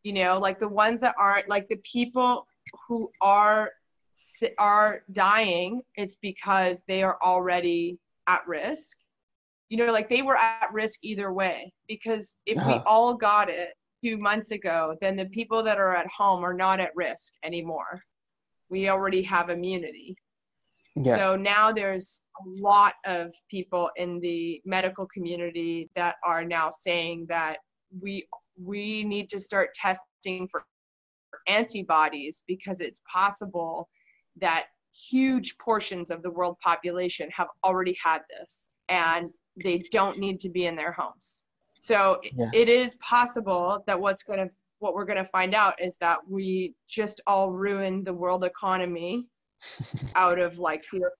you 0.02 0.12
know 0.12 0.38
like 0.38 0.58
the 0.58 0.68
ones 0.68 1.00
that 1.00 1.14
aren't 1.18 1.48
like 1.48 1.68
the 1.68 1.80
people 1.84 2.46
who 2.88 3.10
are 3.20 3.70
are 4.58 5.02
dying 5.12 5.82
it's 5.96 6.14
because 6.14 6.82
they 6.88 7.02
are 7.02 7.18
already 7.22 7.98
at 8.26 8.46
risk 8.46 8.96
you 9.68 9.76
know 9.76 9.92
like 9.92 10.08
they 10.08 10.22
were 10.22 10.36
at 10.36 10.72
risk 10.72 11.00
either 11.02 11.32
way 11.32 11.70
because 11.86 12.36
if 12.46 12.56
uh-huh. 12.56 12.72
we 12.72 12.80
all 12.86 13.14
got 13.14 13.50
it 13.50 13.70
two 14.06 14.18
months 14.18 14.50
ago, 14.50 14.96
then 15.00 15.16
the 15.16 15.26
people 15.26 15.62
that 15.64 15.78
are 15.78 15.96
at 15.96 16.06
home 16.06 16.44
are 16.44 16.54
not 16.54 16.80
at 16.80 16.94
risk 16.94 17.34
anymore. 17.42 18.02
We 18.68 18.88
already 18.88 19.22
have 19.22 19.50
immunity. 19.50 20.16
Yeah. 20.96 21.16
So 21.16 21.36
now 21.36 21.72
there's 21.72 22.28
a 22.40 22.62
lot 22.62 22.94
of 23.04 23.34
people 23.50 23.90
in 23.96 24.18
the 24.20 24.62
medical 24.64 25.06
community 25.06 25.90
that 25.94 26.16
are 26.24 26.44
now 26.44 26.70
saying 26.70 27.26
that 27.28 27.58
we 28.00 28.26
we 28.62 29.04
need 29.04 29.28
to 29.28 29.38
start 29.38 29.74
testing 29.74 30.48
for 30.48 30.64
antibodies 31.46 32.42
because 32.46 32.80
it's 32.80 33.00
possible 33.10 33.88
that 34.40 34.66
huge 35.10 35.58
portions 35.58 36.10
of 36.10 36.22
the 36.22 36.30
world 36.30 36.56
population 36.64 37.28
have 37.30 37.48
already 37.62 37.96
had 38.02 38.22
this 38.30 38.70
and 38.88 39.30
they 39.62 39.84
don't 39.90 40.18
need 40.18 40.40
to 40.40 40.48
be 40.48 40.64
in 40.64 40.74
their 40.76 40.92
homes. 40.92 41.44
So 41.74 42.20
yeah. 42.22 42.48
it 42.54 42.70
is 42.70 42.94
possible 42.96 43.84
that 43.86 44.00
what's 44.00 44.22
going 44.22 44.48
to 44.48 44.54
what 44.78 44.94
we're 44.94 45.04
going 45.04 45.22
to 45.22 45.30
find 45.30 45.54
out 45.54 45.74
is 45.80 45.96
that 45.98 46.18
we 46.28 46.74
just 46.88 47.20
all 47.26 47.50
ruined 47.50 48.06
the 48.06 48.12
world 48.12 48.44
economy 48.44 49.26
out 50.14 50.38
of 50.38 50.58
like 50.58 50.84
fear 50.84 51.12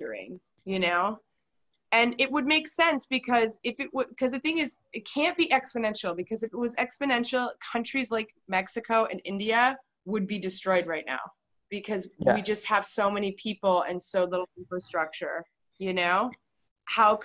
factoring, 0.00 0.38
you 0.64 0.78
know? 0.78 1.18
And 1.92 2.14
it 2.18 2.30
would 2.30 2.46
make 2.46 2.66
sense 2.68 3.06
because 3.06 3.60
if 3.62 3.78
it 3.80 3.88
would, 3.94 4.08
because 4.08 4.32
the 4.32 4.40
thing 4.40 4.58
is, 4.58 4.76
it 4.92 5.08
can't 5.08 5.36
be 5.36 5.48
exponential 5.48 6.16
because 6.16 6.42
if 6.42 6.52
it 6.52 6.58
was 6.58 6.74
exponential, 6.76 7.48
countries 7.72 8.10
like 8.10 8.34
Mexico 8.48 9.06
and 9.10 9.20
India 9.24 9.78
would 10.04 10.26
be 10.26 10.38
destroyed 10.38 10.86
right 10.86 11.04
now 11.06 11.20
because 11.70 12.08
yeah. 12.18 12.34
we 12.34 12.42
just 12.42 12.66
have 12.66 12.84
so 12.84 13.10
many 13.10 13.32
people 13.32 13.82
and 13.88 14.02
so 14.02 14.24
little 14.24 14.48
infrastructure, 14.58 15.44
you 15.78 15.94
know? 15.94 16.30
How 16.84 17.20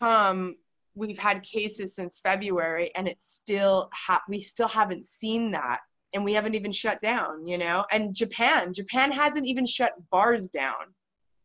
come 0.00 0.56
we've 0.94 1.18
had 1.18 1.42
cases 1.42 1.94
since 1.94 2.20
February 2.20 2.90
and 2.94 3.08
it's 3.08 3.30
still 3.30 3.88
ha- 3.92 4.22
we 4.28 4.42
still 4.42 4.68
haven't 4.68 5.06
seen 5.06 5.52
that 5.52 5.80
and 6.14 6.24
we 6.24 6.34
haven't 6.34 6.54
even 6.54 6.72
shut 6.72 7.00
down, 7.00 7.46
you 7.46 7.58
know? 7.58 7.84
And 7.90 8.14
Japan, 8.14 8.74
Japan 8.74 9.12
hasn't 9.12 9.46
even 9.46 9.66
shut 9.66 9.92
bars 10.10 10.50
down. 10.50 10.94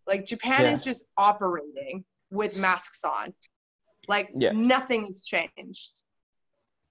Like 0.06 0.26
Japan 0.26 0.64
yeah. 0.64 0.72
is 0.72 0.84
just 0.84 1.06
operating 1.18 2.04
with 2.32 2.58
masks 2.58 3.04
on. 3.04 3.34
Like 4.08 4.30
yeah. 4.38 4.52
nothing 4.52 5.06
has 5.06 5.24
changed. 5.24 6.04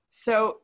So 0.08 0.58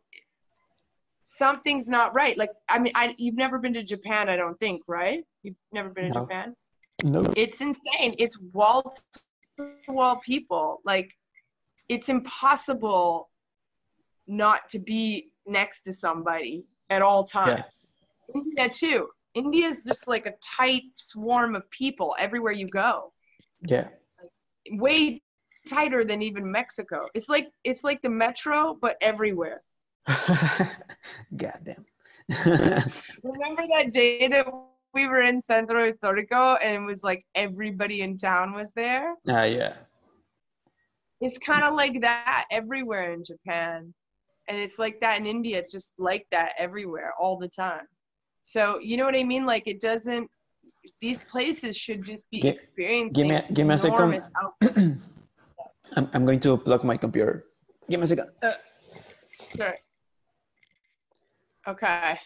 something's 1.25 1.89
not 1.89 2.15
right. 2.15 2.37
Like 2.37 2.51
I 2.69 2.79
mean, 2.79 2.93
I 2.95 3.15
you've 3.19 3.37
never 3.37 3.59
been 3.59 3.75
to 3.75 3.83
Japan, 3.83 4.29
I 4.29 4.37
don't 4.37 4.59
think, 4.61 4.83
right? 4.87 5.25
You've 5.43 5.57
never 5.73 5.89
been 5.89 6.09
no. 6.09 6.15
to 6.15 6.21
Japan. 6.21 6.57
No. 7.05 7.33
It's 7.37 7.61
insane. 7.61 8.15
It's 8.19 8.39
wall 8.53 8.95
to 9.59 9.73
wall 9.89 10.21
people. 10.25 10.81
Like 10.85 11.13
it's 11.89 12.09
impossible 12.09 13.31
not 14.27 14.69
to 14.71 14.79
be 14.79 15.31
next 15.47 15.83
to 15.83 15.93
somebody 15.93 16.65
at 16.93 17.03
all 17.03 17.25
times. 17.25 17.95
Yeah. 18.29 18.41
India 18.41 18.69
too. 18.69 19.09
India 19.35 19.67
is 19.67 19.85
just 19.85 20.09
like 20.09 20.27
a 20.27 20.35
tight 20.43 20.83
swarm 20.93 21.55
of 21.55 21.69
people 21.71 22.15
everywhere 22.19 22.53
you 22.53 22.67
go. 22.67 23.13
Yeah. 23.63 23.89
Way 24.71 25.23
tighter 25.67 26.05
than 26.05 26.21
even 26.23 26.51
Mexico. 26.51 27.07
It's 27.15 27.29
like 27.29 27.51
it's 27.65 27.83
like 27.83 28.03
the 28.03 28.11
metro 28.11 28.77
but 28.81 28.97
everywhere. 29.01 29.63
Goddamn. 31.37 31.87
Remember 32.29 33.65
that 33.75 33.91
day 33.93 34.29
that 34.29 34.47
we 34.95 35.07
were 35.07 35.23
in 35.23 35.41
Centro 35.41 35.91
Histórico 35.91 36.59
and 36.63 36.75
it 36.75 36.87
was 36.87 37.03
like 37.03 37.25
everybody 37.35 38.03
in 38.03 38.19
town 38.19 38.53
was 38.53 38.73
there. 38.73 39.15
Ah, 39.29 39.41
uh, 39.41 39.45
yeah. 39.45 39.75
It's 41.21 41.39
kind 41.39 41.65
of 41.65 41.75
like 41.75 42.01
that 42.03 42.47
everywhere 42.51 43.13
in 43.13 43.25
Japan. 43.25 43.95
And 44.49 44.59
it's 44.59 44.79
like 44.79 45.01
that 45.01 45.19
in 45.21 45.27
India. 45.27 45.59
It's 45.59 45.73
just 45.73 45.99
like 45.99 46.27
that 46.31 46.53
everywhere 46.59 47.13
all 47.19 47.37
the 47.39 47.49
time. 47.49 47.87
So, 48.43 48.79
you 48.81 48.97
know 48.97 49.05
what 49.05 49.15
I 49.15 49.25
mean? 49.25 49.47
Like, 49.47 49.67
it 49.67 49.81
doesn't, 49.81 50.29
these 51.01 51.23
places 51.23 51.77
should 51.77 52.05
just 52.05 52.29
be 52.31 52.41
G- 52.41 52.49
experiencing. 52.49 53.29
Give 53.29 53.31
me, 53.31 53.55
give 53.55 53.67
me 53.67 53.75
a 53.75 53.79
second. 53.79 54.21
I'm, 55.95 56.09
I'm 56.13 56.25
going 56.25 56.41
to 56.41 56.57
plug 56.57 56.83
my 56.83 56.97
computer. 56.97 57.45
Give 57.89 58.01
me 58.01 58.05
a 58.05 58.07
second. 58.09 58.29
Uh. 58.43 58.53
Sure. 59.57 59.77
Okay 61.69 62.19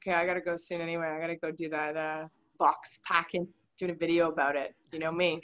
okay, 0.00 0.16
I 0.16 0.26
gotta 0.26 0.40
go 0.40 0.56
soon 0.56 0.80
anyway. 0.80 1.06
I 1.06 1.20
gotta 1.20 1.36
go 1.36 1.50
do 1.50 1.68
that 1.70 1.96
uh, 1.96 2.28
box 2.58 2.98
packing, 3.04 3.46
doing 3.78 3.90
a 3.92 3.94
video 3.94 4.30
about 4.30 4.56
it. 4.56 4.74
You 4.92 4.98
know 4.98 5.12
me, 5.12 5.40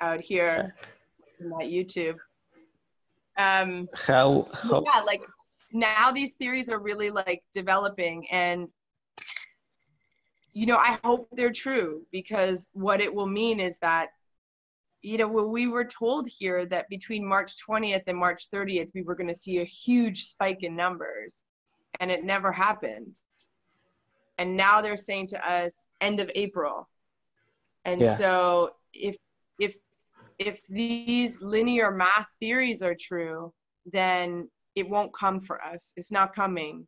out 0.00 0.20
here 0.20 0.74
on 1.40 1.50
my 1.50 1.64
YouTube. 1.64 2.16
Um, 3.38 3.88
how, 3.94 4.48
how? 4.52 4.82
Yeah, 4.86 5.00
like 5.02 5.22
now 5.72 6.10
these 6.12 6.34
theories 6.34 6.70
are 6.70 6.78
really 6.78 7.10
like 7.10 7.42
developing, 7.52 8.28
and 8.30 8.68
you 10.52 10.66
know, 10.66 10.76
I 10.76 10.98
hope 11.04 11.28
they're 11.32 11.52
true 11.52 12.06
because 12.12 12.68
what 12.72 13.00
it 13.00 13.14
will 13.14 13.26
mean 13.26 13.60
is 13.60 13.78
that 13.78 14.08
you 15.06 15.18
know, 15.18 15.28
we 15.28 15.68
were 15.68 15.84
told 15.84 16.26
here 16.26 16.66
that 16.66 16.88
between 16.88 17.24
March 17.24 17.52
20th 17.64 18.08
and 18.08 18.18
March 18.18 18.50
30th, 18.50 18.90
we 18.92 19.02
were 19.02 19.14
going 19.14 19.28
to 19.28 19.34
see 19.34 19.58
a 19.58 19.64
huge 19.64 20.24
spike 20.24 20.64
in 20.64 20.74
numbers 20.74 21.44
and 22.00 22.10
it 22.10 22.24
never 22.24 22.50
happened. 22.50 23.14
And 24.38 24.56
now 24.56 24.80
they're 24.80 24.96
saying 24.96 25.28
to 25.28 25.48
us 25.48 25.88
end 26.00 26.18
of 26.18 26.28
April. 26.34 26.88
And 27.84 28.00
yeah. 28.00 28.14
so 28.14 28.70
if 28.92 29.16
if 29.60 29.76
if 30.38 30.62
these 30.68 31.42
linear 31.42 31.90
math 31.90 32.28
theories 32.38 32.82
are 32.82 32.96
true, 32.98 33.52
then 33.92 34.48
it 34.74 34.88
won't 34.88 35.12
come 35.14 35.40
for 35.40 35.62
us. 35.64 35.92
It's 35.96 36.12
not 36.12 36.34
coming. 36.34 36.86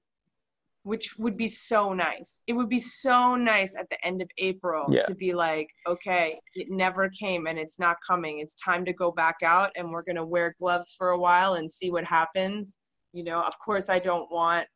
which 0.85 1.19
would 1.19 1.37
be 1.37 1.49
so 1.49 1.93
nice. 1.93 2.41
It 2.47 2.55
would 2.55 2.71
be 2.71 2.79
so 2.79 3.35
nice 3.35 3.75
at 3.77 3.91
the 3.91 4.03
end 4.07 4.23
of 4.23 4.29
April 4.39 4.87
Yeah. 4.91 5.03
to 5.03 5.15
be 5.15 5.35
like, 5.35 5.69
okay, 5.87 6.41
it 6.55 6.69
never 6.71 7.11
came 7.11 7.47
and 7.47 7.59
it's 7.59 7.79
not 7.79 7.97
coming. 8.07 8.39
It's 8.39 8.55
time 8.55 8.87
to 8.87 8.95
go 8.95 9.11
back 9.13 9.37
out 9.45 9.71
and 9.77 9.91
we're 9.91 10.05
going 10.05 10.17
to 10.17 10.25
wear 10.25 10.55
gloves 10.59 10.95
for 10.97 11.11
a 11.11 11.19
while 11.19 11.55
and 11.55 11.71
see 11.71 11.91
what 11.91 12.05
happens. 12.05 12.79
You 13.13 13.25
know, 13.25 13.43
of 13.43 13.59
course, 13.59 13.91
I 13.91 13.99
don't 13.99 14.31
want 14.33 14.67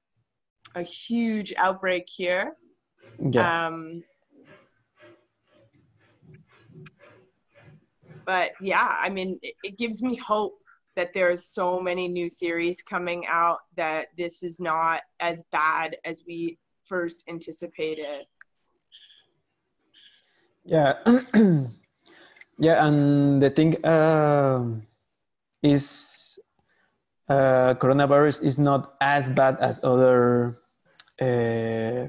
a 0.74 0.82
huge 0.82 1.54
outbreak 1.56 2.04
here. 2.08 2.56
Yeah. 3.30 3.68
Um, 3.68 4.02
but 8.24 8.52
yeah, 8.60 8.96
I 9.00 9.10
mean, 9.10 9.38
it, 9.42 9.54
it 9.62 9.78
gives 9.78 10.02
me 10.02 10.16
hope 10.16 10.58
that 10.96 11.14
there's 11.14 11.44
so 11.44 11.80
many 11.80 12.08
new 12.08 12.28
theories 12.28 12.82
coming 12.82 13.24
out 13.26 13.58
that 13.76 14.08
this 14.16 14.42
is 14.42 14.60
not 14.60 15.00
as 15.20 15.42
bad 15.50 15.96
as 16.04 16.22
we 16.26 16.58
first 16.84 17.24
anticipated. 17.28 18.26
Yeah, 20.64 20.94
yeah, 22.58 22.86
and 22.86 23.42
the 23.42 23.50
thing 23.50 23.84
um 23.84 24.86
is 25.62 26.38
uh, 27.28 27.74
coronavirus 27.80 28.42
is 28.42 28.58
not 28.58 28.94
as 29.00 29.28
bad 29.30 29.56
as 29.60 29.80
other 29.82 30.58
uh, 31.20 32.06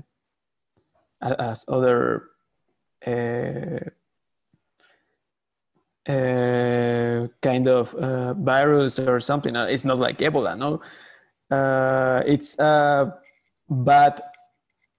as 1.22 1.66
other 1.68 2.30
uh, 6.08 6.12
uh, 6.12 7.28
kind 7.42 7.68
of 7.68 7.94
uh, 7.96 8.34
virus 8.34 9.00
or 9.00 9.20
something. 9.20 9.56
Uh, 9.56 9.66
It's 9.66 9.86
not 9.86 9.98
like 9.98 10.18
Ebola, 10.20 10.56
no. 10.58 10.82
Uh, 11.50 12.22
it's 12.26 12.58
a 12.60 13.14
bad 13.70 14.22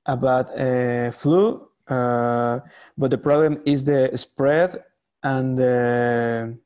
a 0.06 0.16
bad 0.16 0.46
uh, 0.50 1.10
flu, 1.12 1.68
uh, 1.88 2.60
but 2.96 3.10
the 3.10 3.18
problem 3.18 3.60
is 3.66 3.84
the 3.84 4.10
spread 4.16 4.82
and 5.22 5.58
the 5.58 6.56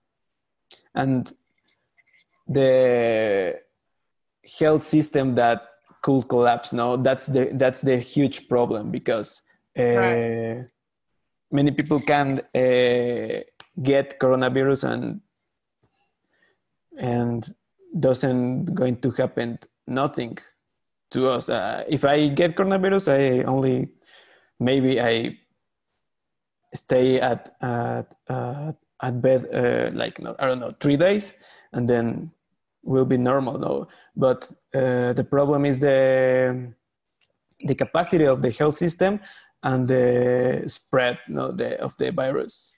and 0.94 1.32
the 2.48 3.54
health 4.58 4.82
system 4.84 5.34
that 5.36 5.62
could 6.02 6.28
collapse. 6.28 6.72
No, 6.72 6.96
that's 6.96 7.26
the 7.26 7.50
that's 7.54 7.80
the 7.82 7.98
huge 7.98 8.48
problem 8.48 8.90
because 8.90 9.42
uh, 9.78 9.82
Right. 9.94 10.22
many 11.50 11.70
people 11.70 12.00
can 12.00 12.40
uh, 12.54 13.40
get 13.82 14.18
coronavirus 14.18 14.84
and 14.84 15.20
and 16.98 17.54
doesn't 18.00 18.74
going 18.74 19.00
to 19.00 19.10
happen 19.12 19.58
nothing 19.86 20.36
to 21.10 21.28
us. 21.28 21.48
Uh, 21.48 21.84
if 21.88 22.04
I 22.04 22.28
get 22.28 22.56
coronavirus, 22.56 23.08
I 23.08 23.44
only 23.44 23.88
maybe 24.60 25.00
I 25.00 25.38
stay 26.74 27.20
at 27.20 27.56
at 27.62 28.14
uh, 28.28 28.72
at 29.02 29.22
bed 29.22 29.48
uh, 29.54 29.90
like 29.96 30.18
no, 30.20 30.34
I 30.38 30.46
don't 30.46 30.60
know 30.60 30.74
three 30.80 30.96
days, 30.96 31.34
and 31.72 31.88
then 31.88 32.30
will 32.82 33.04
be 33.06 33.16
normal. 33.16 33.58
No, 33.58 33.88
but 34.16 34.48
uh, 34.74 35.12
the 35.12 35.26
problem 35.28 35.64
is 35.64 35.80
the 35.80 36.72
the 37.60 37.74
capacity 37.74 38.24
of 38.26 38.42
the 38.42 38.50
health 38.50 38.76
system 38.76 39.20
and 39.62 39.88
the 39.88 40.62
spread 40.66 41.18
no, 41.28 41.50
the, 41.50 41.80
of 41.80 41.96
the 41.98 42.10
virus. 42.12 42.72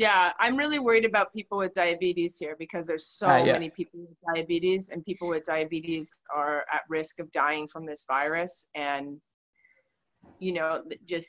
Yeah, 0.00 0.32
I'm 0.38 0.56
really 0.56 0.78
worried 0.78 1.04
about 1.04 1.30
people 1.30 1.58
with 1.58 1.74
diabetes 1.74 2.38
here 2.38 2.56
because 2.58 2.86
there's 2.86 3.06
so 3.06 3.26
Ah, 3.26 3.44
yeah. 3.44 3.52
many 3.52 3.68
people 3.68 4.00
with 4.00 4.16
diabetes, 4.34 4.88
and 4.88 5.04
people 5.04 5.28
with 5.28 5.44
diabetes 5.44 6.10
are 6.34 6.64
at 6.72 6.84
risk 6.88 7.20
of 7.20 7.30
dying 7.32 7.68
from 7.68 7.84
this 7.84 8.06
virus. 8.08 8.66
And, 8.74 9.20
you 10.38 10.54
know, 10.54 10.82
just 11.04 11.28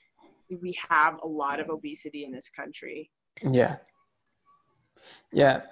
we 0.62 0.78
have 0.90 1.20
a 1.22 1.28
lot 1.28 1.60
of 1.60 1.70
obesity 1.70 2.24
in 2.24 2.32
this 2.32 2.48
country. 2.48 3.12
Yeah. 3.44 3.76
Yeah. 5.34 5.64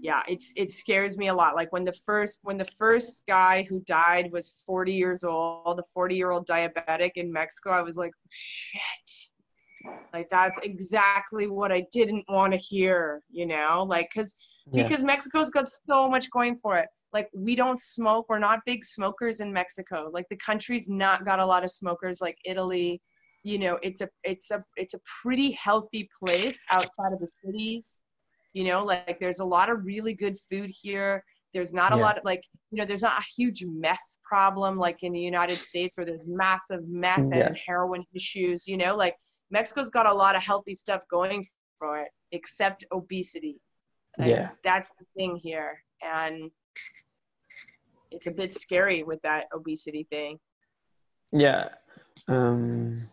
Yeah, 0.00 0.22
it's 0.26 0.54
it 0.56 0.70
scares 0.70 1.18
me 1.18 1.28
a 1.28 1.34
lot. 1.34 1.56
Like 1.56 1.70
when 1.72 1.84
the 1.84 1.92
first 1.92 2.40
when 2.42 2.56
the 2.56 2.70
first 2.78 3.24
guy 3.28 3.64
who 3.68 3.80
died 3.80 4.32
was 4.32 4.62
40 4.64 4.94
years 4.94 5.24
old, 5.24 5.78
a 5.78 5.82
40 5.92 6.16
year 6.16 6.30
old 6.30 6.46
diabetic 6.48 7.12
in 7.16 7.30
Mexico, 7.30 7.68
I 7.72 7.82
was 7.82 7.98
like, 7.98 8.12
shit. 8.30 9.27
Like 10.12 10.28
that's 10.30 10.58
exactly 10.62 11.48
what 11.48 11.70
I 11.72 11.86
didn't 11.92 12.24
want 12.28 12.52
to 12.52 12.58
hear, 12.58 13.22
you 13.30 13.46
know? 13.46 13.84
Like 13.88 14.10
cuz 14.14 14.36
Yeah. 14.72 14.84
because 14.84 15.02
Mexico's 15.02 15.50
got 15.50 15.66
so 15.68 16.08
much 16.08 16.30
going 16.30 16.58
for 16.62 16.76
it. 16.78 16.88
Like 17.12 17.28
we 17.34 17.54
don't 17.54 17.80
smoke. 17.80 18.26
We're 18.28 18.38
not 18.38 18.60
big 18.66 18.84
smokers 18.84 19.40
in 19.40 19.52
Mexico. 19.52 20.10
Like 20.12 20.26
the 20.28 20.36
country's 20.36 20.88
not 20.88 21.24
got 21.24 21.40
a 21.40 21.46
lot 21.46 21.64
of 21.64 21.70
smokers 21.70 22.20
like 22.20 22.38
Italy. 22.44 23.00
You 23.44 23.58
know, 23.58 23.78
it's 23.82 24.00
a 24.00 24.08
it's 24.24 24.50
a 24.50 24.64
it's 24.76 24.94
a 24.94 25.00
pretty 25.22 25.52
healthy 25.52 26.08
place 26.18 26.62
outside 26.70 27.12
of 27.12 27.20
the 27.20 27.30
cities. 27.44 28.02
You 28.54 28.64
know, 28.64 28.84
like 28.84 29.18
there's 29.20 29.40
a 29.40 29.44
lot 29.44 29.70
of 29.70 29.84
really 29.84 30.14
good 30.14 30.36
food 30.50 30.70
here. 30.70 31.24
There's 31.54 31.72
not 31.72 31.92
a 31.92 31.96
Yeah. 31.96 32.02
lot 32.02 32.18
of 32.18 32.24
like, 32.24 32.42
you 32.70 32.78
know, 32.78 32.84
there's 32.84 33.02
not 33.02 33.20
a 33.20 33.24
huge 33.36 33.64
meth 33.66 34.18
problem 34.24 34.76
like 34.76 34.98
in 35.02 35.12
the 35.12 35.20
United 35.20 35.58
States 35.58 35.96
where 35.96 36.04
there's 36.04 36.26
massive 36.26 36.86
meth 36.88 37.26
Yeah. 37.30 37.48
and 37.48 37.56
heroin 37.66 38.04
issues, 38.14 38.66
you 38.66 38.76
know, 38.76 38.94
like 38.96 39.16
Mexico's 39.50 39.90
got 39.90 40.06
a 40.06 40.12
lot 40.12 40.36
of 40.36 40.42
healthy 40.42 40.74
stuff 40.74 41.02
going 41.10 41.44
for 41.78 42.00
it, 42.00 42.08
except 42.32 42.84
obesity. 42.92 43.60
Like, 44.18 44.28
Yeah. 44.28 44.50
That's 44.64 44.90
the 44.98 45.04
thing 45.16 45.36
here. 45.36 45.82
And 46.02 46.50
it's 48.10 48.26
a 48.26 48.30
bit 48.30 48.52
scary 48.52 49.02
with 49.02 49.20
that 49.22 49.46
obesity 49.52 50.04
thing. 50.10 50.38
Yeah. 51.32 51.74
Um, 52.26 53.08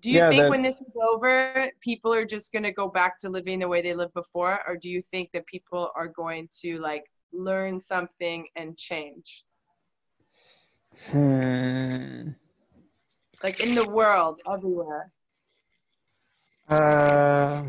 Do 0.00 0.10
you 0.10 0.16
Yeah, 0.18 0.30
think 0.30 0.42
that- 0.44 0.50
when 0.50 0.62
this 0.62 0.80
is 0.80 0.92
over, 0.96 1.70
people 1.80 2.14
are 2.14 2.24
just 2.24 2.52
going 2.52 2.62
to 2.62 2.72
go 2.72 2.88
back 2.88 3.18
to 3.18 3.28
living 3.28 3.58
the 3.58 3.68
way 3.68 3.82
they 3.82 3.92
lived 3.92 4.14
before? 4.14 4.66
Or 4.66 4.76
do 4.78 4.88
you 4.88 5.02
think 5.02 5.30
that 5.32 5.44
people 5.44 5.90
are 5.94 6.08
going 6.08 6.48
to 6.62 6.78
like 6.78 7.04
learn 7.32 7.78
something 7.78 8.48
and 8.56 8.78
change? 8.78 9.44
hmm. 11.10 12.30
Like 13.42 13.60
in 13.60 13.74
the 13.74 13.88
world, 13.88 14.40
everywhere. 14.50 15.10
Uh, 16.68 17.62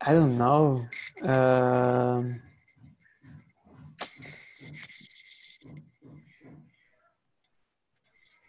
I 0.00 0.12
don't 0.12 0.36
know. 0.36 0.86
Um, 1.22 2.42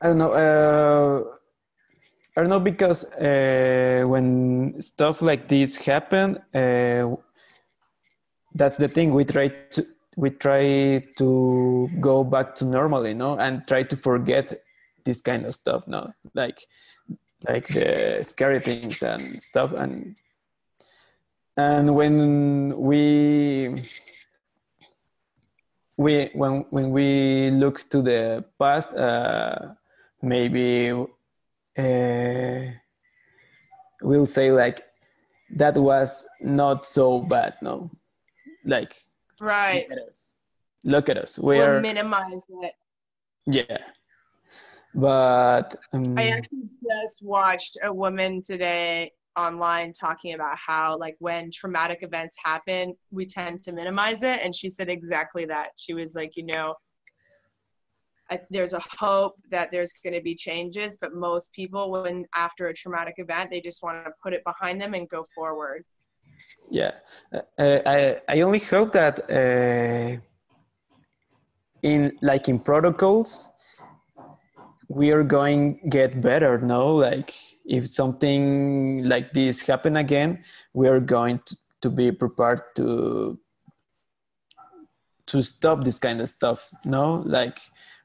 I 0.01 0.07
don't 0.07 0.17
know. 0.17 0.31
Uh, 0.31 1.23
I 2.35 2.41
don't 2.41 2.49
know 2.49 2.59
because 2.59 3.03
uh, 3.03 4.03
when 4.07 4.81
stuff 4.81 5.21
like 5.21 5.47
this 5.47 5.75
happen, 5.75 6.37
uh, 6.55 7.15
that's 8.55 8.77
the 8.77 8.87
thing. 8.87 9.13
We 9.13 9.25
try 9.25 9.49
to 9.49 9.85
we 10.17 10.29
try 10.29 10.99
to 11.17 11.89
go 11.99 12.23
back 12.23 12.55
to 12.55 12.65
normal, 12.65 13.07
you 13.07 13.15
know, 13.15 13.37
and 13.37 13.65
try 13.67 13.83
to 13.83 13.95
forget 13.95 14.61
this 15.05 15.21
kind 15.21 15.45
of 15.45 15.53
stuff. 15.53 15.87
No, 15.87 16.11
like 16.33 16.59
like 17.47 17.67
the 17.67 18.19
scary 18.21 18.59
things 18.59 19.01
and 19.03 19.41
stuff. 19.41 19.71
And 19.73 20.15
and 21.57 21.95
when 21.95 22.77
we 22.77 23.83
we 25.97 26.29
when 26.33 26.65
when 26.69 26.91
we 26.91 27.51
look 27.51 27.89
to 27.89 28.01
the 28.01 28.45
past 28.59 28.93
uh, 28.93 29.73
maybe 30.21 30.91
uh, 31.77 32.71
we'll 34.01 34.25
say 34.25 34.51
like 34.51 34.83
that 35.55 35.75
was 35.75 36.27
not 36.41 36.85
so 36.85 37.19
bad 37.19 37.55
no? 37.61 37.89
Like 38.65 38.95
Right. 39.41 39.87
look 39.89 39.97
at 39.97 40.07
us 40.07 40.35
look 40.83 41.09
at 41.09 41.17
us 41.17 41.39
we 41.39 41.57
We'll 41.57 41.67
are 41.67 41.81
minimize 41.81 42.45
it. 42.61 42.73
yeah 43.47 43.77
but 44.93 45.77
um, 45.93 46.17
I 46.17 46.27
actually 46.27 46.69
just 46.87 47.23
watched 47.23 47.77
a 47.83 47.91
woman 47.91 48.41
today 48.41 49.11
online 49.37 49.93
talking 49.93 50.33
about 50.33 50.57
how 50.57 50.97
like 50.97 51.15
when 51.19 51.49
traumatic 51.51 51.99
events 52.01 52.35
happen, 52.43 52.95
we 53.09 53.25
tend 53.25 53.63
to 53.63 53.71
minimize 53.71 54.23
it. 54.23 54.41
And 54.43 54.53
she 54.53 54.69
said 54.69 54.89
exactly 54.89 55.45
that. 55.45 55.69
She 55.77 55.93
was 55.93 56.15
like, 56.15 56.35
you 56.35 56.45
know, 56.45 56.75
I, 58.29 58.41
there's 58.49 58.73
a 58.73 58.81
hope 58.99 59.35
that 59.49 59.71
there's 59.71 59.93
going 60.03 60.13
to 60.13 60.21
be 60.21 60.35
changes, 60.35 60.97
but 60.99 61.13
most 61.13 61.53
people, 61.53 61.91
when 61.91 62.25
after 62.35 62.67
a 62.67 62.73
traumatic 62.73 63.15
event, 63.17 63.49
they 63.51 63.61
just 63.61 63.83
want 63.83 64.03
to 64.05 64.11
put 64.23 64.33
it 64.33 64.43
behind 64.43 64.81
them 64.81 64.93
and 64.93 65.07
go 65.09 65.23
forward. 65.35 65.83
Yeah. 66.69 66.91
Uh, 67.33 67.79
i 67.85 68.17
i 68.27 68.41
only 68.41 68.59
hope 68.59 68.91
that 68.91 69.29
uh, 69.29 70.17
in 71.83 72.11
like 72.21 72.49
in 72.49 72.59
protocols 72.59 73.49
we 74.87 75.11
are 75.11 75.23
going 75.23 75.79
get 75.89 76.21
better 76.21 76.57
no? 76.59 76.87
Like 76.89 77.33
if 77.65 77.89
something 77.89 79.03
like 79.03 79.31
this 79.33 79.61
happen 79.61 79.97
again 79.97 80.43
we 80.73 80.87
are 80.87 80.99
going 80.99 81.39
to, 81.45 81.57
to 81.81 81.89
be 81.89 82.11
prepared 82.11 82.61
to 82.75 83.39
to 85.27 85.41
stop 85.41 85.83
this 85.83 85.99
kind 85.99 86.19
of 86.21 86.29
stuff 86.29 86.69
no? 86.83 87.23
Like 87.25 87.59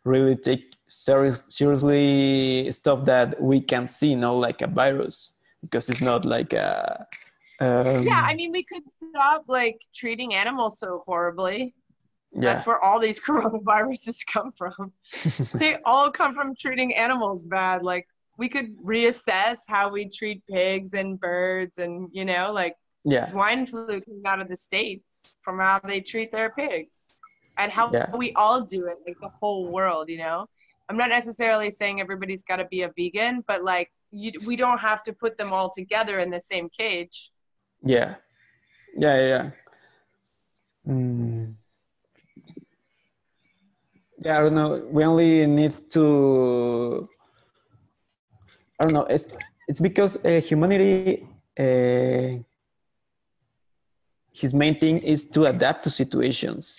really 0.05 0.37
take 0.37 0.77
serious, 0.87 1.43
seriously 1.49 2.71
stuff 2.71 3.05
that 3.07 3.41
we 3.41 3.61
can 3.61 3.89
see 3.89 4.15
no? 4.15 4.37
Like 4.37 4.63
a 4.63 4.69
virus 4.69 5.33
because 5.63 5.91
it's 5.91 6.01
not 6.01 6.25
like 6.25 6.53
a 6.53 7.07
um, 7.61 8.03
yeah 8.03 8.23
i 8.25 8.35
mean 8.35 8.53
we 8.53 8.63
could 8.63 8.83
stop 9.11 9.45
like 9.49 9.81
treating 9.95 10.35
animals 10.35 10.79
so 10.79 11.01
horribly. 11.07 11.75
Yeah. 12.33 12.53
That's 12.53 12.67
where 12.67 12.79
all 12.83 13.01
these 13.01 13.21
coronaviruses 13.27 14.19
come 14.31 14.53
from. 14.53 14.93
They 15.55 15.79
all 15.85 16.11
come 16.11 16.35
from 16.35 16.55
treating 16.55 16.95
animals 16.95 17.45
bad. 17.45 17.83
Like 17.83 18.07
we 18.37 18.49
could 18.49 18.77
reassess 18.85 19.59
how 19.69 19.89
we 19.89 20.09
treat 20.09 20.43
pigs 20.47 20.93
and 20.93 21.19
birds 21.19 21.79
and 21.79 22.09
you 22.13 22.25
know 22.25 22.53
like 22.53 22.75
yeah. 23.05 23.25
swine 23.25 23.67
flu 23.67 24.01
came 24.01 24.23
out 24.27 24.41
of 24.41 24.49
the 24.49 24.57
states 24.57 25.39
from 25.41 25.59
how 25.59 25.81
they 25.83 26.01
treat 26.01 26.31
their 26.33 26.51
pigs 26.51 27.09
and 27.57 27.73
how 27.73 27.91
Yeah. 27.93 28.15
we 28.15 28.33
all 28.35 28.61
do 28.61 28.87
it 28.87 28.99
like 29.07 29.17
the 29.23 29.29
whole 29.41 29.69
world 29.69 30.09
you 30.11 30.19
know? 30.19 30.47
I'm 30.89 30.97
not 30.97 31.09
necessarily 31.09 31.71
saying 31.71 32.01
everybody's 32.01 32.45
got 32.45 32.57
to 32.57 32.67
be 32.67 32.83
a 32.83 32.93
vegan 32.97 33.45
but 33.49 33.63
like 33.65 33.91
you, 34.13 34.33
we 34.45 34.57
don't 34.57 34.79
have 34.79 35.03
to 35.05 35.13
put 35.13 35.39
them 35.39 35.53
all 35.53 35.71
together 35.71 36.19
in 36.19 36.31
the 36.31 36.41
same 36.41 36.69
cage 36.69 37.31
yeah 37.87 38.17
yeah 38.99 39.17
yeah, 39.21 39.27
yeah. 39.29 39.51
Mm. 40.89 41.57
yeah 44.25 44.39
i 44.39 44.41
don't 44.43 44.55
know 44.55 44.83
we 44.91 45.05
only 45.05 45.47
need 45.47 45.75
to 45.91 47.09
i 48.81 48.85
don't 48.85 48.95
know 48.95 49.07
it's 49.11 49.27
it's 49.69 49.81
because 49.81 50.25
uh, 50.25 50.41
humanity 50.41 51.19
uh, 51.59 52.39
his 54.33 54.55
main 54.55 54.79
thing 54.79 54.99
is 54.99 55.25
to 55.31 55.47
adapt 55.47 55.85
to 55.85 55.91
situations 55.91 56.77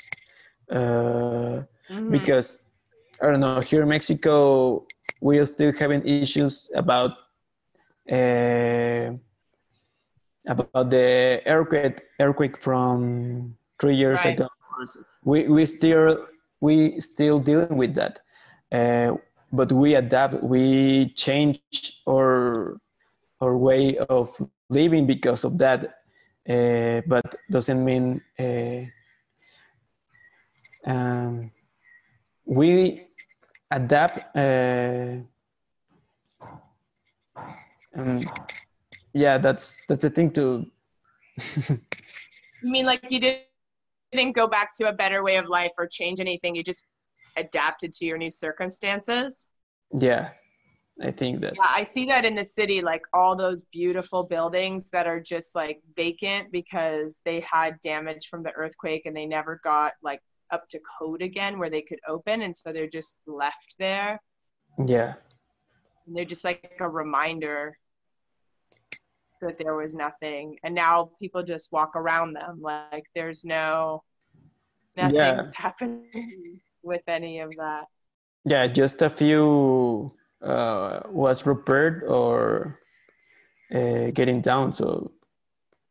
uh, 0.71 1.61
Mhm. 1.89 2.09
because 2.09 2.59
I 3.21 3.27
don't 3.31 3.41
know 3.41 3.61
here 3.61 3.83
in 3.83 3.89
Mexico 3.89 4.85
we 5.21 5.39
are 5.39 5.45
still 5.45 5.71
having 5.73 6.05
issues 6.07 6.69
about 6.75 7.11
uh, 8.11 9.11
about 10.47 10.89
the 10.89 11.41
earthquake 11.45 12.01
earthquake 12.19 12.57
from 12.57 13.55
three 13.79 13.95
years 13.95 14.25
Right. 14.25 14.25
ago. 14.25 14.47
We 15.23 15.47
we 15.49 15.65
still 15.65 16.27
we 16.61 16.99
still 17.01 17.39
dealing 17.39 17.77
with 17.77 17.95
that, 17.95 18.19
uh, 18.71 19.15
but 19.51 19.71
we 19.71 19.95
adapt. 19.95 20.43
We 20.43 21.13
change 21.15 21.79
our 22.07 22.77
our 23.41 23.57
way 23.57 23.97
of 23.97 24.29
living 24.69 25.05
because 25.05 25.43
of 25.43 25.57
that, 25.57 25.85
uh, 26.49 27.01
but 27.07 27.35
doesn't 27.49 27.83
mean. 27.83 28.21
Uh, 28.39 28.85
um, 30.85 31.51
we 32.45 33.03
adapt 33.71 34.35
uh, 34.35 35.17
and 37.93 38.29
yeah 39.17 39.37
that's 39.37 39.81
that's 39.87 40.03
a 40.05 40.09
thing 40.09 40.31
to 40.31 40.65
you 41.69 41.79
mean 42.61 42.85
like 42.85 43.03
you 43.09 43.19
didn't 43.19 43.41
didn't 44.11 44.35
go 44.35 44.47
back 44.47 44.69
to 44.77 44.87
a 44.87 44.93
better 44.93 45.23
way 45.23 45.35
of 45.37 45.47
life 45.47 45.71
or 45.77 45.87
change 45.87 46.19
anything 46.19 46.55
you 46.55 46.63
just 46.63 46.85
adapted 47.35 47.93
to 47.93 48.05
your 48.05 48.17
new 48.17 48.31
circumstances 48.31 49.51
yeah 49.99 50.29
i 51.01 51.11
think 51.11 51.41
that 51.41 51.53
Yeah, 51.55 51.71
I 51.75 51.83
see 51.83 52.05
that 52.05 52.25
in 52.25 52.35
the 52.35 52.43
city, 52.43 52.81
like 52.81 53.03
all 53.13 53.35
those 53.35 53.63
beautiful 53.71 54.23
buildings 54.23 54.89
that 54.91 55.07
are 55.07 55.19
just 55.19 55.55
like 55.55 55.81
vacant 55.95 56.51
because 56.51 57.21
they 57.25 57.39
had 57.41 57.81
damage 57.81 58.27
from 58.27 58.43
the 58.43 58.51
earthquake 58.51 59.05
and 59.05 59.15
they 59.15 59.25
never 59.25 59.59
got 59.63 59.93
like 60.03 60.21
up 60.51 60.67
to 60.69 60.79
code 60.99 61.21
again 61.21 61.59
where 61.59 61.69
they 61.69 61.81
could 61.81 61.99
open. 62.07 62.41
And 62.41 62.55
so 62.55 62.71
they're 62.71 62.87
just 62.87 63.21
left 63.27 63.75
there. 63.79 64.21
yeah 64.85 65.13
And 66.05 66.15
they're 66.15 66.25
just 66.25 66.45
like 66.45 66.71
a 66.79 66.89
reminder 66.89 67.77
that 69.41 69.57
there 69.59 69.75
was 69.75 69.93
nothing. 69.93 70.57
And 70.63 70.73
now 70.75 71.11
people 71.19 71.43
just 71.43 71.71
walk 71.71 71.95
around 71.95 72.33
them 72.33 72.59
like 72.61 73.05
there's 73.15 73.43
no, 73.45 74.03
nothing's 74.95 75.53
happening 75.53 76.59
with 76.83 77.03
any 77.07 77.39
of 77.39 77.51
that. 77.57 77.85
yeah 78.45 78.65
just 78.67 79.01
a 79.01 79.09
few 79.09 80.11
uh, 80.41 81.01
was 81.09 81.45
repaired 81.45 82.03
or 82.03 82.79
uh, 83.73 84.07
getting 84.13 84.39
down 84.41 84.71
so 84.71 85.11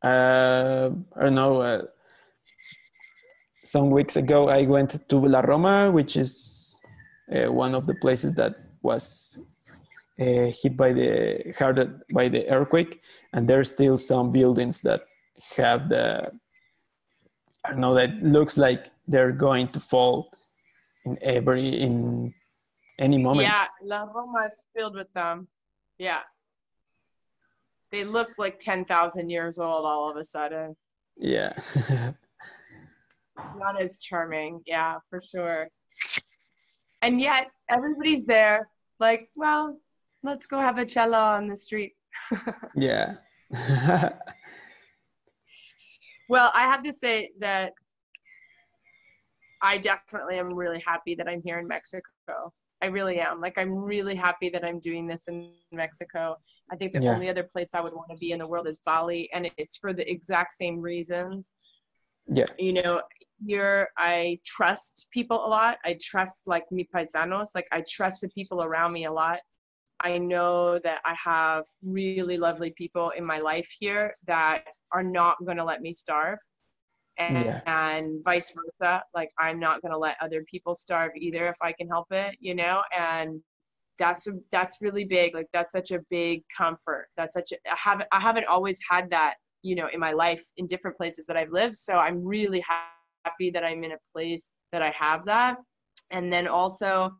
uh, 0.05 0.89
i 1.17 1.21
don't 1.23 1.35
know 1.35 1.61
uh, 1.61 1.83
some 3.65 3.91
weeks 3.91 4.17
ago 4.17 4.49
i 4.49 4.63
went 4.63 4.91
to 5.09 5.17
la 5.19 5.41
roma 5.41 5.91
which 5.91 6.17
is 6.17 6.81
uh, 7.35 7.53
one 7.53 7.75
of 7.75 7.87
the 7.87 7.95
places 7.95 8.35
that 8.35 8.55
was 8.83 9.39
uh, 10.21 10.51
hit 10.62 10.77
by 10.77 10.93
the 10.93 11.55
hard 11.59 12.01
by 12.12 12.29
the 12.29 12.49
earthquake 12.49 13.03
and 13.33 13.49
there's 13.49 13.69
still 13.69 13.99
some 13.99 14.33
buildings 14.33 14.81
that 14.81 15.03
have 15.57 15.89
the 15.89 16.31
i 17.64 17.71
don't 17.71 17.81
know 17.81 17.95
that 17.95 18.11
looks 18.23 18.57
like 18.57 18.87
they're 19.09 19.33
going 19.33 19.69
to 19.69 19.81
fall 19.81 20.31
in 21.05 21.19
every 21.23 21.81
in 21.81 22.33
any 22.99 23.19
moment 23.19 23.47
Yeah, 23.47 23.67
La 23.83 24.05
Roma 24.05 24.47
is 24.47 24.67
filled 24.75 24.95
with 24.95 25.12
them. 25.12 25.49
Yeah. 25.99 26.23
They 27.93 28.05
look 28.05 28.31
like 28.39 28.59
10,000 28.59 29.31
years 29.31 29.59
old 29.59 29.85
all 29.85 30.11
of 30.11 30.17
a 30.17 30.25
sudden. 30.25 30.77
yeah 31.17 31.53
Not 33.59 33.81
as 33.81 34.01
charming. 34.01 34.62
Yeah, 34.67 34.97
for 35.11 35.21
sure. 35.21 35.69
And 37.03 37.21
yet, 37.21 37.51
everybody's 37.69 38.25
there. 38.25 38.69
Like, 38.99 39.29
well, 39.37 39.79
let's 40.27 40.47
go 40.47 40.59
have 40.61 40.79
a 40.79 40.85
cello 40.85 41.18
on 41.18 41.47
the 41.49 41.57
street. 41.57 41.95
yeah 42.77 43.14
Well, 46.29 46.51
I 46.55 46.62
have 46.62 46.83
to 46.83 46.93
say 46.93 47.31
that 47.39 47.72
I 49.62 49.79
definitely 49.79 50.39
am 50.39 50.49
really 50.53 50.83
happy 50.85 51.14
that 51.14 51.29
I'm 51.29 51.41
here 51.45 51.59
in 51.61 51.68
Mexico. 51.68 52.53
I 52.83 52.87
really 52.87 53.20
am. 53.20 53.41
Like, 53.41 53.57
I'm 53.57 53.72
really 53.74 54.14
happy 54.16 54.49
that 54.51 54.64
I'm 54.64 54.81
doing 54.81 55.07
this 55.07 55.29
in 55.29 55.53
Mexico. 55.72 56.37
I 56.70 56.77
think 56.77 56.93
the 56.93 57.01
Yeah. 57.01 57.14
only 57.14 57.31
other 57.31 57.45
place 57.45 57.74
I 57.74 57.81
would 57.81 57.95
want 57.95 58.11
to 58.11 58.16
be 58.18 58.33
in 58.33 58.41
the 58.41 58.49
world 58.49 58.66
is 58.66 58.81
Bali, 58.81 59.31
and 59.33 59.49
it's 59.57 59.77
for 59.77 59.93
the 59.93 60.09
exact 60.11 60.53
same 60.55 60.81
reasons. 60.81 61.55
yeah 62.27 62.45
You 62.59 62.72
know, 62.72 63.03
here 63.47 63.89
I 63.97 64.41
trust 64.45 65.09
people 65.12 65.47
a 65.47 65.49
lot. 65.49 65.79
I 65.85 65.97
trust 66.03 66.49
like 66.49 66.64
mi 66.72 66.89
paisanos. 66.93 67.55
Like, 67.55 67.68
I 67.72 67.83
trust 67.89 68.20
the 68.20 68.29
people 68.31 68.62
around 68.64 68.93
me 68.93 69.05
a 69.07 69.12
lot. 69.12 69.39
I 70.01 70.19
know 70.19 70.79
that 70.81 71.01
I 71.05 71.15
have 71.23 71.65
really 71.83 72.37
lovely 72.37 72.73
people 72.77 73.11
in 73.11 73.25
my 73.25 73.39
life 73.39 73.69
here 73.79 74.15
that 74.27 74.65
are 74.93 75.03
not 75.03 75.37
going 75.45 75.57
to 75.57 75.65
let 75.65 75.81
me 75.81 75.93
starve. 75.93 76.39
And, 77.19 77.47
Yeah. 77.47 77.61
and 77.67 78.23
vice 78.25 78.53
versa. 78.53 79.03
Like, 79.15 79.31
I'm 79.39 79.59
not 79.59 79.81
going 79.81 79.93
to 79.93 79.99
let 79.99 80.19
other 80.21 80.45
people 80.51 80.75
starve 80.75 81.13
either 81.17 81.47
if 81.47 81.57
I 81.63 81.73
can 81.73 81.89
help 81.89 82.13
it, 82.13 82.37
you 82.41 82.55
know? 82.55 82.83
And 82.97 83.41
that's, 83.99 84.29
that's 84.53 84.83
really 84.83 85.07
big. 85.07 85.35
Like, 85.35 85.49
that's 85.55 85.73
such 85.73 85.93
a 85.93 86.01
big 86.11 86.43
comfort. 86.55 87.09
That's 87.17 87.33
such 87.33 87.53
a, 87.53 87.57
I 87.73 87.77
haven't, 87.79 88.09
I 88.13 88.21
haven't 88.21 88.47
always 88.47 88.79
had 88.91 89.11
that, 89.13 89.37
you 89.63 89.75
know, 89.77 89.89
in 89.95 89.99
my 89.99 90.13
life 90.13 90.45
in 90.59 90.67
different 90.67 90.99
places 90.99 91.25
that 91.25 91.39
I've 91.39 91.53
lived. 91.53 91.79
So 91.79 91.95
I'm 91.95 92.23
really 92.23 92.63
happy 93.25 93.51
that 93.51 93.65
I'm 93.65 93.83
in 93.83 93.93
a 93.93 93.99
place 94.13 94.53
that 94.73 94.83
I 94.83 94.91
have 94.91 95.25
that. 95.25 95.57
And 96.11 96.31
then 96.31 96.47
also, 96.47 97.17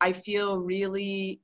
I 0.00 0.12
feel 0.12 0.60
really 0.60 1.40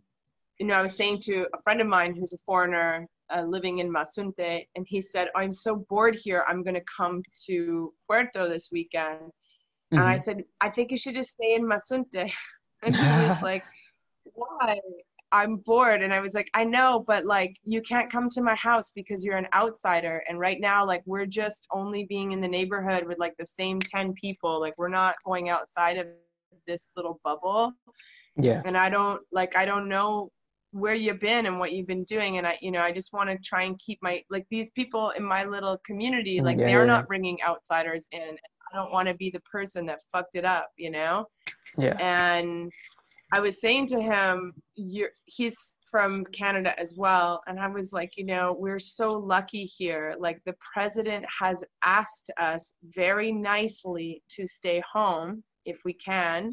you 0.59 0.67
know, 0.67 0.75
I 0.77 0.83
was 0.83 0.97
saying 0.97 1.21
to 1.23 1.47
a 1.55 1.63
friend 1.63 1.81
of 1.81 1.87
mine 1.87 2.15
who's 2.15 2.33
a 2.33 2.39
foreigner 2.39 3.07
uh, 3.35 3.43
living 3.43 3.79
in 3.79 3.93
Mazunte, 3.93 4.67
and 4.77 4.87
he 4.89 5.01
said, 5.01 5.29
I'm 5.35 5.53
so 5.53 5.77
bored 5.89 6.15
here. 6.15 6.45
I'm 6.49 6.63
going 6.63 6.75
to 6.75 6.85
come 6.97 7.23
to 7.47 7.93
Puerto 8.07 8.49
this 8.49 8.71
weekend. 8.73 9.21
And 9.93 10.09
I 10.09 10.17
Mhm. 10.17 10.21
said, 10.21 10.45
I 10.61 10.69
think 10.71 10.91
you 10.91 10.97
should 10.99 11.15
just 11.15 11.33
stay 11.33 11.55
in 11.55 11.65
Mazunte. 11.67 12.31
And 12.83 12.95
he 12.95 13.07
was 13.07 13.41
like, 13.43 13.65
Why? 14.35 14.79
I'm 15.33 15.57
bored. 15.57 16.03
And 16.03 16.13
I 16.15 16.21
was 16.21 16.35
like, 16.35 16.51
I 16.55 16.65
know, 16.65 17.03
but 17.07 17.25
like, 17.25 17.57
you 17.65 17.81
can't 17.83 18.13
come 18.13 18.29
to 18.31 18.43
my 18.43 18.55
house 18.55 18.93
because 18.95 19.25
you're 19.25 19.39
an 19.39 19.49
outsider. 19.55 20.23
And 20.29 20.39
right 20.39 20.61
now, 20.61 20.87
like, 20.87 21.03
we're 21.07 21.27
just 21.27 21.67
only 21.73 22.05
being 22.05 22.33
in 22.33 22.41
the 22.41 22.49
neighborhood 22.49 23.05
with 23.07 23.19
like 23.19 23.35
the 23.39 23.47
same 23.47 23.81
10 23.81 24.13
people. 24.15 24.61
Like, 24.61 24.75
we're 24.77 24.89
not 24.91 25.17
going 25.25 25.49
outside 25.49 25.97
of 25.99 26.07
this 26.67 26.91
little 26.97 27.21
bubble 27.25 27.73
yeah 28.37 28.63
and 28.65 28.77
I 28.77 28.89
don't 28.91 29.21
like 29.33 29.57
I 29.57 29.65
don't 29.65 29.89
know 29.89 30.31
where 30.75 30.95
you've 30.95 31.21
been 31.21 31.47
and 31.47 31.59
what 31.59 31.73
you've 31.73 31.87
been 31.87 32.05
doing 32.05 32.39
and 32.39 32.47
I 32.47 32.59
you 32.61 32.71
know 32.71 32.83
I 32.83 32.91
just 32.91 33.13
want 33.13 33.31
to 33.31 33.39
try 33.39 33.63
and 33.63 33.79
keep 33.79 33.99
my 34.03 34.23
like 34.29 34.47
these 34.51 34.71
people 34.71 35.11
in 35.11 35.25
my 35.25 35.45
little 35.45 35.79
community 35.87 36.41
like 36.41 36.59
Yeah, 36.59 36.67
they're 36.67 36.81
yeah, 36.81 36.87
not 36.87 37.07
bringing 37.07 37.39
outsiders 37.47 38.09
in 38.11 38.37
I 38.73 38.77
don't 38.77 38.93
want 38.93 39.09
to 39.09 39.15
be 39.15 39.31
the 39.31 39.41
person 39.41 39.87
that 39.87 40.01
fucked 40.11 40.35
it 40.35 40.45
up 40.45 40.71
you 40.77 40.91
know 40.91 41.27
yeah 41.79 41.97
and 42.01 42.73
I 43.33 43.41
was 43.41 43.61
saying 43.61 43.87
to 43.89 44.01
him 44.01 44.53
you're 44.75 45.11
he's 45.27 45.77
from 45.95 46.25
Canada 46.25 46.75
as 46.77 46.97
well. 46.97 47.41
And 47.47 47.61
I 47.61 47.69
was 47.69 47.93
like, 47.93 48.17
you 48.17 48.25
know, 48.25 48.57
we're 48.59 48.81
so 48.81 49.13
lucky 49.13 49.65
here. 49.65 50.17
Like, 50.19 50.41
the 50.45 50.57
president 50.75 51.25
has 51.39 51.63
asked 51.85 52.33
us 52.37 52.75
very 52.83 53.31
nicely 53.31 54.21
to 54.31 54.45
stay 54.45 54.83
home 54.93 55.45
if 55.65 55.83
we 55.85 55.93
can, 55.93 56.51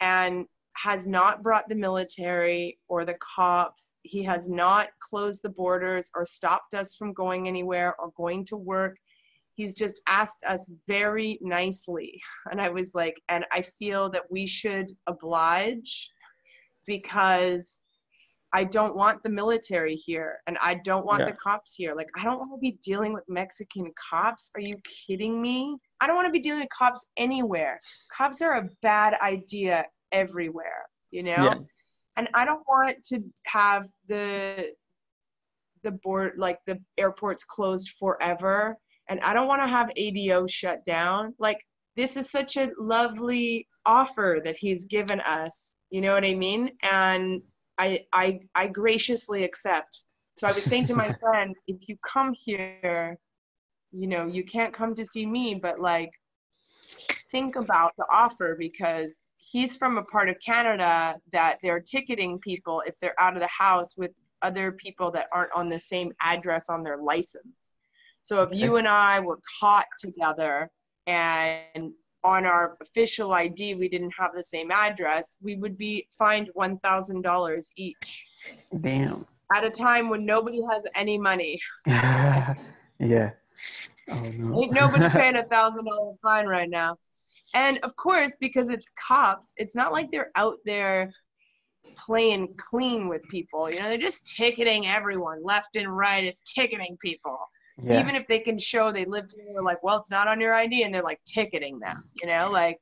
and 0.00 0.44
has 0.76 1.06
not 1.06 1.42
brought 1.42 1.68
the 1.68 1.74
military 1.74 2.78
or 2.88 3.04
the 3.04 3.16
cops. 3.36 3.92
He 4.02 4.22
has 4.24 4.48
not 4.48 4.88
closed 4.98 5.42
the 5.42 5.48
borders 5.48 6.10
or 6.14 6.24
stopped 6.24 6.74
us 6.74 6.94
from 6.94 7.12
going 7.12 7.48
anywhere 7.48 7.94
or 7.98 8.10
going 8.16 8.44
to 8.46 8.56
work. 8.56 8.96
He's 9.54 9.74
just 9.74 10.00
asked 10.08 10.42
us 10.46 10.68
very 10.86 11.38
nicely. 11.40 12.20
And 12.50 12.60
I 12.60 12.70
was 12.70 12.94
like, 12.94 13.20
and 13.28 13.46
I 13.52 13.62
feel 13.62 14.10
that 14.10 14.24
we 14.30 14.46
should 14.46 14.90
oblige 15.06 16.10
because 16.86 17.80
I 18.52 18.62
don't 18.64 18.94
want 18.94 19.22
the 19.22 19.30
military 19.30 19.96
here 19.96 20.40
and 20.46 20.56
I 20.58 20.74
don't 20.74 21.04
want 21.04 21.20
Yeah. 21.20 21.26
the 21.26 21.32
cops 21.32 21.74
here. 21.74 21.94
Like, 21.94 22.08
I 22.16 22.22
don't 22.22 22.38
want 22.38 22.52
to 22.52 22.58
be 22.58 22.78
dealing 22.84 23.12
with 23.12 23.24
Mexican 23.28 23.92
cops. 24.10 24.50
Are 24.54 24.60
you 24.60 24.80
kidding 25.06 25.40
me? 25.42 25.76
I 26.00 26.06
don't 26.06 26.14
want 26.16 26.26
to 26.26 26.32
be 26.32 26.38
dealing 26.40 26.60
with 26.60 26.68
cops 26.70 27.08
anywhere. 27.16 27.80
Cops 28.16 28.42
are 28.42 28.54
a 28.54 28.68
bad 28.82 29.14
idea 29.14 29.86
everywhere, 30.14 30.86
you 31.10 31.22
know? 31.22 31.30
Yeah. 31.30 31.54
And 32.16 32.28
I 32.32 32.44
don't 32.44 32.62
want 32.68 33.02
to 33.06 33.20
have 33.46 33.88
the 34.08 34.72
the 35.82 35.90
board 35.90 36.34
like 36.38 36.58
the 36.66 36.80
airports 36.96 37.44
closed 37.44 37.90
forever 37.98 38.78
and 39.08 39.20
I 39.20 39.34
don't 39.34 39.48
want 39.48 39.62
to 39.62 39.68
have 39.68 39.90
ADO 39.96 40.46
shut 40.46 40.84
down. 40.84 41.34
Like 41.38 41.58
this 41.96 42.16
is 42.16 42.30
such 42.30 42.56
a 42.56 42.70
lovely 42.78 43.68
offer 43.86 44.40
that 44.44 44.56
he's 44.56 44.86
given 44.86 45.20
us. 45.20 45.76
You 45.90 46.00
know 46.00 46.12
what 46.12 46.24
I 46.24 46.34
mean? 46.34 46.70
And 46.82 47.42
I 47.78 48.04
I 48.12 48.40
I 48.54 48.66
graciously 48.68 49.44
accept. 49.44 50.02
So 50.36 50.48
I 50.48 50.52
was 50.52 50.64
saying 50.64 50.86
to 50.86 50.94
my 50.94 51.12
friend, 51.20 51.54
if 51.66 51.88
you 51.88 51.96
come 52.06 52.32
here, 52.34 53.18
you 53.92 54.08
know, 54.08 54.26
you 54.26 54.44
can't 54.44 54.74
come 54.74 54.94
to 54.94 55.04
see 55.04 55.26
me, 55.26 55.54
but 55.54 55.78
like 55.78 56.10
think 57.30 57.56
about 57.56 57.92
the 57.98 58.06
offer 58.10 58.56
because 58.58 59.22
he's 59.54 59.76
from 59.76 59.98
a 59.98 60.02
part 60.02 60.28
of 60.28 60.36
Canada 60.44 61.16
that 61.30 61.58
they're 61.62 61.78
ticketing 61.78 62.40
people 62.40 62.82
if 62.86 62.98
they're 62.98 63.18
out 63.20 63.34
of 63.34 63.40
the 63.40 63.46
house 63.46 63.96
with 63.96 64.10
other 64.42 64.72
people 64.72 65.12
that 65.12 65.28
aren't 65.30 65.52
on 65.54 65.68
the 65.68 65.78
same 65.78 66.12
address 66.20 66.68
on 66.68 66.82
their 66.82 66.96
license. 66.96 67.72
So 68.24 68.42
if 68.42 68.52
you 68.52 68.78
and 68.78 68.88
I 68.88 69.20
were 69.20 69.38
caught 69.60 69.86
together 69.96 70.68
and 71.06 71.92
on 72.24 72.44
our 72.44 72.76
official 72.80 73.32
ID 73.32 73.76
we 73.76 73.88
didn't 73.88 74.12
have 74.18 74.32
the 74.34 74.42
same 74.42 74.72
address, 74.72 75.36
we 75.40 75.54
would 75.54 75.78
be 75.78 76.08
fined 76.18 76.50
$1,000 76.56 77.70
each 77.76 78.26
Damn. 78.80 79.24
at 79.54 79.62
a 79.62 79.70
time 79.70 80.08
when 80.08 80.26
nobody 80.26 80.62
has 80.68 80.82
any 80.96 81.16
money. 81.16 81.60
yeah. 81.86 82.54
Oh 84.10 84.32
no. 84.36 84.62
Ain't 84.62 84.72
nobody 84.72 85.08
paying 85.10 85.36
a 85.36 85.44
thousand 85.44 85.84
dollar 85.84 86.14
fine 86.22 86.46
right 86.46 86.68
now. 86.68 86.98
And 87.54 87.78
of 87.84 87.94
course, 87.96 88.36
because 88.40 88.68
it's 88.68 88.90
cops, 89.00 89.54
it's 89.56 89.76
not 89.76 89.92
like 89.92 90.10
they're 90.10 90.32
out 90.34 90.58
there 90.64 91.12
playing 91.96 92.54
clean 92.56 93.08
with 93.08 93.22
people. 93.28 93.70
You 93.70 93.80
know, 93.80 93.88
they're 93.88 93.96
just 93.96 94.26
ticketing 94.36 94.86
everyone 94.86 95.42
left 95.42 95.76
and 95.76 95.96
right. 95.96 96.24
It's 96.24 96.40
ticketing 96.40 96.96
people. 97.00 97.38
yeah. 97.82 98.00
Even 98.00 98.16
if 98.16 98.26
they 98.26 98.40
can 98.40 98.58
show 98.58 98.90
they 98.90 99.04
lived 99.04 99.34
here, 99.36 99.62
like, 99.62 99.82
well, 99.82 99.98
it's 99.98 100.10
not 100.10 100.26
on 100.26 100.40
your 100.40 100.52
ID, 100.54 100.82
and 100.82 100.92
they're 100.92 101.02
like 101.02 101.20
ticketing 101.24 101.78
them. 101.78 102.02
You 102.20 102.28
know, 102.28 102.50
like 102.50 102.80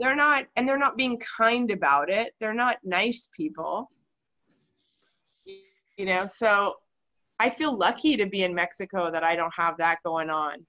they're 0.00 0.16
not, 0.16 0.46
and 0.56 0.68
they're 0.68 0.78
not 0.78 0.96
being 0.96 1.20
kind 1.38 1.70
about 1.70 2.10
it. 2.10 2.34
They're 2.40 2.54
not 2.54 2.78
nice 2.84 3.30
people. 3.36 3.90
You 5.96 6.06
know, 6.06 6.26
so 6.26 6.74
I 7.38 7.50
feel 7.50 7.76
lucky 7.76 8.16
to 8.16 8.26
be 8.26 8.42
in 8.42 8.54
Mexico 8.54 9.10
that 9.12 9.22
I 9.22 9.36
don't 9.36 9.52
have 9.56 9.76
that 9.78 9.98
going 10.04 10.30
on. 10.30 10.66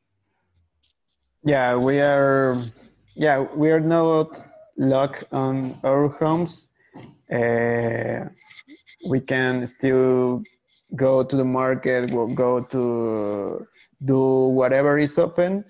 yeah 1.43 1.75
we 1.75 1.99
are 1.99 2.57
yeah 3.15 3.39
we 3.55 3.71
are 3.71 3.79
not 3.79 4.39
locked 4.77 5.25
on 5.31 5.77
our 5.83 6.07
homes. 6.07 6.69
Uh, 7.31 8.25
we 9.09 9.19
can 9.19 9.65
still 9.65 10.43
go 10.95 11.23
to 11.23 11.35
the 11.35 11.43
market 11.43 12.11
we'll 12.11 12.27
go 12.27 12.61
to 12.61 13.65
do 14.05 14.19
whatever 14.59 14.99
is 14.99 15.17
open 15.17 15.65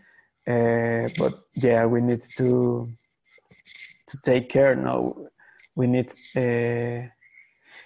uh, 0.47 1.07
but 1.17 1.43
yeah 1.55 1.85
we 1.85 2.01
need 2.01 2.21
to 2.35 2.89
to 4.07 4.17
take 4.23 4.49
care 4.49 4.75
now. 4.75 5.15
We 5.75 5.87
need 5.87 6.11
uh, 6.35 7.07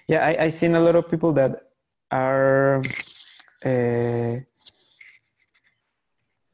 yeah 0.07 0.21
I, 0.29 0.45
i 0.45 0.49
seen 0.49 0.75
a 0.75 0.79
lot 0.79 0.95
of 0.95 1.09
people 1.09 1.31
that 1.33 1.51
are 2.11 2.81
uh, 3.65 4.39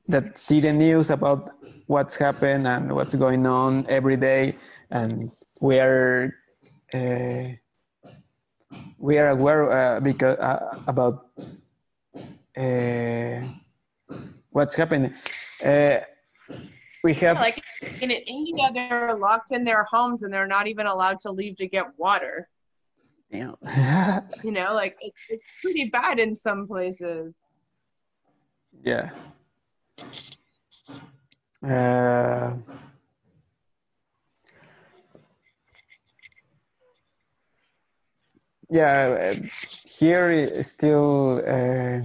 that 0.08 0.38
see 0.38 0.60
the 0.60 0.74
news 0.74 1.10
about 1.10 1.52
what's 1.88 2.16
happened 2.16 2.68
and 2.68 2.94
what's 2.94 3.16
going 3.16 3.46
on 3.46 3.86
every 3.88 4.18
day 4.18 4.56
and 4.92 5.32
we 5.60 5.80
are 5.80 6.34
uh, 6.94 7.44
we 8.98 9.18
are 9.18 9.30
aware 9.30 9.72
uh, 9.72 10.00
because 10.00 10.38
uh, 10.40 10.78
about 10.88 11.28
uh, 12.58 13.42
what's 14.52 14.76
happening 14.76 15.14
uh, 15.64 16.00
we 17.04 17.14
have 17.16 17.38
like 17.38 17.62
in 18.02 18.12
India, 18.12 18.72
they're 18.74 19.16
locked 19.16 19.52
in 19.52 19.64
their 19.66 19.84
homes 19.84 20.24
and 20.24 20.34
they're 20.34 20.48
not 20.48 20.68
even 20.68 20.88
allowed 20.88 21.20
to 21.22 21.32
leave 21.32 21.58
to 21.58 21.68
get 21.68 21.86
water. 21.98 22.50
Damn. 23.32 23.56
You 24.44 24.52
know, 24.52 24.74
like 24.74 24.96
it, 25.02 25.14
it's 25.30 25.44
pretty 25.62 25.90
bad 25.90 26.20
in 26.20 26.34
some 26.34 26.66
places. 26.66 27.52
yeah 28.84 29.12
uh, 31.64 32.54
yeah 38.70 39.34
uh, 39.34 39.36
here 39.86 40.30
is 40.32 40.68
still 40.68 41.42
uh, 41.48 42.00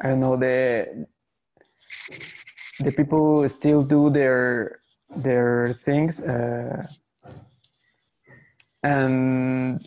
i 0.00 0.08
don't 0.08 0.20
know 0.20 0.36
the 0.36 1.06
the 2.80 2.92
people 2.92 3.48
still 3.48 3.82
do 3.82 4.10
their 4.10 4.80
their 5.16 5.74
things 5.84 6.20
uh, 6.20 6.86
and 8.82 9.86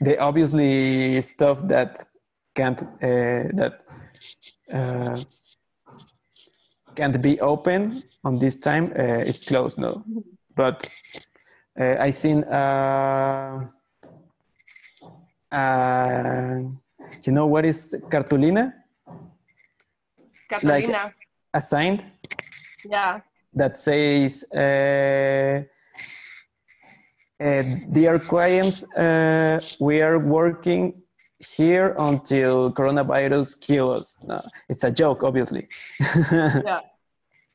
they 0.00 0.16
obviously 0.18 1.20
stuff 1.20 1.58
that 1.68 2.08
can't 2.54 2.82
uh, 2.82 3.50
that 3.54 3.84
uh, 4.72 5.20
can't 6.98 7.22
be 7.22 7.34
open 7.40 8.02
on 8.24 8.38
this 8.38 8.56
time 8.56 8.92
uh, 8.98 9.30
is 9.30 9.44
closed 9.44 9.78
now 9.78 9.94
but 10.56 10.76
uh, 11.80 11.94
i 12.06 12.10
seen 12.10 12.38
uh, 12.44 13.64
uh, 15.60 16.54
you 17.24 17.32
know 17.32 17.46
what 17.46 17.64
is 17.64 17.94
cartulina 18.10 18.64
Catalina. 20.48 21.12
a 21.54 21.60
sign 21.60 21.94
yeah. 22.84 23.20
that 23.54 23.78
says 23.78 24.44
uh, 24.54 25.62
uh, 27.40 27.62
dear 27.92 28.18
clients 28.18 28.82
uh, 28.94 29.60
we 29.78 30.02
are 30.02 30.18
working 30.18 30.82
here 31.38 31.94
until 31.98 32.72
coronavirus 32.72 33.60
kills 33.60 33.98
us 34.00 34.18
no, 34.26 34.42
it's 34.68 34.84
a 34.84 34.90
joke 34.90 35.22
obviously 35.22 35.68
Yeah. 36.30 36.80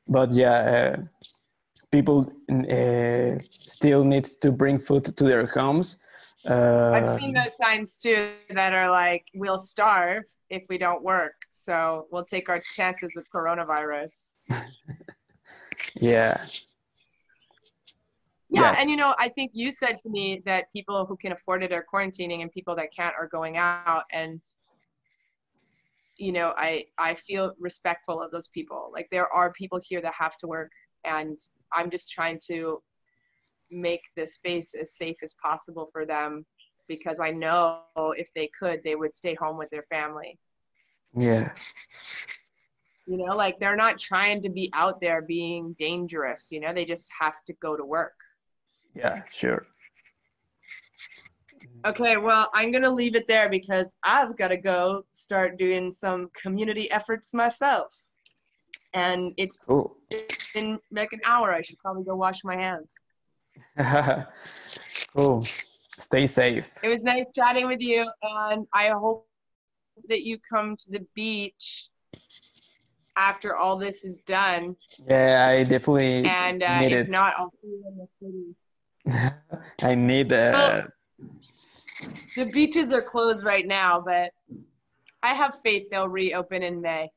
but 0.07 0.31
yeah 0.33 0.57
uh, 0.75 1.01
people 1.91 2.31
uh, 2.49 3.43
still 3.49 4.03
need 4.03 4.25
to 4.41 4.51
bring 4.51 4.79
food 4.79 5.15
to 5.17 5.23
their 5.23 5.45
homes 5.47 5.97
uh, 6.45 6.91
I've 6.93 7.07
seen 7.19 7.33
those 7.33 7.55
signs 7.61 7.97
too 7.97 8.33
that 8.49 8.73
are 8.73 8.89
like, 8.91 9.25
we'll 9.33 9.57
starve 9.57 10.23
if 10.49 10.63
we 10.69 10.77
don't 10.77 11.01
work. 11.03 11.35
So 11.51 12.07
we'll 12.11 12.25
take 12.25 12.49
our 12.49 12.61
chances 12.73 13.13
with 13.15 13.25
coronavirus. 13.33 14.35
yeah 15.95 16.45
Yeah, 18.53 18.73
Yeah. 18.73 18.75
and 18.77 18.89
you 18.91 18.97
know, 18.97 19.15
I 19.19 19.29
think 19.29 19.51
you 19.53 19.71
said 19.71 19.97
to 20.03 20.09
me 20.09 20.41
that 20.45 20.71
people 20.71 21.05
who 21.05 21.17
can 21.17 21.33
afford 21.33 21.63
it 21.63 21.73
are 21.73 21.85
quarantining 21.93 22.41
and 22.41 22.51
people 22.51 22.75
that 22.77 22.93
can't 22.95 23.15
are 23.19 23.27
going 23.27 23.57
out 23.57 23.87
and 23.95 24.19
you 25.97 26.13
know, 26.31 26.53
I 26.57 26.85
I 26.97 27.15
feel 27.15 27.53
respectful 27.59 28.21
of 28.21 28.31
those 28.31 28.47
people. 28.49 28.91
Like 28.93 29.07
there 29.11 29.27
are 29.27 29.51
people 29.53 29.79
here 29.83 30.01
that 30.01 30.13
have 30.17 30.37
to 30.37 30.47
work 30.47 30.71
and 31.03 31.37
I'm 31.73 31.89
just 31.89 32.11
trying 32.11 32.39
to 32.47 32.81
make 33.71 34.01
the 34.15 34.25
space 34.27 34.73
as 34.75 34.95
safe 34.95 35.17
as 35.23 35.35
possible 35.41 35.87
for 35.91 36.05
them 36.05 36.45
because 36.87 37.19
I 37.19 37.31
know 37.31 37.81
if 37.87 38.29
they 38.35 38.49
could, 38.59 38.81
they 38.83 38.95
would 38.95 39.13
stay 39.13 39.35
home 39.35 39.57
with 39.57 39.69
their 39.71 39.85
family. 39.89 40.39
yeah 41.15 41.49
You 43.05 43.17
know, 43.17 43.35
like 43.35 43.59
they're 43.59 43.75
not 43.75 43.97
trying 43.99 44.41
to 44.43 44.49
be 44.49 44.69
out 44.73 45.01
there 45.01 45.21
being 45.21 45.73
dangerous, 45.77 46.51
you 46.51 46.59
know, 46.59 46.73
they 46.73 46.85
just 46.85 47.09
have 47.19 47.35
to 47.47 47.53
go 47.53 47.75
to 47.75 47.85
work. 47.85 48.13
Yeah 48.95 49.21
sure 49.29 49.65
Okay, 51.85 52.15
well, 52.15 52.49
I'm 52.53 52.71
going 52.71 52.83
to 52.83 52.89
leave 52.91 53.13
it 53.15 53.27
there 53.27 53.49
because 53.49 53.93
I've 54.05 54.37
got 54.37 54.49
to 54.49 54.57
go 54.57 55.03
start 55.11 55.57
doing 55.57 55.91
some 55.91 56.29
community 56.33 56.89
efforts 56.91 57.33
myself. 57.33 57.93
And 58.93 59.33
it's 59.35 59.57
Cool. 59.57 59.97
in 60.55 60.79
like 60.91 61.11
an 61.11 61.19
hour. 61.25 61.51
I 61.51 61.61
should 61.61 61.77
probably 61.79 62.05
go 62.05 62.15
wash 62.15 62.45
my 62.45 62.55
hands. 62.55 62.93
cool. 65.13 65.45
Stay 65.99 66.25
safe. 66.25 66.69
It 66.83 66.87
was 66.87 67.03
nice 67.03 67.25
chatting 67.35 67.67
with 67.67 67.81
you, 67.81 68.09
and 68.21 68.65
I 68.73 68.89
hope 68.89 69.27
that 70.07 70.23
you 70.23 70.37
come 70.49 70.75
to 70.77 70.91
the 70.91 71.05
beach 71.15 71.89
after 73.17 73.57
all 73.57 73.77
this 73.77 74.05
is 74.05 74.19
done. 74.19 74.75
Yeah, 75.07 75.45
I 75.49 75.63
definitely 75.63 76.25
And 76.25 76.63
uh, 76.63 76.79
if 76.83 76.91
it. 76.93 77.09
not, 77.09 77.33
I'll 77.37 77.51
see 77.61 77.67
you 77.67 77.83
in 77.87 77.97
the 77.97 78.07
city. 78.21 78.55
I 79.81 79.95
need 79.95 80.31
uh, 80.31 80.83
The 82.35 82.45
beaches 82.45 82.91
are 82.91 83.01
closed 83.01 83.43
right 83.43 83.67
now, 83.67 84.01
but 84.05 84.31
I 85.21 85.33
have 85.33 85.55
faith 85.61 85.89
they'll 85.91 86.07
reopen 86.09 86.63
in 86.63 86.81
May. 86.81 87.09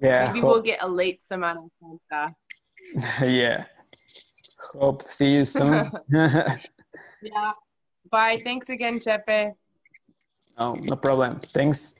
yeah, 0.00 0.26
Maybe 0.26 0.40
hope- 0.40 0.50
we'll 0.50 0.62
get 0.62 0.82
a 0.82 0.88
late 0.88 1.20
Semana 1.22 1.68
Santa. 2.10 2.34
yeah. 3.26 3.64
Hope 4.72 5.04
to 5.04 5.12
see 5.12 5.32
you 5.34 5.44
soon. 5.44 5.90
Yeah. 7.22 7.52
Bye. 8.10 8.42
Thanks 8.44 8.68
again, 8.68 9.00
Chepe. 9.00 9.54
No, 10.58 10.74
no 10.74 10.94
problem. 10.94 11.40
Thanks. 11.54 11.94